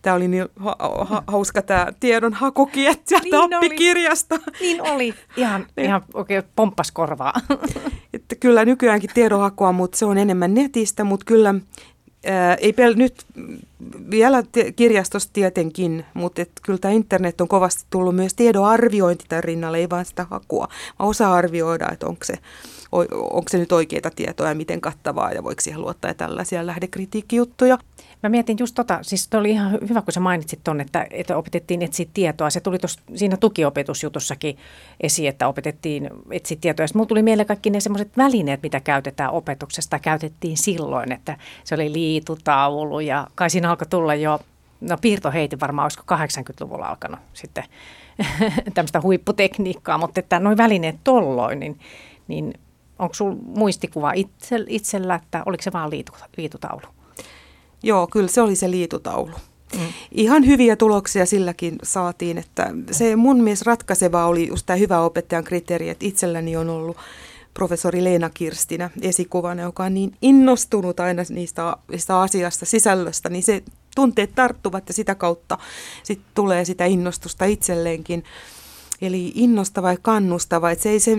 tämä 0.02 0.16
oli 0.16 0.28
niin 0.28 0.50
ha, 0.56 0.76
ha, 1.06 1.24
hauska 1.28 1.62
tämä 1.62 1.88
tiedonhakukin 2.00 2.96
sieltä 3.06 3.24
niin 3.24 3.56
oppikirjasta. 3.56 4.36
Oli. 4.36 4.58
Niin 4.60 4.82
oli, 4.82 5.14
ihan, 5.38 5.68
ihan 5.78 6.02
oikein 6.14 6.44
pomppas 6.56 6.92
korvaa. 6.92 7.34
Että 8.14 8.36
kyllä 8.36 8.66
nykyäänkin 8.66 9.10
tiedonhakua, 9.14 9.72
mutta 9.72 9.98
se 9.98 10.06
on 10.06 10.18
enemmän 10.18 10.54
netistä, 10.54 11.04
mutta 11.04 11.26
kyllä 11.26 11.56
ää, 12.26 12.56
ei 12.56 12.72
pel- 12.72 12.98
nyt 12.98 13.26
Vielä 14.10 14.44
te- 14.52 14.72
kirjastossa 14.72 15.30
tietenkin, 15.34 16.06
mutta 16.14 16.42
et 16.42 16.52
kyllä 16.62 16.80
tämä 16.80 16.94
internet 16.94 17.42
on 17.42 17.48
kovasti 17.48 17.84
tullut 17.90 18.16
myös 18.16 18.34
tiedon 18.34 18.66
arviointi 18.66 19.26
tämän 19.30 19.44
rinnalle, 19.44 19.78
ei 19.78 19.90
vain 19.90 20.06
sitä 20.06 20.26
hakua. 20.30 20.68
Mä 21.00 21.06
osaa 21.06 21.34
arvioida, 21.34 21.90
että 21.92 22.08
onko 22.08 22.26
se, 22.26 22.34
onko 22.92 23.50
se 23.50 23.58
nyt 23.58 23.72
oikeita 23.72 24.10
tietoa 24.10 24.50
ja 24.50 24.56
miten 24.56 24.82
kattavaa 24.82 25.32
ja 25.32 25.44
voiko 25.44 25.62
siihen 25.62 25.82
luottaa 25.82 26.12
ja 26.12 26.16
tällaisia 26.16 26.66
lähdekritiikkijuttuja. 26.66 27.78
Mä 28.24 28.30
mietin 28.30 28.58
just 28.60 28.76
tota, 28.76 29.00
siis 29.02 29.28
toi 29.28 29.40
oli 29.40 29.50
ihan 29.50 29.80
hyvä, 29.90 30.02
kun 30.02 30.14
sä 30.14 30.20
mainitsit 30.20 30.60
ton, 30.64 30.82
että, 30.82 31.08
että 31.12 31.38
opetettiin 31.38 31.82
etsiä 31.82 32.06
tietoa. 32.14 32.50
Se 32.50 32.60
tuli 32.60 32.80
tossa, 32.80 33.02
siinä 33.16 33.38
tukiopetusjutussakin 33.38 34.58
esiin, 35.00 35.30
että 35.30 35.48
opetettiin 35.48 36.10
etsiä 36.32 36.58
tietoa. 36.62 36.86
Mulla 36.94 37.08
tuli 37.08 37.24
mieleen 37.24 37.48
kaikki 37.48 37.70
ne 37.70 37.80
semmoiset 37.80 38.18
välineet, 38.18 38.64
mitä 38.64 38.80
käytetään 38.80 39.32
opetuksesta, 39.32 40.00
käytettiin 40.00 40.58
silloin, 40.58 41.12
että 41.12 41.38
se 41.64 41.76
oli 41.76 41.94
liitutaulu 41.94 43.00
ja 43.00 43.28
kai 43.36 43.50
siinä 43.50 43.70
alkoi 43.70 43.88
tulla 43.88 44.16
jo, 44.16 44.40
no 44.82 44.98
piirtoheiti 45.02 45.60
varmaan 45.60 45.86
olisiko 45.86 46.16
80-luvulla 46.16 46.86
alkanut 46.86 47.20
sitten 47.34 47.64
tämmöistä 48.74 49.02
huipputekniikkaa, 49.02 49.98
mutta 49.98 50.20
että 50.20 50.40
noin 50.40 50.58
välineet 50.58 50.96
tolloin, 51.04 51.60
niin, 51.60 51.80
niin 52.28 52.54
onko 53.02 53.14
sulla 53.14 53.36
muistikuva 53.46 54.14
itse, 54.14 54.56
itsellä, 54.68 55.16
että 55.16 55.44
oliko 55.46 55.64
se 55.64 55.74
vaan 55.74 55.90
liitu, 55.90 56.12
liitutaulu? 56.38 56.82
Joo, 57.84 58.08
kyllä 58.08 58.28
se 58.28 58.42
oli 58.42 58.56
se 58.56 58.72
liitutaulu. 58.72 59.32
Mm. 59.76 59.88
Ihan 60.12 60.46
hyviä 60.46 60.76
tuloksia 60.76 61.26
silläkin 61.26 61.76
saatiin, 61.84 62.38
että 62.38 62.74
se 62.92 63.16
mun 63.16 63.44
mielestä 63.44 63.64
ratkaiseva 63.68 64.26
oli 64.26 64.48
just 64.48 64.66
tämä 64.66 64.78
hyvä 64.78 65.00
opettajan 65.00 65.44
kriteeri, 65.44 65.90
että 65.90 66.06
itselläni 66.06 66.56
on 66.56 66.70
ollut 66.70 66.98
professori 67.54 68.04
Leena 68.04 68.30
Kirstinä 68.30 68.90
esikuvana, 69.02 69.62
joka 69.62 69.84
on 69.84 69.94
niin 69.94 70.18
innostunut 70.22 71.00
aina 71.00 71.24
niistä, 71.30 71.78
niistä 71.92 72.20
asiasta, 72.20 72.66
sisällöstä, 72.66 73.30
niin 73.30 73.44
se 73.44 73.64
tunteet 73.96 74.36
tarttuvat 74.36 74.84
ja 74.88 74.94
sitä 74.94 75.16
kautta 75.16 75.58
sit 76.04 76.22
tulee 76.34 76.66
sitä 76.66 76.86
innostusta 76.86 77.46
itselleenkin. 77.46 78.24
Eli 79.02 79.32
innostava 79.36 79.92
ja 79.92 79.98
kannustava, 80.02 80.72
että 80.72 80.84
se 80.84 80.90
ei 80.90 81.00
se 81.00 81.18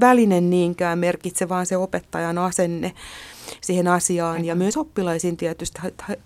väline 0.00 0.40
niinkään 0.40 0.98
merkitse, 0.98 1.48
vaan 1.48 1.66
se 1.66 1.76
opettajan 1.76 2.38
asenne 2.38 2.92
siihen 3.60 3.88
asiaan 3.88 4.44
ja 4.44 4.54
myös 4.54 4.76
oppilaisiin 4.76 5.36
tietysti 5.36 5.80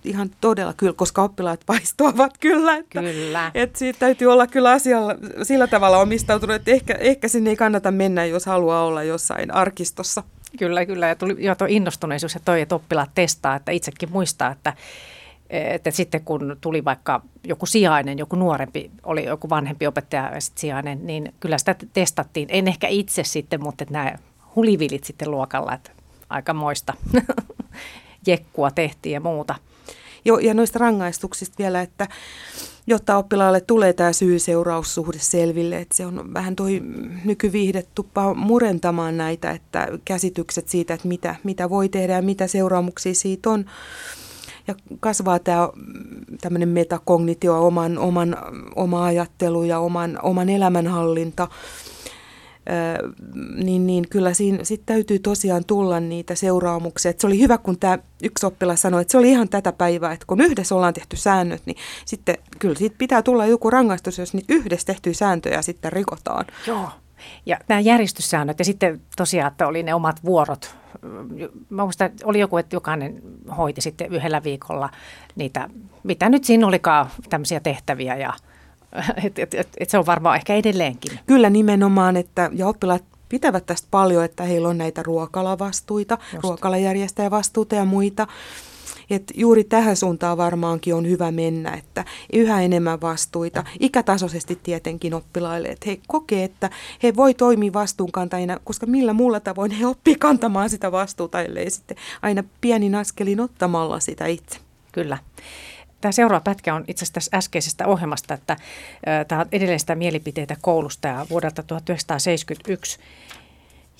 ihan 0.05 0.31
todella 0.41 0.75
kyllä, 0.77 0.93
koska 0.93 1.23
oppilaat 1.23 1.61
paistoavat 1.67 2.39
kyllä. 2.41 2.77
Että, 2.77 3.01
kyllä. 3.01 3.51
Että 3.55 3.79
siitä 3.79 3.99
täytyy 3.99 4.33
olla 4.33 4.47
kyllä 4.47 4.71
asialla 4.71 5.15
sillä 5.43 5.67
tavalla 5.67 5.99
omistautunut, 5.99 6.57
että 6.57 6.71
ehkä, 6.71 6.95
ehkä 7.01 7.29
sinne 7.29 7.51
ei 7.51 7.57
kannata 7.57 7.91
mennä, 7.91 8.25
jos 8.25 8.47
haluaa 8.47 8.85
olla 8.85 9.03
jossain 9.03 9.55
arkistossa. 9.55 10.23
Kyllä, 10.59 10.87
kyllä. 10.87 11.09
Ja 11.09 11.15
tuli 11.15 11.37
jo 11.39 11.55
tuo 11.55 11.67
innostuneisuus 11.71 12.35
ja 12.35 12.41
toi, 12.45 12.61
että 12.61 12.75
oppilaat 12.75 13.11
testaa, 13.15 13.57
että 13.57 13.73
itsekin 13.73 14.13
muistaa, 14.13 14.53
että 14.53 14.73
että 15.51 15.91
sitten 15.91 16.25
kun 16.25 16.57
tuli 16.61 16.85
vaikka 16.85 17.23
joku 17.45 17.67
sijainen, 17.67 18.19
joku 18.19 18.37
nuorempi, 18.37 18.91
oli 19.03 19.25
joku 19.25 19.51
vanhempi 19.51 19.87
opettaja 19.87 20.31
ja 20.35 20.41
sijainen, 20.55 21.07
niin 21.07 21.35
kyllä 21.41 21.59
sitä 21.59 21.77
testattiin. 21.93 22.49
En 22.51 22.69
ehkä 22.69 22.89
itse 22.89 23.25
sitten, 23.25 23.63
mutta 23.63 23.85
että 23.85 23.93
nämä 23.93 24.15
hulivilit 24.57 25.05
sitten 25.05 25.31
luokalla, 25.31 25.75
että 25.75 25.91
aika 26.31 26.55
moista 26.55 26.95
jekkua 28.27 28.71
tehtiin 28.71 29.13
ja 29.13 29.21
muuta. 29.21 29.55
Joo, 30.25 30.39
ja 30.39 30.55
noista 30.55 30.79
rangaistuksista 30.79 31.55
vielä, 31.59 31.81
että 31.83 32.09
jotta 32.87 33.17
oppilaalle 33.17 33.61
tulee 33.61 33.93
tämä 33.93 34.13
syy-seuraussuhde 34.13 35.19
selville, 35.19 35.79
että 35.79 35.97
se 35.97 36.07
on 36.07 36.35
vähän 36.35 36.57
toi 36.57 36.83
nykyviihde 37.25 37.85
tuppaa 37.95 38.35
murentamaan 38.35 39.17
näitä, 39.17 39.51
että 39.51 39.89
käsitykset 40.05 40.69
siitä, 40.69 40.95
että 40.95 41.09
mitä, 41.09 41.35
mitä 41.45 41.71
voi 41.71 41.89
tehdä 41.89 42.13
ja 42.13 42.23
mitä 42.23 42.47
seuraamuksia 42.47 43.15
siitä 43.15 43.51
on. 43.51 43.65
Ja 44.69 44.75
kasvaa 45.01 45.39
tämä 45.39 45.69
tämmöinen 46.41 46.69
metakognitio, 46.69 47.67
oman, 47.67 47.99
oman, 47.99 48.37
oma 48.77 49.05
ajattelu 49.05 49.65
ja 49.65 49.79
oman, 49.79 50.19
oman 50.23 50.49
elämänhallinta 50.49 51.49
niin, 53.65 53.87
niin 53.87 54.05
kyllä 54.11 54.35
siinä 54.35 54.65
sit 54.65 54.83
täytyy 54.87 55.19
tosiaan 55.19 55.65
tulla 55.65 56.01
niitä 56.01 56.35
seuraamuksia. 56.35 57.11
Et 57.11 57.21
se 57.21 57.27
oli 57.27 57.39
hyvä, 57.39 57.59
kun 57.59 57.79
tämä 57.79 57.99
yksi 58.23 58.47
oppilas 58.47 58.83
sanoi, 58.83 59.03
että 59.03 59.13
se 59.13 59.19
oli 59.19 59.31
ihan 59.31 59.49
tätä 59.49 59.73
päivää, 59.73 60.13
että 60.13 60.27
kun 60.27 60.41
yhdessä 60.41 60.75
ollaan 60.75 60.95
tehty 60.95 61.17
säännöt, 61.17 61.63
niin 61.67 61.77
sitten 62.05 62.39
kyllä 62.59 62.75
siitä 62.75 62.97
pitää 62.99 63.23
tulla 63.23 63.47
joku 63.47 63.71
rangaistus, 63.71 64.19
jos 64.19 64.35
niitä 64.35 64.55
yhdessä 64.55 64.87
tehtyjä 64.87 65.15
sääntöjä 65.15 65.63
sitten 65.63 65.93
rikotaan. 65.93 66.47
Joo. 66.67 66.89
Ja 67.47 67.59
nämä 67.69 67.81
järjestyssäännöt 67.81 68.59
ja 68.59 68.65
sitten 68.65 69.01
tosiaan, 69.17 69.53
että 69.53 69.67
oli 69.67 69.83
ne 69.83 69.95
omat 69.95 70.25
vuorot. 70.25 70.75
Mä 71.71 71.83
muistan, 71.83 72.11
oli 72.25 72.41
joku, 72.41 72.57
että 72.57 72.77
jokainen 72.77 73.23
hoiti 73.57 73.81
sitten 73.81 74.13
yhdellä 74.13 74.43
viikolla 74.43 74.91
niitä, 75.37 75.71
mitä 76.03 76.29
nyt 76.29 76.45
siinä 76.45 76.67
olikaan 76.67 77.07
tämmöisiä 77.31 77.61
tehtäviä 77.61 78.17
ja– 78.17 78.33
et, 79.25 79.39
et, 79.39 79.55
et, 79.55 79.69
et 79.79 79.91
se 79.91 79.99
on 79.99 80.07
varmaan 80.07 80.37
ehkä 80.37 80.55
edelleenkin. 80.55 81.19
Kyllä 81.27 81.51
nimenomaan, 81.51 82.17
että 82.17 82.51
ja 82.55 82.67
oppilaat 82.67 83.05
pitävät 83.29 83.67
tästä 83.67 83.89
paljon, 83.91 84.25
että 84.25 84.43
heillä 84.43 84.69
on 84.69 84.79
näitä 84.79 85.03
ruokalavastuita, 85.03 86.19
Just. 86.33 86.45
ruokalajärjestäjävastuuta 86.45 87.75
ja 87.75 87.85
muita. 87.85 88.27
Et 89.11 89.33
juuri 89.35 89.65
tähän 89.65 89.97
suuntaan 89.97 90.37
varmaankin 90.37 90.95
on 90.95 91.07
hyvä 91.07 91.31
mennä, 91.31 91.75
että 91.75 92.05
yhä 92.33 92.61
enemmän 92.61 93.01
vastuita, 93.01 93.65
ikätasoisesti 93.81 94.59
tietenkin 94.63 95.15
oppilaille, 95.15 95.69
että 95.69 95.91
he 95.91 95.99
kokee, 96.07 96.45
että 96.45 96.71
he 97.03 97.17
voi 97.17 97.35
toimia 97.35 97.73
vastuunkantajina, 97.73 98.59
koska 98.65 98.87
millä 98.87 99.13
muulla 99.13 99.41
tavoin 99.41 99.71
he 99.71 99.87
oppii 99.87 100.17
kantamaan 100.17 100.71
sitä 100.71 100.93
vastuuta, 100.93 101.43
ellei 101.43 101.71
sitten 101.71 101.97
aina 102.23 102.45
pienin 102.61 102.95
askelin 102.95 103.41
ottamalla 103.41 104.01
sitä 104.01 104.27
itse. 104.27 104.59
Kyllä. 104.93 105.19
Tämä 106.01 106.13
seuraava 106.13 106.45
pätkä 106.45 106.75
on 106.75 106.85
itse 106.89 107.05
asiassa 107.05 107.37
äskeisestä 107.37 107.87
ohjelmasta, 107.87 108.35
että 108.35 108.57
tämä 109.29 109.41
on 109.41 109.47
edelleen 109.53 109.81
sitä 109.81 109.95
mielipiteitä 109.95 110.57
koulusta 110.61 111.09
ja 111.09 111.27
vuodelta 111.31 111.63
1971. 111.63 112.99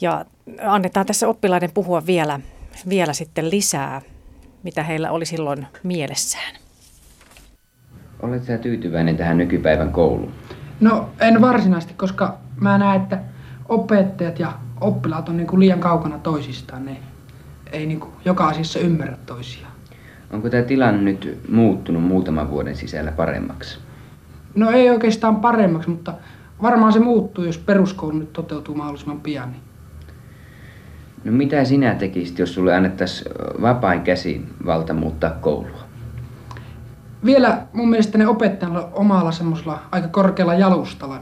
Ja 0.01 0.25
annetaan 0.63 1.07
tässä 1.07 1.29
oppilaiden 1.29 1.73
puhua 1.73 2.07
vielä, 2.07 2.41
vielä 2.89 3.13
sitten 3.13 3.51
lisää, 3.51 4.03
mitä 4.63 4.83
heillä 4.83 5.11
oli 5.11 5.27
silloin 5.27 5.67
mielessään. 5.83 6.55
Oletko 8.23 8.53
tyytyväinen 8.63 9.17
tähän 9.17 9.39
nykypäivän 9.39 9.93
kouluun? 9.93 10.33
No 10.81 11.11
en 11.21 11.41
varsinaisesti, 11.41 11.95
koska 11.95 12.39
mä 12.61 12.79
näen, 12.79 13.03
että 13.03 13.19
opettajat 13.69 14.39
ja 14.39 14.53
oppilaat 14.81 15.29
on 15.29 15.37
niin 15.37 15.47
kuin 15.47 15.61
liian 15.61 15.81
kaukana 15.81 16.19
toisistaan. 16.19 16.85
Ne 16.85 16.97
ei 17.73 17.87
niin 17.87 18.01
kuin 18.01 18.13
joka 18.25 18.49
asiassa 18.49 18.79
ymmärrä 18.79 19.17
toisiaan. 19.27 19.73
Onko 20.31 20.51
tämä 20.51 20.63
tilanne 20.63 21.03
nyt 21.03 21.41
muuttunut 21.49 22.03
muutaman 22.03 22.51
vuoden 22.51 22.77
sisällä 22.77 23.13
paremmaksi? 23.13 23.79
No 24.55 24.71
ei 24.71 24.91
oikeastaan 24.91 25.37
paremmaksi, 25.37 25.91
mutta 25.91 26.15
varmaan 26.63 26.93
se 26.93 26.99
muuttuu, 26.99 27.45
jos 27.45 27.59
peruskoulu 27.59 28.19
nyt 28.19 28.33
toteutuu 28.33 28.75
mahdollisimman 28.75 29.21
pian. 29.21 29.55
No 31.25 31.33
mitä 31.33 31.65
sinä 31.65 31.95
tekisit, 31.95 32.39
jos 32.39 32.55
sulle 32.55 32.75
annettaisiin 32.75 33.33
vapain 33.63 34.01
käsi 34.01 34.47
valta 34.67 34.95
muuttaa 34.95 35.31
koulua? 35.31 35.89
Vielä 37.25 37.63
mun 37.73 37.91
mielestä 37.91 38.19
ne 38.19 38.27
opettajalla 38.27 38.91
omalla 38.93 39.33
semmoisella 39.33 39.79
aika 39.93 40.09
korkealla 40.09 40.55
jalustalla. 40.55 41.21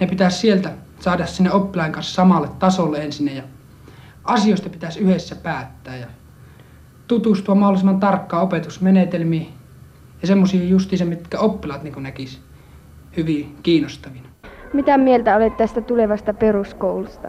Ne 0.00 0.06
pitäisi 0.06 0.38
sieltä 0.38 0.70
saada 1.00 1.26
sinne 1.26 1.52
oppilaan 1.52 1.92
kanssa 1.92 2.14
samalle 2.14 2.48
tasolle 2.58 2.98
ensin 2.98 3.36
ja 3.36 3.42
asioista 4.24 4.68
pitäisi 4.68 5.00
yhdessä 5.00 5.36
päättää. 5.36 5.96
Ja 5.96 6.06
tutustua 7.06 7.54
mahdollisimman 7.54 8.00
tarkkaan 8.00 8.42
opetusmenetelmiin 8.42 9.48
ja 10.22 10.26
semmoisia 10.26 10.64
justiinsa, 10.64 11.04
mitkä 11.04 11.38
oppilaat 11.38 11.82
niin 11.82 12.02
näkis 12.02 12.40
hyvin 13.16 13.56
kiinnostavina. 13.62 14.28
Mitä 14.72 14.98
mieltä 14.98 15.36
olet 15.36 15.56
tästä 15.56 15.80
tulevasta 15.80 16.34
peruskoulusta? 16.34 17.28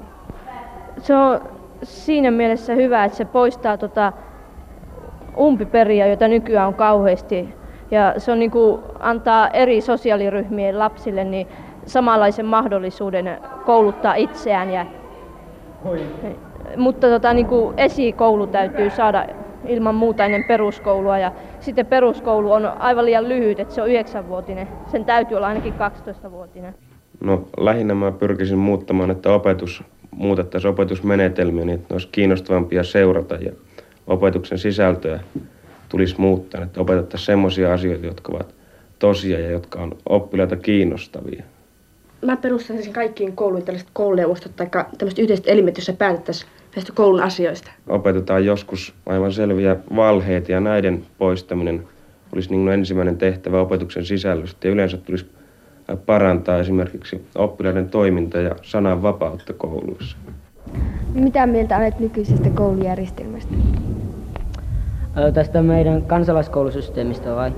Se 1.02 1.16
on 1.16 1.55
siinä 1.84 2.32
mielessä 2.32 2.74
hyvä, 2.76 3.06
että 3.06 3.18
se 3.18 3.26
poistaa 3.26 3.78
tota 3.78 4.14
umpiperiä, 5.38 6.08
jota 6.08 6.28
nykyään 6.28 6.68
on 6.68 6.74
kauheasti. 6.74 7.50
Ja 7.92 8.14
se 8.18 8.32
on 8.32 8.40
niin 8.40 8.52
kuin 8.52 8.82
antaa 9.00 9.50
eri 9.50 9.82
sosiaaliryhmien 9.82 10.80
lapsille 10.80 11.24
niin 11.24 11.48
samanlaisen 11.86 12.46
mahdollisuuden 12.46 13.38
kouluttaa 13.66 14.16
itseään. 14.16 14.72
Ja, 14.72 14.86
mutta 16.78 17.08
tota, 17.08 17.34
niin 17.34 17.48
kuin 17.48 17.80
esikoulu 17.80 18.48
täytyy 18.48 18.90
saada 18.90 19.26
ilman 19.68 19.96
muuta 19.96 20.26
ennen 20.26 20.44
peruskoulua. 20.44 21.18
Ja 21.18 21.32
sitten 21.60 21.86
peruskoulu 21.86 22.52
on 22.52 22.66
aivan 22.66 23.06
liian 23.06 23.30
lyhyt, 23.30 23.60
että 23.60 23.74
se 23.74 23.82
on 23.82 23.88
9-vuotinen. 23.88 24.68
Sen 24.88 25.06
täytyy 25.06 25.38
olla 25.38 25.48
ainakin 25.48 25.74
12-vuotinen. 25.74 26.76
No 27.24 27.48
lähinnä 27.58 27.94
mä 27.94 28.12
pyrkisin 28.12 28.58
muuttamaan, 28.58 29.12
että 29.12 29.34
opetus 29.34 29.84
muutettaisiin 30.16 30.72
opetusmenetelmiä, 30.72 31.66
niin 31.66 31.76
että 31.76 31.88
ne 31.90 31.94
olisi 31.94 32.08
kiinnostavampia 32.12 32.84
seurata 32.84 33.36
ja 33.36 33.52
opetuksen 34.08 34.58
sisältöä 34.58 35.20
tulisi 35.90 36.16
muuttaa, 36.18 36.64
että 36.64 36.82
opetettaisiin 36.82 37.26
semmoisia 37.26 37.74
asioita, 37.74 38.06
jotka 38.06 38.32
ovat 38.36 38.56
tosia 39.00 39.40
ja 39.40 39.52
jotka 39.52 39.80
on 39.80 39.98
oppilaita 40.10 40.56
kiinnostavia. 40.56 41.44
Mä 42.22 42.38
perustaisin 42.38 42.94
kaikkiin 42.94 43.36
kouluihin 43.36 43.66
tällaiset 43.66 43.90
kouluneuvostot 43.94 44.56
tai 44.56 44.68
tämmöiset 44.98 45.20
yhteiset 45.20 45.48
elimet, 45.48 45.78
joissa 45.78 45.94
päätettäisiin 45.94 46.52
näistä 46.76 46.94
koulun 46.96 47.22
asioista. 47.22 47.72
Opetetaan 47.88 48.46
joskus 48.46 48.94
aivan 49.06 49.34
selviä 49.34 49.76
valheita 49.96 50.52
ja 50.52 50.60
näiden 50.60 51.06
poistaminen 51.18 51.88
olisi 52.34 52.50
niin 52.52 52.68
ensimmäinen 52.68 53.18
tehtävä 53.18 53.62
opetuksen 53.62 54.06
sisällöstä 54.06 54.68
ja 54.68 54.72
yleensä 54.72 54.98
tulisi 54.98 55.26
parantaa 56.06 56.58
esimerkiksi 56.58 57.26
oppilaiden 57.36 57.90
toiminta 57.90 58.38
ja 58.38 58.56
sananvapautta 58.62 59.54
kouluissa. 59.54 60.18
Mitä 61.14 61.46
mieltä 61.48 61.78
olet 61.78 62.00
nykyisestä 62.00 62.50
koulujärjestelmästä? 62.50 63.54
Tästä 65.34 65.62
meidän 65.62 66.02
kansalaiskoulusysteemistä 66.02 67.36
vai? 67.36 67.52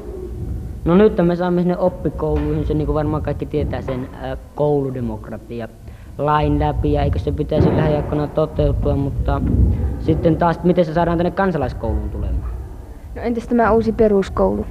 No 0.86 0.96
nyt 0.96 1.18
me 1.24 1.36
saamme 1.36 1.62
sinne 1.62 1.78
oppikouluihin, 1.78 2.68
se 2.68 2.74
niin 2.74 2.86
kuin 2.86 2.94
varmaan 2.94 3.24
kaikki 3.24 3.46
tietää 3.46 3.82
sen 3.82 4.10
kouludemokratia 4.56 5.68
lain 6.18 6.60
läpi 6.60 6.94
ja 6.94 7.04
eikö 7.04 7.20
se 7.20 7.32
pitäisi 7.32 7.78
lähiaikoina 7.78 8.28
toteutua, 8.28 8.96
mutta 8.96 9.42
sitten 10.00 10.38
taas 10.38 10.64
miten 10.64 10.86
se 10.86 10.94
saadaan 10.94 11.18
tänne 11.18 11.32
kansalaiskouluun 11.32 12.10
tulemaan? 12.10 12.52
No 13.16 13.22
entäs 13.22 13.48
tämä 13.48 13.72
uusi 13.72 13.92
peruskoulu? 13.92 14.66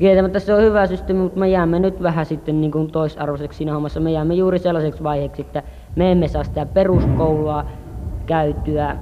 Kieltämättä 0.00 0.38
se 0.38 0.54
on 0.54 0.62
hyvä 0.62 0.86
systeemi, 0.86 1.22
mutta 1.22 1.40
me 1.40 1.48
jäämme 1.48 1.78
nyt 1.78 2.02
vähän 2.02 2.26
sitten 2.26 2.60
niin 2.60 2.70
kuin 2.70 2.92
toisarvoiseksi 2.92 3.56
siinä 3.56 3.72
hommassa. 3.72 4.00
Me 4.00 4.12
jäämme 4.12 4.34
juuri 4.34 4.58
sellaiseksi 4.58 5.02
vaiheeksi, 5.02 5.42
että 5.42 5.62
me 5.96 6.12
emme 6.12 6.28
saa 6.28 6.44
sitä 6.44 6.66
peruskoulua 6.66 7.64
käytyä 8.26 8.96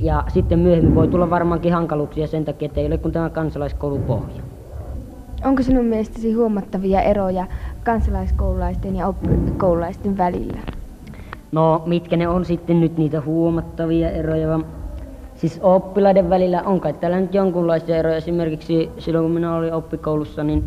ja 0.00 0.24
sitten 0.28 0.58
myöhemmin 0.58 0.94
voi 0.94 1.08
tulla 1.08 1.30
varmaankin 1.30 1.72
hankaluuksia 1.72 2.26
sen 2.26 2.44
takia, 2.44 2.66
että 2.66 2.80
ei 2.80 2.86
ole 2.86 2.98
kuin 2.98 3.12
tämä 3.12 3.30
kansalaiskoulupohja. 3.30 4.42
Onko 5.44 5.62
sinun 5.62 5.84
mielestäsi 5.84 6.32
huomattavia 6.32 7.00
eroja 7.00 7.46
kansalaiskoululaisten 7.84 8.96
ja 8.96 9.06
oppikoululaisten 9.08 10.18
välillä? 10.18 10.60
No, 11.52 11.82
mitkä 11.86 12.16
ne 12.16 12.28
on 12.28 12.44
sitten 12.44 12.80
nyt 12.80 12.98
niitä 12.98 13.20
huomattavia 13.20 14.10
eroja? 14.10 14.60
Siis 15.42 15.60
oppilaiden 15.62 16.30
välillä 16.30 16.62
on 16.62 16.80
kai 16.80 16.92
täällä 16.92 17.20
nyt 17.20 17.34
jonkunlaisia 17.34 17.96
eroja. 17.96 18.16
Esimerkiksi 18.16 18.90
silloin 18.98 19.24
kun 19.24 19.34
minä 19.34 19.54
olin 19.54 19.72
oppikoulussa, 19.72 20.44
niin 20.44 20.64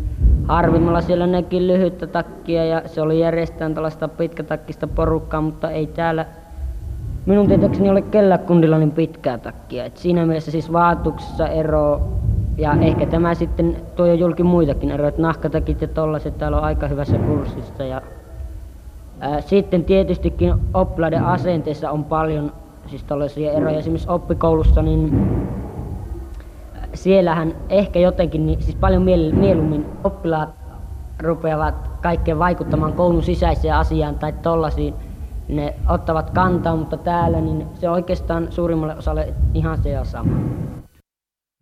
harvimmalla 0.48 1.00
siellä 1.00 1.26
näki 1.26 1.66
lyhyttä 1.66 2.06
takkia 2.06 2.64
ja 2.64 2.82
se 2.86 3.02
oli 3.02 3.20
järjestään 3.20 3.74
tällaista 3.74 4.08
pitkätakkista 4.08 4.86
porukkaa, 4.86 5.40
mutta 5.40 5.70
ei 5.70 5.86
täällä 5.86 6.26
minun 7.26 7.48
tietääkseni 7.48 7.90
ole 7.90 8.02
kellä 8.02 8.38
kundilla 8.38 8.78
niin 8.78 8.90
pitkää 8.90 9.38
takkia. 9.38 9.84
Et 9.84 9.96
siinä 9.96 10.26
mielessä 10.26 10.50
siis 10.50 10.72
vaatuksessa 10.72 11.48
ero 11.48 12.02
ja 12.58 12.72
ehkä 12.80 13.06
tämä 13.06 13.34
sitten 13.34 13.76
tuo 13.96 14.06
jo 14.06 14.14
julki 14.14 14.42
muitakin 14.42 14.90
eroja, 14.90 15.08
että 15.08 15.22
nahkatakit 15.22 15.82
ja 15.82 15.88
tollaset 15.88 16.38
täällä 16.38 16.58
on 16.58 16.64
aika 16.64 16.88
hyvässä 16.88 17.18
kurssissa. 17.18 17.84
Ja, 17.84 18.02
ää, 19.20 19.40
sitten 19.40 19.84
tietystikin 19.84 20.54
oppilaiden 20.74 21.24
asenteessa 21.24 21.90
on 21.90 22.04
paljon 22.04 22.52
siis 22.88 23.04
tällaisia 23.04 23.52
eroja. 23.52 23.78
Esimerkiksi 23.78 24.08
oppikoulussa, 24.08 24.82
niin 24.82 25.28
siellähän 26.94 27.56
ehkä 27.68 27.98
jotenkin, 27.98 28.46
niin 28.46 28.62
siis 28.62 28.76
paljon 28.76 29.02
mieluummin 29.32 29.86
oppilaat 30.04 30.50
rupeavat 31.18 31.90
kaikkeen 32.02 32.38
vaikuttamaan 32.38 32.92
koulun 32.92 33.22
sisäiseen 33.22 33.74
asiaan 33.74 34.18
tai 34.18 34.32
tollasiin. 34.32 34.94
Ne 35.48 35.74
ottavat 35.88 36.30
kantaa, 36.30 36.76
mutta 36.76 36.96
täällä 36.96 37.40
niin 37.40 37.66
se 37.74 37.90
oikeastaan 37.90 38.52
suurimmalle 38.52 38.96
osalle 38.96 39.34
ihan 39.54 39.82
se 39.82 40.00
sama. 40.04 40.36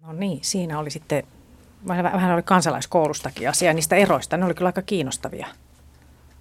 No 0.01 0.13
niin, 0.13 0.39
siinä 0.43 0.79
oli 0.79 0.91
sitten, 0.91 1.23
vähän 1.89 2.35
oli 2.35 2.43
kansalaiskoulustakin 2.43 3.49
asia 3.49 3.73
niistä 3.73 3.97
eroista. 3.97 4.37
Ne 4.37 4.45
oli 4.45 4.55
kyllä 4.55 4.69
aika 4.69 4.83
kiinnostavia. 4.83 5.47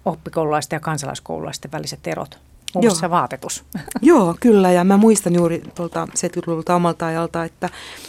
Oppikoululaisten 0.04 0.76
ja 0.76 0.80
kansalaiskoululaisten 0.80 1.72
väliset 1.72 2.06
erot. 2.06 2.38
Muun 2.74 2.84
muassa 2.84 3.10
vaatetus. 3.10 3.64
Joo, 4.02 4.36
kyllä. 4.40 4.72
Ja 4.72 4.84
mä 4.84 4.96
muistan 4.96 5.34
juuri 5.34 5.62
tuolta 5.74 6.08
70-luvulta 6.10 6.74
omalta 6.74 7.06
ajalta, 7.06 7.44
että 7.44 7.68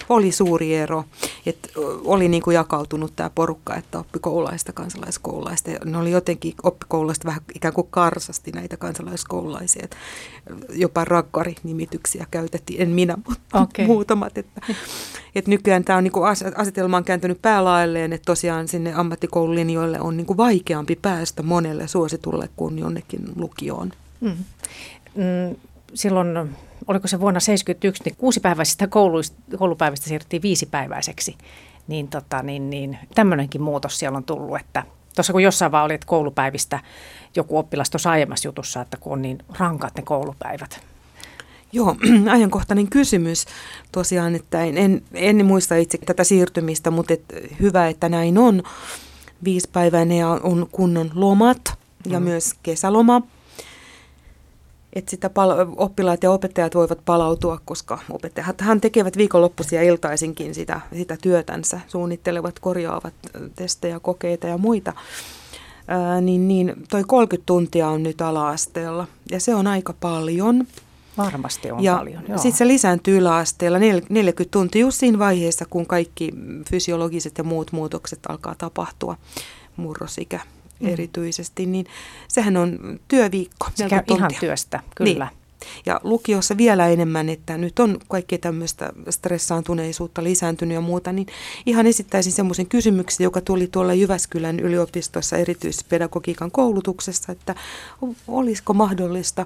oli 0.09 0.31
suuri 0.31 0.75
ero. 0.75 1.03
Että 1.45 1.69
oli 2.05 2.27
niin 2.27 2.43
kuin 2.43 2.55
jakautunut 2.55 3.13
tämä 3.15 3.29
porukka, 3.35 3.75
että 3.75 3.99
oppikoululaista, 3.99 4.73
kansalaiskoululaista. 4.73 5.71
Ja 5.71 5.79
ne 5.85 5.97
oli 5.97 6.11
jotenkin 6.11 6.53
oppikoululaista 6.63 7.25
vähän 7.25 7.41
ikään 7.55 7.73
kuin 7.73 7.87
karsasti 7.91 8.51
näitä 8.51 8.77
kansalaiskoululaisia. 8.77 9.83
Että 9.83 9.97
jopa 10.69 11.05
rakkari-nimityksiä 11.05 12.25
käytettiin, 12.31 12.81
en 12.81 12.89
minä, 12.89 13.17
mutta 13.27 13.59
okay. 13.61 13.85
muutamat. 13.85 14.37
Että, 14.37 14.61
että 15.35 15.51
nykyään 15.51 15.83
tämä 15.83 15.97
on 15.97 16.03
niin 16.03 16.11
kuin 16.11 16.29
asetelma 16.55 16.97
on 16.97 17.03
kääntynyt 17.03 17.41
päälailleen, 17.41 18.13
että 18.13 18.25
tosiaan 18.25 18.67
sinne 18.67 18.93
ammattikoululinjoille 18.93 20.01
on 20.01 20.17
niin 20.17 20.27
kuin 20.27 20.37
vaikeampi 20.37 20.95
päästä 21.01 21.43
monelle 21.43 21.87
suositulle 21.87 22.49
kuin 22.55 22.79
jonnekin 22.79 23.21
lukioon. 23.35 23.91
Mm. 24.21 24.37
Mm, 25.15 25.55
silloin, 25.93 26.55
oliko 26.87 27.07
se 27.07 27.19
vuonna 27.19 27.39
1971, 27.39 28.03
niin 28.05 28.15
kuusipäiväisistä 28.15 28.87
koulupäivistä 29.57 30.07
siirryttiin 30.07 30.41
viisipäiväiseksi. 30.41 31.37
Niin, 31.87 32.07
tota, 32.07 32.43
niin, 32.43 32.69
niin 32.69 32.97
tämmöinenkin 33.15 33.61
muutos 33.61 33.99
siellä 33.99 34.17
on 34.17 34.23
tullut, 34.23 34.59
että 34.59 34.83
tuossa 35.15 35.33
kun 35.33 35.43
jossain 35.43 35.71
vaan 35.71 35.85
oli, 35.85 35.93
että 35.93 36.07
koulupäivistä 36.07 36.79
joku 37.35 37.57
oppilas 37.57 37.89
tuossa 37.89 38.11
aiemmassa 38.11 38.47
jutussa, 38.47 38.81
että 38.81 38.97
kun 38.97 39.13
on 39.13 39.21
niin 39.21 39.37
rankat 39.59 39.95
ne 39.95 40.03
koulupäivät. 40.03 40.79
Joo, 41.71 41.95
ajankohtainen 42.35 42.87
kysymys 42.87 43.45
tosiaan, 43.91 44.35
että 44.35 44.63
en, 44.63 44.77
en, 44.77 45.01
en 45.13 45.45
muista 45.45 45.75
itse 45.75 45.97
tätä 45.97 46.23
siirtymistä, 46.23 46.91
mutta 46.91 47.13
et, 47.13 47.23
hyvä, 47.59 47.87
että 47.87 48.09
näin 48.09 48.37
on. 48.37 48.63
Viisipäiväinen 49.43 50.17
ja 50.17 50.29
on 50.29 50.67
kunnon 50.71 51.11
lomat 51.13 51.73
ja 52.05 52.19
mm. 52.19 52.23
myös 52.23 52.53
kesäloma 52.63 53.21
että 54.95 55.11
sitä 55.11 55.29
pal- 55.29 55.67
oppilaat 55.77 56.23
ja 56.23 56.31
opettajat 56.31 56.75
voivat 56.75 56.99
palautua, 57.05 57.59
koska 57.65 57.99
opettajathan 58.09 58.81
tekevät 58.81 59.17
viikonloppuisia 59.17 59.81
iltaisinkin 59.81 60.55
sitä, 60.55 60.81
sitä 60.93 61.17
työtänsä, 61.21 61.79
suunnittelevat, 61.87 62.59
korjaavat 62.59 63.13
testejä, 63.55 63.99
kokeita 63.99 64.47
ja 64.47 64.57
muita. 64.57 64.93
Ää, 65.87 66.21
niin, 66.21 66.47
niin 66.47 66.73
toi 66.89 67.03
30 67.03 67.45
tuntia 67.45 67.87
on 67.87 68.03
nyt 68.03 68.21
ala-asteella 68.21 69.07
ja 69.31 69.39
se 69.39 69.55
on 69.55 69.67
aika 69.67 69.93
paljon. 69.99 70.67
Varmasti 71.17 71.71
on 71.71 71.83
ja 71.83 71.95
paljon, 71.95 72.23
sitten 72.35 72.57
se 72.57 72.67
lisääntyy 72.67 73.17
yläasteella 73.17 73.79
40 74.09 74.51
tuntia 74.51 74.81
just 74.81 74.99
siinä 74.99 75.19
vaiheessa, 75.19 75.65
kun 75.69 75.85
kaikki 75.85 76.33
fysiologiset 76.69 77.37
ja 77.37 77.43
muut 77.43 77.71
muutokset 77.71 78.19
alkaa 78.29 78.55
tapahtua, 78.57 79.17
murrosikä 79.77 80.39
mm. 80.79 80.87
erityisesti, 80.89 81.65
niin 81.65 81.85
sehän 82.27 82.57
on 82.57 82.99
työviikko. 83.07 83.67
Se 83.75 83.89
käy 83.89 84.03
ihan 84.15 84.31
työstä, 84.39 84.79
kyllä. 84.95 85.25
Niin. 85.25 85.45
Ja 85.85 86.01
lukiossa 86.03 86.57
vielä 86.57 86.87
enemmän, 86.87 87.29
että 87.29 87.57
nyt 87.57 87.79
on 87.79 87.99
kaikkea 88.07 88.37
tämmöistä 88.37 88.93
stressaantuneisuutta 89.09 90.23
lisääntynyt 90.23 90.75
ja 90.75 90.81
muuta, 90.81 91.11
niin 91.11 91.27
ihan 91.65 91.87
esittäisin 91.87 92.31
semmoisen 92.31 92.67
kysymyksen, 92.67 93.23
joka 93.23 93.41
tuli 93.41 93.67
tuolla 93.67 93.93
Jyväskylän 93.93 94.59
yliopistossa 94.59 95.37
erityispedagogiikan 95.37 96.51
koulutuksessa, 96.51 97.31
että 97.31 97.55
olisiko 98.27 98.73
mahdollista 98.73 99.45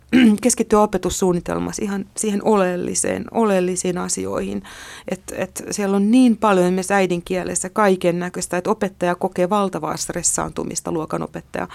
keskittyä 0.42 0.80
opetussuunnitelmassa 0.80 1.84
ihan 1.84 2.04
siihen 2.16 2.44
oleelliseen, 2.44 3.24
oleellisiin 3.30 3.98
asioihin. 3.98 4.62
Että 5.08 5.34
et 5.38 5.64
siellä 5.70 5.96
on 5.96 6.10
niin 6.10 6.36
paljon 6.36 6.72
myös 6.72 6.90
äidinkielessä 6.90 7.70
kaiken 7.70 8.18
näköistä, 8.18 8.56
että 8.56 8.70
opettaja 8.70 9.14
kokee 9.14 9.50
valtavaa 9.50 9.96
stressaantumista, 9.96 10.92
luokanopettaja, 10.92 11.68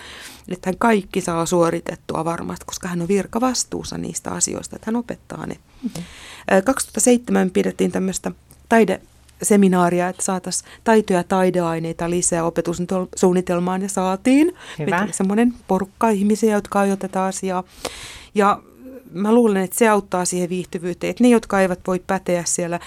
että 0.47 0.67
hän 0.69 0.77
kaikki 0.77 1.21
saa 1.21 1.45
suoritettua 1.45 2.25
varmasti, 2.25 2.65
koska 2.65 2.87
hän 2.87 3.01
on 3.01 3.07
virkavastuussa 3.07 3.97
niistä 3.97 4.31
asioista, 4.31 4.75
että 4.75 4.85
hän 4.87 4.95
opettaa 4.95 5.45
ne. 5.45 5.55
Mm-hmm. 5.83 6.03
2007 6.65 7.51
pidettiin 7.51 7.91
tämmöistä 7.91 8.31
taide 8.69 9.01
seminaaria, 9.41 10.07
että 10.07 10.23
saataisiin 10.23 10.69
taito- 10.83 11.13
ja 11.13 11.23
taideaineita 11.23 12.09
lisää 12.09 12.43
opetussuunnitelmaan 12.43 13.81
ja 13.81 13.89
saatiin. 13.89 14.53
Hyvä. 14.79 15.07
semmoinen 15.11 15.53
porukka 15.67 16.09
ihmisiä, 16.09 16.53
jotka 16.53 16.79
ajoivat 16.79 16.99
tätä 16.99 17.23
asiaa. 17.23 17.63
Ja 18.35 18.61
mä 19.11 19.33
luulen, 19.33 19.63
että 19.63 19.77
se 19.77 19.87
auttaa 19.87 20.25
siihen 20.25 20.49
viihtyvyyteen, 20.49 21.11
että 21.11 21.23
ne, 21.23 21.29
jotka 21.29 21.61
eivät 21.61 21.79
voi 21.87 22.01
päteä 22.07 22.43
siellä 22.45 22.79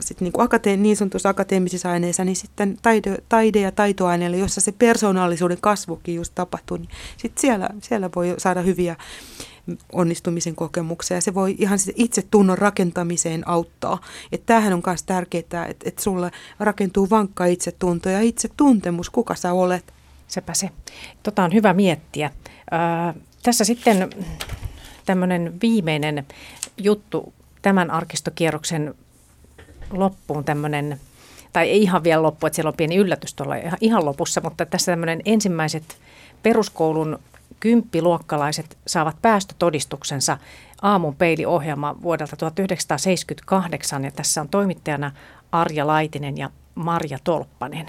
sit 0.00 0.20
niin, 0.20 0.32
kuin 0.32 0.48
akate- 0.48 0.76
niin 0.76 0.96
sanotussa 0.96 1.28
akateemisissa 1.28 1.90
aineissa, 1.90 2.24
niin 2.24 2.36
sitten 2.36 2.76
taide, 2.82 3.16
taide- 3.28 3.60
ja 3.60 3.72
taitoaineilla, 3.72 4.36
jossa 4.36 4.60
se 4.60 4.72
persoonallisuuden 4.72 5.58
kasvukin 5.60 6.14
just 6.14 6.32
tapahtuu, 6.34 6.76
niin 6.76 6.88
sitten 7.16 7.40
siellä, 7.40 7.68
siellä 7.82 8.10
voi 8.16 8.34
saada 8.38 8.62
hyviä 8.62 8.96
onnistumisen 9.92 10.54
kokemuksia. 10.54 11.20
Se 11.20 11.34
voi 11.34 11.56
ihan 11.58 11.78
itse 11.94 12.22
tunnon 12.30 12.58
rakentamiseen 12.58 13.48
auttaa. 13.48 14.00
Että 14.32 14.46
tämähän 14.46 14.72
on 14.72 14.82
myös 14.86 15.02
tärkeää, 15.02 15.42
että, 15.42 15.66
että 15.84 16.02
sulle 16.02 16.30
rakentuu 16.60 17.10
vankka 17.10 17.44
itsetunto 17.46 18.08
ja 18.08 18.20
itsetuntemus, 18.20 19.10
kuka 19.10 19.34
sä 19.34 19.52
olet. 19.52 19.94
Sepä 20.28 20.54
se. 20.54 20.70
Tota 21.22 21.44
on 21.44 21.52
hyvä 21.52 21.72
miettiä. 21.72 22.26
Äh, 22.26 23.14
tässä 23.42 23.64
sitten 23.64 24.10
tämmöinen 25.06 25.60
viimeinen 25.62 26.26
juttu 26.78 27.32
tämän 27.62 27.90
arkistokierroksen 27.90 28.94
loppuun 29.90 30.44
tämmöinen, 30.44 31.00
tai 31.52 31.70
ei 31.70 31.82
ihan 31.82 32.04
vielä 32.04 32.22
loppu, 32.22 32.46
että 32.46 32.54
siellä 32.54 32.68
on 32.68 32.76
pieni 32.76 32.96
yllätys 32.96 33.34
tuolla 33.34 33.54
ihan 33.80 34.04
lopussa, 34.04 34.40
mutta 34.40 34.66
tässä 34.66 34.92
tämmöinen 34.92 35.20
ensimmäiset 35.24 35.98
peruskoulun 36.42 37.18
kymppiluokkalaiset 37.64 38.78
saavat 38.86 39.16
päästötodistuksensa 39.22 40.38
aamun 40.82 41.14
peiliohjelma 41.14 41.96
vuodelta 42.02 42.36
1978 42.36 44.04
ja 44.04 44.10
tässä 44.10 44.40
on 44.40 44.48
toimittajana 44.48 45.10
Arja 45.52 45.86
Laitinen 45.86 46.38
ja 46.38 46.50
Marja 46.74 47.18
Tolppanen. 47.24 47.86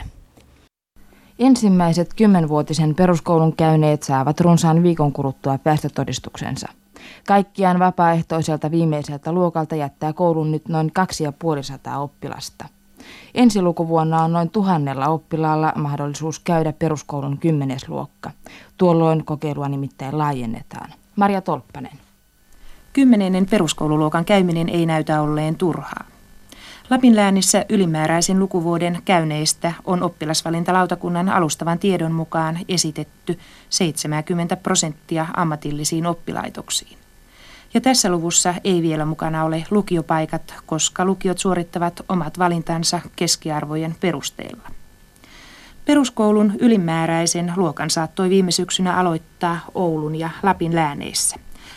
Ensimmäiset 1.39 2.13
kymmenvuotisen 2.13 2.95
peruskoulun 2.95 3.55
käyneet 3.55 4.03
saavat 4.03 4.39
runsaan 4.39 4.83
viikon 4.83 5.13
kuluttua 5.13 5.57
päästötodistuksensa. 5.57 6.67
Kaikkiaan 7.27 7.79
vapaaehtoiselta 7.79 8.71
viimeiseltä 8.71 9.31
luokalta 9.31 9.75
jättää 9.75 10.13
koulun 10.13 10.51
nyt 10.51 10.67
noin 10.67 10.91
2500 10.93 11.99
oppilasta. 11.99 12.65
Ensi 13.35 13.61
lukuvuonna 13.61 14.23
on 14.23 14.33
noin 14.33 14.49
tuhannella 14.49 15.07
oppilaalla 15.07 15.73
mahdollisuus 15.75 16.39
käydä 16.39 16.73
peruskoulun 16.73 17.37
kymmenesluokka. 17.37 18.31
Tuolloin 18.77 19.25
kokeilua 19.25 19.69
nimittäin 19.69 20.17
laajennetaan. 20.17 20.89
Maria 21.15 21.41
Tolppanen. 21.41 21.99
Kymmenennen 22.93 23.45
peruskoululuokan 23.45 24.25
käyminen 24.25 24.69
ei 24.69 24.85
näytä 24.85 25.21
olleen 25.21 25.55
turhaa. 25.55 26.05
Lapin 26.89 27.15
läänissä 27.15 27.65
ylimääräisen 27.69 28.39
lukuvuoden 28.39 28.99
käyneistä 29.05 29.73
on 29.85 30.03
oppilasvalintalautakunnan 30.03 31.29
alustavan 31.29 31.79
tiedon 31.79 32.11
mukaan 32.11 32.59
esitetty 32.69 33.39
70 33.69 34.55
prosenttia 34.55 35.25
ammatillisiin 35.35 36.05
oppilaitoksiin. 36.05 37.04
Ja 37.75 37.81
tässä 37.81 38.09
luvussa 38.09 38.53
ei 38.63 38.81
vielä 38.81 39.05
mukana 39.05 39.43
ole 39.43 39.63
lukiopaikat, 39.71 40.53
koska 40.65 41.05
lukiot 41.05 41.39
suorittavat 41.39 42.01
omat 42.09 42.39
valintansa 42.39 43.01
keskiarvojen 43.15 43.95
perusteella. 43.99 44.69
Peruskoulun 45.85 46.53
ylimääräisen 46.59 47.53
luokan 47.55 47.89
saattoi 47.89 48.29
viime 48.29 48.51
syksynä 48.51 48.97
aloittaa 48.97 49.59
Oulun 49.73 50.15
ja 50.15 50.29
Lapin 50.43 50.75
lääneissä. 50.75 51.35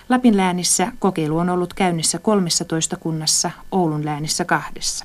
Lapin 0.09 0.37
läänissä 0.37 0.93
kokeilu 0.99 1.39
on 1.39 1.51
ollut 1.51 1.75
käynnissä 1.75 2.19
13 2.19 2.97
kunnassa, 2.97 3.51
Oulun 3.73 4.05
läänissä 4.05 4.45
kahdessa. 4.45 5.05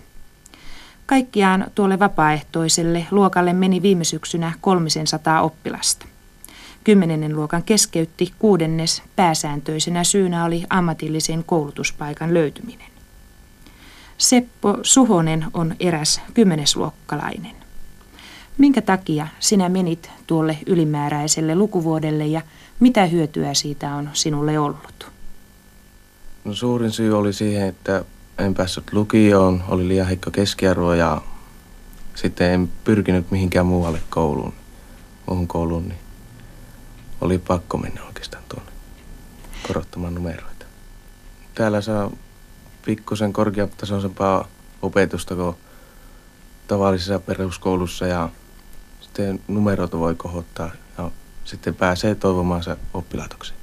Kaikkiaan 1.05 1.65
tuolle 1.75 1.99
vapaaehtoiselle 1.99 3.07
luokalle 3.11 3.53
meni 3.53 3.81
viime 3.81 4.03
syksynä 4.03 4.53
300 4.61 5.41
oppilasta. 5.41 6.05
Kymmenennen 6.83 7.35
luokan 7.35 7.63
keskeytti 7.63 8.33
kuudennes 8.39 9.03
pääsääntöisenä 9.15 10.03
syynä 10.03 10.45
oli 10.45 10.63
ammatillisen 10.69 11.43
koulutuspaikan 11.43 12.33
löytyminen. 12.33 12.87
Seppo 14.17 14.77
Suhonen 14.81 15.45
on 15.53 15.75
eräs 15.79 16.21
kymmenesluokkalainen. 16.33 17.55
Minkä 18.57 18.81
takia 18.81 19.27
sinä 19.39 19.69
menit 19.69 20.11
tuolle 20.27 20.57
ylimääräiselle 20.65 21.55
lukuvuodelle 21.55 22.25
ja 22.27 22.41
mitä 22.79 23.05
hyötyä 23.05 23.53
siitä 23.53 23.95
on 23.95 24.09
sinulle 24.13 24.59
ollut? 24.59 25.11
No 26.43 26.53
suurin 26.53 26.91
syy 26.91 27.17
oli 27.17 27.33
siihen, 27.33 27.67
että 27.67 28.05
en 28.37 28.53
päässyt 28.53 28.93
lukioon, 28.93 29.63
oli 29.67 29.87
liian 29.87 30.07
heikko 30.07 30.31
keskiarvo 30.31 30.93
ja 30.93 31.21
sitten 32.15 32.51
en 32.51 32.69
pyrkinyt 32.83 33.31
mihinkään 33.31 33.65
muualle 33.65 33.99
kouluun, 34.09 34.53
muuhun 35.27 35.47
kouluun, 35.47 35.87
niin 35.87 36.02
oli 37.23 37.37
pakko 37.37 37.77
mennä 37.77 38.03
oikeastaan 38.03 38.43
tuonne 38.49 38.71
korottamaan 39.67 40.15
numeroita. 40.15 40.65
Täällä 41.55 41.81
saa 41.81 42.11
pikkusen 42.85 43.33
korkeatasoisempaa 43.33 44.47
opetusta 44.81 45.35
kuin 45.35 45.55
tavallisessa 46.67 47.19
peruskoulussa 47.19 48.07
ja 48.07 48.29
sitten 49.01 49.39
numeroita 49.47 49.99
voi 49.99 50.15
kohottaa 50.15 50.69
ja 50.97 51.11
sitten 51.45 51.75
pääsee 51.75 52.15
toivomaan 52.15 52.63
se 52.63 52.77
oppilaitokseen. 52.93 53.59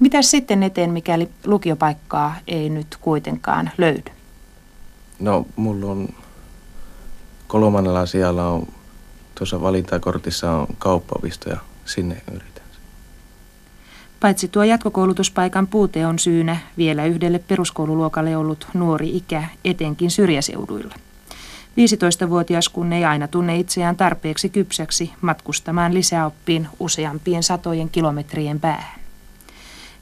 Mitä 0.00 0.22
sitten 0.22 0.62
eteen, 0.62 0.90
mikäli 0.90 1.28
lukiopaikkaa 1.46 2.34
ei 2.46 2.70
nyt 2.70 2.96
kuitenkaan 3.00 3.70
löydy? 3.78 4.10
No, 5.20 5.46
mulla 5.56 5.86
on 5.86 6.08
kolmannella 7.46 8.06
sijalla 8.06 8.48
on 8.48 8.66
tuossa 9.34 9.60
valintakortissa 9.60 10.50
on 10.50 10.66
kauppaopisto 10.78 11.50
ja 11.50 11.56
sinne 11.84 12.22
yritän. 12.32 12.49
Paitsi 14.20 14.48
tuo 14.48 14.62
jatkokoulutuspaikan 14.62 15.66
puute 15.66 16.06
on 16.06 16.18
syynä 16.18 16.56
vielä 16.78 17.04
yhdelle 17.04 17.38
peruskoululuokalle 17.38 18.36
ollut 18.36 18.66
nuori 18.74 19.16
ikä, 19.16 19.44
etenkin 19.64 20.10
syrjäseuduilla. 20.10 20.94
15-vuotias 21.70 22.68
kun 22.68 22.92
ei 22.92 23.04
aina 23.04 23.28
tunne 23.28 23.56
itseään 23.56 23.96
tarpeeksi 23.96 24.48
kypsäksi 24.48 25.12
matkustamaan 25.20 25.94
lisäoppiin 25.94 26.68
useampien 26.80 27.42
satojen 27.42 27.88
kilometrien 27.88 28.60
päähän. 28.60 29.00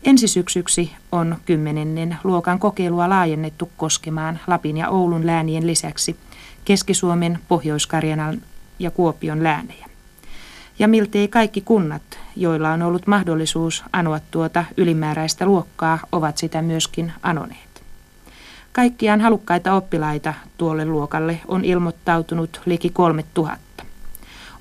Ensisyksyksi 0.05 0.93
on 1.12 1.37
kymmenennen 1.47 2.16
luokan 2.25 2.59
kokeilua 2.59 3.09
laajennettu 3.09 3.71
koskemaan 3.77 4.41
Lapin 4.47 4.77
ja 4.77 4.89
Oulun 4.89 5.27
läänien 5.27 5.66
lisäksi 5.66 6.16
Keski-Suomen, 6.64 7.39
pohjois 7.49 7.89
ja 8.79 8.91
Kuopion 8.91 9.43
läänejä. 9.43 9.88
Ja 10.79 10.89
miltei 10.89 11.29
kaikki 11.29 11.61
kunnat, 11.61 12.03
joilla 12.37 12.70
on 12.70 12.83
ollut 12.83 13.07
mahdollisuus 13.07 13.85
anoa 13.93 14.20
tuota 14.31 14.64
ylimääräistä 14.76 15.47
luokkaa, 15.47 15.99
ovat 16.12 16.39
sitä 16.39 16.62
myöskin 16.62 17.12
anoneet. 17.22 17.83
Kaikkiaan 18.72 19.20
halukkaita 19.20 19.74
oppilaita 19.74 20.35
tuolle 20.59 20.85
luokalle 20.85 21.41
on 21.49 21.64
ilmoittautunut 21.64 22.61
liki 22.66 22.91
3000. 22.91 23.85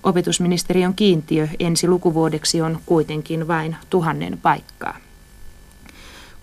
Opetusministeriön 0.03 0.93
kiintiö 0.93 1.47
ensi 1.59 1.88
lukuvuodeksi 1.88 2.61
on 2.61 2.80
kuitenkin 2.86 3.47
vain 3.47 3.76
tuhannen 3.89 4.39
paikkaa. 4.41 4.97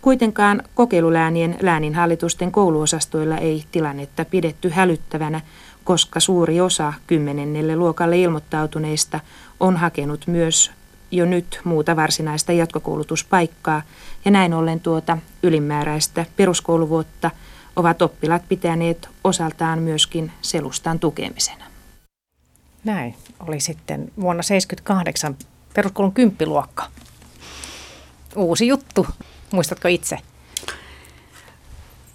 Kuitenkaan 0.03 0.63
kokeiluläänien 0.75 1.57
lääninhallitusten 1.63 2.53
kouluosastoilla 2.53 3.39
ei 3.39 3.65
tilannetta 3.73 4.25
pidetty 4.25 4.69
hälyttävänä, 4.69 5.41
koska 5.85 6.21
suuri 6.21 6.61
osa 6.61 6.93
kymmenennelle 7.07 7.77
luokalle 7.77 8.19
ilmoittautuneista 8.19 9.21
on 9.61 9.77
hakenut 9.77 10.27
myös 10.27 10.71
jo 11.11 11.25
nyt 11.25 11.61
muuta 11.65 11.97
varsinaista 11.97 12.53
jatkokoulutuspaikkaa 12.53 13.83
ja 14.25 14.31
näin 14.31 14.55
ollen 14.55 14.81
tuota 14.81 15.19
ylimääräistä 15.43 16.27
peruskouluvuotta 16.37 17.31
ovat 17.77 18.03
oppilaat 18.03 18.49
pitäneet 18.49 19.09
osaltaan 19.25 19.79
myöskin 19.79 20.33
selustan 20.43 20.99
tukemisena. 20.99 21.65
Näin 22.85 23.15
oli 23.41 23.61
sitten 23.61 24.01
vuonna 24.01 24.43
1978 24.43 25.37
peruskoulun 25.75 26.13
kymppiluokka. 26.13 26.87
Uusi 28.37 28.67
juttu. 28.67 29.07
Muistatko 29.53 29.89
itse? 29.89 30.19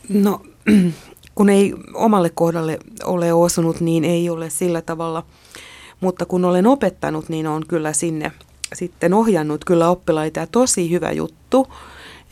No, 0.09 0.41
kun 1.35 1.49
ei 1.49 1.73
omalle 1.93 2.29
kohdalle 2.29 2.79
ole 3.03 3.33
osunut, 3.33 3.79
niin 3.81 4.05
ei 4.05 4.29
ole 4.29 4.49
sillä 4.49 4.81
tavalla. 4.81 5.25
Mutta 5.99 6.25
kun 6.25 6.45
olen 6.45 6.67
opettanut, 6.67 7.29
niin 7.29 7.47
on 7.47 7.67
kyllä 7.67 7.93
sinne 7.93 8.31
sitten 8.73 9.13
ohjannut 9.13 9.65
kyllä 9.65 9.89
oppilaita 9.89 10.39
ja 10.39 10.47
tosi 10.47 10.91
hyvä 10.91 11.11
juttu, 11.11 11.67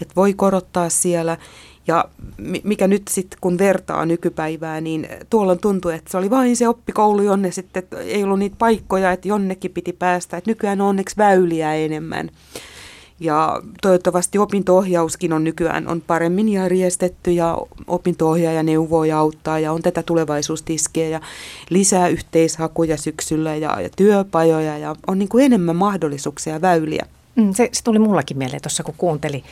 että 0.02 0.16
voi 0.16 0.34
korottaa 0.34 0.90
siellä. 0.90 1.38
Ja 1.88 2.06
mikä 2.64 2.88
nyt 2.88 3.04
sitten 3.10 3.38
kun 3.42 3.58
vertaa 3.58 4.06
nykypäivää, 4.06 4.82
niin 4.82 5.08
tuolla 5.30 5.56
tuntuu, 5.56 5.92
että 5.92 6.12
se 6.12 6.18
oli 6.18 6.30
vain 6.30 6.56
se 6.56 6.68
oppikoulu, 6.68 7.22
jonne 7.22 7.52
sitten 7.52 7.84
ei 7.98 8.24
ollut 8.24 8.40
niitä 8.40 8.56
paikkoja, 8.60 9.12
että 9.12 9.28
jonnekin 9.28 9.72
piti 9.72 9.94
päästä. 9.94 10.38
Että 10.38 10.52
nykyään 10.52 10.82
on 10.82 10.88
onneksi 10.88 11.18
väyliä 11.18 11.76
enemmän. 11.76 12.30
Ja 13.20 13.62
toivottavasti 13.82 14.38
opintoohjauskin 14.38 15.34
on 15.34 15.44
nykyään 15.44 15.88
on 15.88 16.02
paremmin 16.02 16.50
järjestetty 16.50 17.32
ja 17.32 17.58
opintoohjaaja 17.88 18.64
neuvoo 18.64 19.04
ja 19.04 19.20
auttaa 19.20 19.60
ja 19.60 19.72
on 19.72 19.82
tätä 19.82 20.04
tulevaisuustiskeä 20.04 21.08
ja 21.08 21.22
lisää 21.70 22.08
yhteishakuja 22.08 22.98
syksyllä 22.98 23.56
ja, 23.56 23.82
ja 23.82 23.90
työpajoja 23.96 24.78
ja 24.78 24.96
on 25.08 25.20
niin 25.20 25.30
kuin 25.30 25.46
enemmän 25.46 25.76
mahdollisuuksia 25.76 26.54
ja 26.54 26.62
väyliä. 26.62 27.06
Mm, 27.36 27.54
se, 27.54 27.70
se 27.72 27.84
tuli 27.84 28.00
mullakin 28.00 28.38
mieleen 28.38 28.62
tuossa, 28.62 28.84
kun 28.84 28.96
kuunteli. 28.98 29.44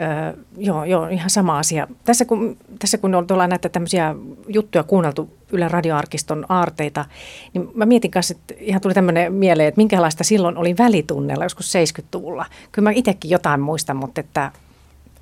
Öö, 0.00 0.42
joo, 0.56 0.84
joo, 0.84 1.08
ihan 1.08 1.30
sama 1.30 1.58
asia. 1.58 1.88
Tässä 2.04 2.24
kun, 2.24 2.56
tässä 2.78 2.98
kun 2.98 3.24
tuolla 3.26 3.46
näitä 3.46 3.68
tämmöisiä 3.68 4.14
juttuja 4.48 4.84
kuunneltu 4.84 5.30
Yle 5.52 5.68
radioarkiston 5.68 6.46
aarteita, 6.48 7.04
niin 7.52 7.70
mä 7.74 7.86
mietin 7.86 8.10
kanssa, 8.10 8.34
että 8.34 8.54
ihan 8.58 8.80
tuli 8.80 8.94
tämmöinen 8.94 9.32
mieleen, 9.32 9.68
että 9.68 9.80
minkälaista 9.80 10.24
silloin 10.24 10.56
oli 10.56 10.76
välitunnella 10.78 11.44
joskus 11.44 11.72
70-luvulla. 11.74 12.46
Kyllä 12.72 12.88
mä 12.88 12.92
itsekin 12.94 13.30
jotain 13.30 13.60
muistan, 13.60 13.96
mutta 13.96 14.20
että 14.20 14.52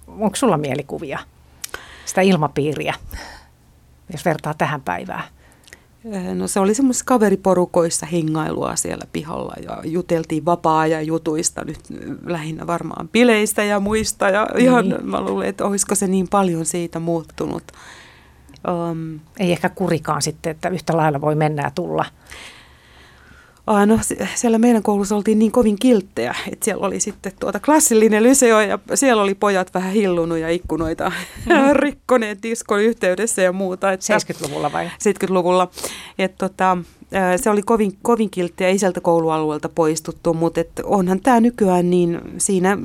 onko 0.08 0.36
sulla 0.36 0.56
mielikuvia 0.58 1.18
sitä 2.04 2.20
ilmapiiriä, 2.20 2.94
jos 4.12 4.24
vertaa 4.24 4.54
tähän 4.54 4.80
päivään? 4.80 5.24
Eh, 6.04 6.34
no 6.34 6.48
se 6.48 6.60
oli 6.60 6.74
semmoisessa 6.74 7.04
kaveriporukoissa 7.04 8.06
hengailua 8.06 8.76
siellä 8.76 9.04
pihalla 9.12 9.54
ja 9.64 9.80
juteltiin 9.84 10.44
vapaa-ajan 10.44 11.06
jutuista 11.06 11.64
nyt 11.64 11.80
lähinnä 12.26 12.66
varmaan 12.66 13.08
bileistä 13.08 13.64
ja 13.64 13.80
muista 13.80 14.28
ja 14.28 14.48
ihan 14.58 14.88
niin. 14.88 15.06
mä 15.06 15.20
luulen, 15.20 15.48
että 15.48 15.64
olisiko 15.64 15.94
se 15.94 16.06
niin 16.06 16.28
paljon 16.28 16.64
siitä 16.66 16.98
muuttunut. 16.98 17.62
Um, 18.90 19.20
Ei 19.38 19.52
ehkä 19.52 19.68
kurikaan 19.68 20.22
sitten, 20.22 20.50
että 20.50 20.68
yhtä 20.68 20.96
lailla 20.96 21.20
voi 21.20 21.34
mennä 21.34 21.62
ja 21.62 21.70
tulla. 21.74 22.04
Ah, 23.66 23.86
no 23.86 23.98
siellä 24.34 24.58
meidän 24.58 24.82
koulussa 24.82 25.16
oltiin 25.16 25.38
niin 25.38 25.52
kovin 25.52 25.78
kilttejä, 25.78 26.34
että 26.52 26.64
siellä 26.64 26.86
oli 26.86 27.00
sitten 27.00 27.32
tuota 27.40 27.60
klassillinen 27.60 28.22
lyseo 28.22 28.60
ja 28.60 28.78
siellä 28.94 29.22
oli 29.22 29.34
pojat 29.34 29.74
vähän 29.74 29.92
hillunut 29.92 30.38
ja 30.38 30.48
ikkunoita 30.48 31.08
mm-hmm. 31.10 31.72
rikkoneet 31.82 32.42
diskon 32.42 32.80
yhteydessä 32.80 33.42
ja 33.42 33.52
muuta. 33.52 33.92
Että 33.92 34.18
70-luvulla 34.18 34.72
vai? 34.72 34.86
70-luvulla. 34.86 35.70
Että 36.18 36.48
tota, 36.48 36.78
se 37.36 37.50
oli 37.50 37.62
kovin, 37.62 37.98
kovin 38.02 38.30
kilttiä, 38.30 38.68
ei 38.68 38.78
sieltä 38.78 39.00
koulualueelta 39.00 39.68
poistuttu, 39.68 40.34
mutta 40.34 40.60
et 40.60 40.70
onhan 40.84 41.20
tämä 41.20 41.40
nykyään 41.40 41.90
niin, 41.90 42.20
siinä 42.38 42.78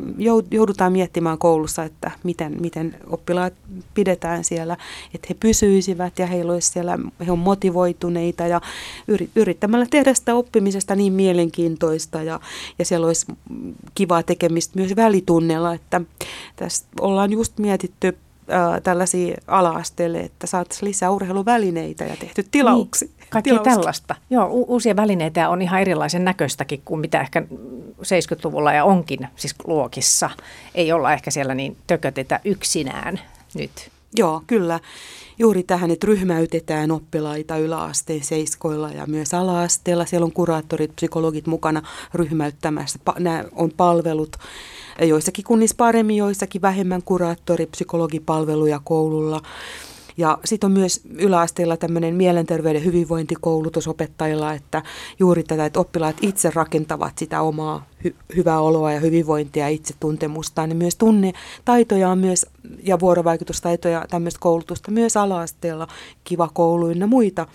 joudutaan 0.51 0.91
miettimään 0.91 1.37
koulussa, 1.37 1.83
että 1.83 2.11
miten, 2.23 2.57
miten 2.61 2.95
oppilaat 3.09 3.53
pidetään 3.93 4.43
siellä, 4.43 4.77
että 5.13 5.27
he 5.29 5.35
pysyisivät 5.39 6.19
ja 6.19 6.27
heillä 6.27 6.53
olisi 6.53 6.71
siellä, 6.71 6.99
he 7.25 7.31
on 7.31 7.39
motivoituneita 7.39 8.47
ja 8.47 8.61
yrittämällä 9.35 9.85
tehdä 9.89 10.13
sitä 10.13 10.35
oppimisesta 10.35 10.95
niin 10.95 11.13
mielenkiintoista 11.13 12.23
ja, 12.23 12.39
ja 12.79 12.85
siellä 12.85 13.07
olisi 13.07 13.25
kivaa 13.95 14.23
tekemistä 14.23 14.79
myös 14.79 14.95
välitunnella, 14.95 15.73
että 15.73 16.01
tässä 16.55 16.85
ollaan 17.01 17.31
just 17.31 17.57
mietitty 17.57 18.17
tällaisia 18.83 19.37
ala-asteelle, 19.47 20.19
että 20.19 20.47
saataisiin 20.47 20.89
lisää 20.89 21.11
urheiluvälineitä 21.11 22.03
ja 22.03 22.15
tehty 22.17 22.45
tilauksia. 22.51 23.07
Niin, 23.07 23.27
kaikkea 23.29 23.51
tilauksia. 23.51 23.75
tällaista. 23.75 24.15
Joo, 24.29 24.47
u- 24.47 24.65
uusia 24.67 24.95
välineitä 24.95 25.49
on 25.49 25.61
ihan 25.61 25.81
erilaisen 25.81 26.25
näköistäkin 26.25 26.81
kuin 26.85 26.99
mitä 26.99 27.21
ehkä 27.21 27.43
70-luvulla 28.01 28.73
ja 28.73 28.83
onkin 28.83 29.27
siis 29.35 29.55
luokissa. 29.67 30.29
Ei 30.75 30.91
olla 30.91 31.13
ehkä 31.13 31.31
siellä 31.31 31.55
niin 31.55 31.77
tökötetä 31.87 32.39
yksinään 32.45 33.19
nyt. 33.53 33.91
Joo, 34.15 34.41
kyllä. 34.47 34.79
Juuri 35.39 35.63
tähän, 35.63 35.91
että 35.91 36.07
ryhmäytetään 36.07 36.91
oppilaita 36.91 37.57
yläasteen 37.57 38.23
seiskoilla 38.23 38.89
ja 38.89 39.05
myös 39.07 39.33
ala-asteella. 39.33 40.05
Siellä 40.05 40.25
on 40.25 40.31
kuraattorit, 40.31 40.95
psykologit 40.95 41.47
mukana 41.47 41.81
ryhmäyttämässä. 42.13 42.99
Nämä 43.19 43.43
on 43.51 43.71
palvelut 43.77 44.37
joissakin 45.01 45.45
kunnissa 45.45 45.75
paremmin, 45.77 46.17
joissakin 46.17 46.61
vähemmän 46.61 47.03
kuraattori, 47.03 47.65
psykologipalveluja 47.65 48.81
koululla. 48.83 49.41
Ja 50.17 50.37
sitten 50.45 50.67
on 50.67 50.71
myös 50.71 51.01
yläasteella 51.17 51.77
tämmöinen 51.77 52.15
mielenterveyden 52.15 52.85
hyvinvointikoulutus 52.85 53.87
opettajilla, 53.87 54.53
että 54.53 54.83
juuri 55.19 55.43
tätä, 55.43 55.65
että 55.65 55.79
oppilaat 55.79 56.15
itse 56.21 56.51
rakentavat 56.53 57.17
sitä 57.17 57.41
omaa 57.41 57.85
hy- 58.05 58.15
hyvää 58.35 58.59
oloa 58.59 58.93
ja 58.93 58.99
hyvinvointia 58.99 59.63
ja 59.63 59.69
itsetuntemustaan, 59.69 60.69
niin 60.69 60.77
myös 60.77 60.95
tunnetaitoja 60.95 62.09
on 62.09 62.17
myös, 62.17 62.45
ja 62.83 62.99
vuorovaikutustaitoja, 62.99 64.05
tämmöistä 64.09 64.39
koulutusta 64.39 64.91
myös 64.91 65.17
ala-asteella, 65.17 65.87
kiva 66.23 66.49
koulu 66.53 66.89
ja 66.89 67.07
muita. 67.07 67.47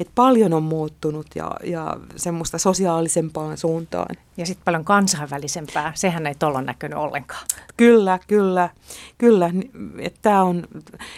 Et 0.00 0.08
paljon 0.14 0.52
on 0.52 0.62
muuttunut 0.62 1.26
ja, 1.34 1.50
ja 1.64 1.96
semmoista 2.16 2.58
sosiaalisempaan 2.58 3.56
suuntaan. 3.56 4.16
Ja 4.36 4.46
sitten 4.46 4.64
paljon 4.64 4.84
kansainvälisempää, 4.84 5.92
sehän 5.94 6.26
ei 6.26 6.34
tuolla 6.34 6.62
näkynyt 6.62 6.98
ollenkaan. 6.98 7.46
Kyllä, 7.76 8.18
kyllä, 8.26 8.70
kyllä. 9.18 9.50
Tämä 10.22 10.42
on, 10.42 10.64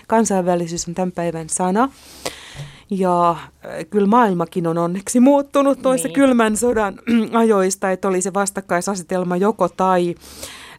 kansainvälisyys 0.07 0.89
on 0.89 0.95
tämän 0.95 1.13
päivän 1.13 1.49
sana. 1.49 1.91
Ja 2.91 3.31
äh, 3.31 3.39
kyllä 3.91 4.07
maailmakin 4.07 4.67
on 4.67 4.79
onneksi 4.79 5.21
muuttunut 5.21 5.83
toista 5.83 6.09
niin. 6.09 6.15
kylmän 6.15 6.57
sodan 6.57 6.95
ajoista, 7.33 7.91
että 7.91 8.09
oli 8.09 8.21
se 8.21 8.35
vastakkaisasetelma 8.35 9.37
joko 9.37 9.69
tai 9.69 10.15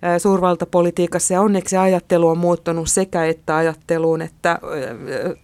äh, 0.03 0.17
suurvaltapolitiikassa 0.17 1.33
ja 1.33 1.41
onneksi 1.41 1.77
ajattelu 1.77 2.27
on 2.27 2.37
muuttunut 2.37 2.89
sekä 2.89 3.25
että 3.25 3.55
ajatteluun, 3.55 4.21
että 4.21 4.51
äh, 4.51 4.59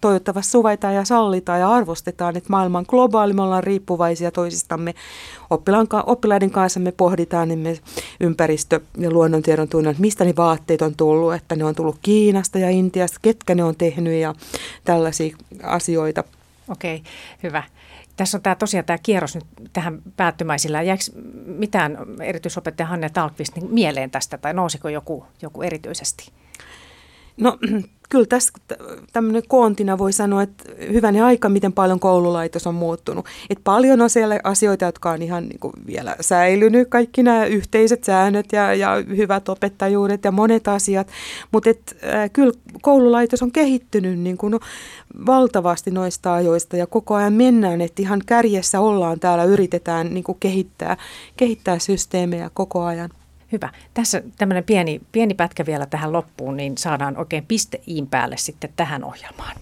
toivottavasti 0.00 0.50
suvaitaan 0.50 0.94
ja 0.94 1.04
sallitaan 1.04 1.60
ja 1.60 1.70
arvostetaan, 1.70 2.36
että 2.36 2.50
maailman 2.50 2.84
globaali, 2.88 3.32
me 3.32 3.42
ollaan 3.42 3.64
riippuvaisia 3.64 4.30
toisistamme. 4.30 4.94
Oppilaiden 6.06 6.50
kanssa 6.50 6.80
me 6.80 6.92
pohditaan 6.92 7.48
niin 7.48 7.58
me 7.58 7.78
ympäristö- 8.20 8.80
ja 8.98 9.10
luonnontiedon 9.10 9.68
tunnan, 9.68 9.90
että 9.90 10.00
mistä 10.00 10.24
ne 10.24 10.36
vaatteet 10.36 10.82
on 10.82 10.94
tullut, 10.96 11.34
että 11.34 11.56
ne 11.56 11.64
on 11.64 11.74
tullut 11.74 11.98
Kiinasta 12.02 12.58
ja 12.58 12.70
Intiasta, 12.70 13.18
ketkä 13.22 13.54
ne 13.54 13.64
on 13.64 13.76
tehnyt 13.76 14.14
ja 14.14 14.34
tällaisia 14.84 15.36
asioita– 15.62 16.24
Okei, 16.68 17.02
hyvä. 17.42 17.62
Tässä 18.16 18.38
on 18.38 18.42
tämä, 18.42 18.54
tosiaan 18.54 18.84
tämä 18.84 18.98
kierros 19.02 19.34
nyt 19.34 19.44
tähän 19.72 20.02
päättymäisillä. 20.16 20.82
Jääkö 20.82 21.02
mitään 21.46 21.98
erityisopettaja 22.22 22.86
Hanne 22.86 23.08
Talkvist 23.08 23.56
niin 23.56 23.74
mieleen 23.74 24.10
tästä 24.10 24.38
tai 24.38 24.54
nousiko 24.54 24.88
joku, 24.88 25.26
joku 25.42 25.62
erityisesti? 25.62 26.32
No 27.36 27.58
kyllä 28.08 28.26
tässä 28.26 28.52
tämmöinen 29.12 29.42
koontina 29.48 29.98
voi 29.98 30.12
sanoa, 30.12 30.42
että 30.42 30.64
hyvänä 30.92 31.26
aika, 31.26 31.48
miten 31.48 31.72
paljon 31.72 32.00
koululaitos 32.00 32.66
on 32.66 32.74
muuttunut. 32.74 33.26
Että 33.50 33.64
paljon 33.64 34.00
on 34.00 34.10
siellä 34.10 34.40
asioita, 34.44 34.84
jotka 34.84 35.10
on 35.10 35.22
ihan 35.22 35.48
niin 35.48 35.58
kuin 35.58 35.72
vielä 35.86 36.16
säilynyt, 36.20 36.88
kaikki 36.88 37.22
nämä 37.22 37.46
yhteiset 37.46 38.04
säännöt 38.04 38.46
ja, 38.52 38.74
ja 38.74 38.90
hyvät 39.16 39.48
opettajuudet 39.48 40.24
ja 40.24 40.32
monet 40.32 40.68
asiat. 40.68 41.08
Mutta 41.52 41.70
äh, 41.70 42.30
kyllä 42.32 42.52
koululaitos 42.82 43.42
on 43.42 43.52
kehittynyt 43.52 44.18
niin 44.18 44.36
kuin, 44.36 44.50
no, 44.50 44.60
valtavasti 45.26 45.90
noista 45.90 46.34
ajoista 46.34 46.76
ja 46.76 46.86
koko 46.86 47.14
ajan 47.14 47.32
mennään, 47.32 47.80
että 47.80 48.02
ihan 48.02 48.22
kärjessä 48.26 48.80
ollaan 48.80 49.20
täällä, 49.20 49.44
yritetään 49.44 50.14
niin 50.14 50.24
kuin 50.24 50.38
kehittää, 50.40 50.96
kehittää 51.36 51.78
systeemejä 51.78 52.50
koko 52.54 52.84
ajan. 52.84 53.10
Hyvä. 53.52 53.68
Tässä 53.94 54.22
tämmöinen 54.38 54.64
pieni, 54.64 55.00
pieni 55.12 55.34
pätkä 55.34 55.66
vielä 55.66 55.86
tähän 55.86 56.12
loppuun, 56.12 56.56
niin 56.56 56.78
saadaan 56.78 57.16
oikein 57.16 57.46
piste 57.46 57.80
iin 57.88 58.06
päälle 58.06 58.36
sitten 58.36 58.72
tähän 58.76 59.04
ohjelmaan. 59.04 59.56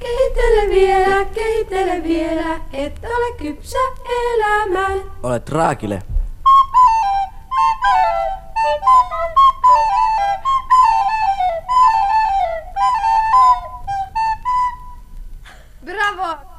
Kehittele 0.00 0.70
vielä, 0.70 1.24
kehittele 1.24 2.02
vielä, 2.02 2.60
et 2.72 3.00
ole 3.04 3.36
kypsä 3.36 3.78
elämään. 4.34 5.00
Olet 5.22 5.48
raakile. 5.48 6.02
Bravo! 15.84 16.51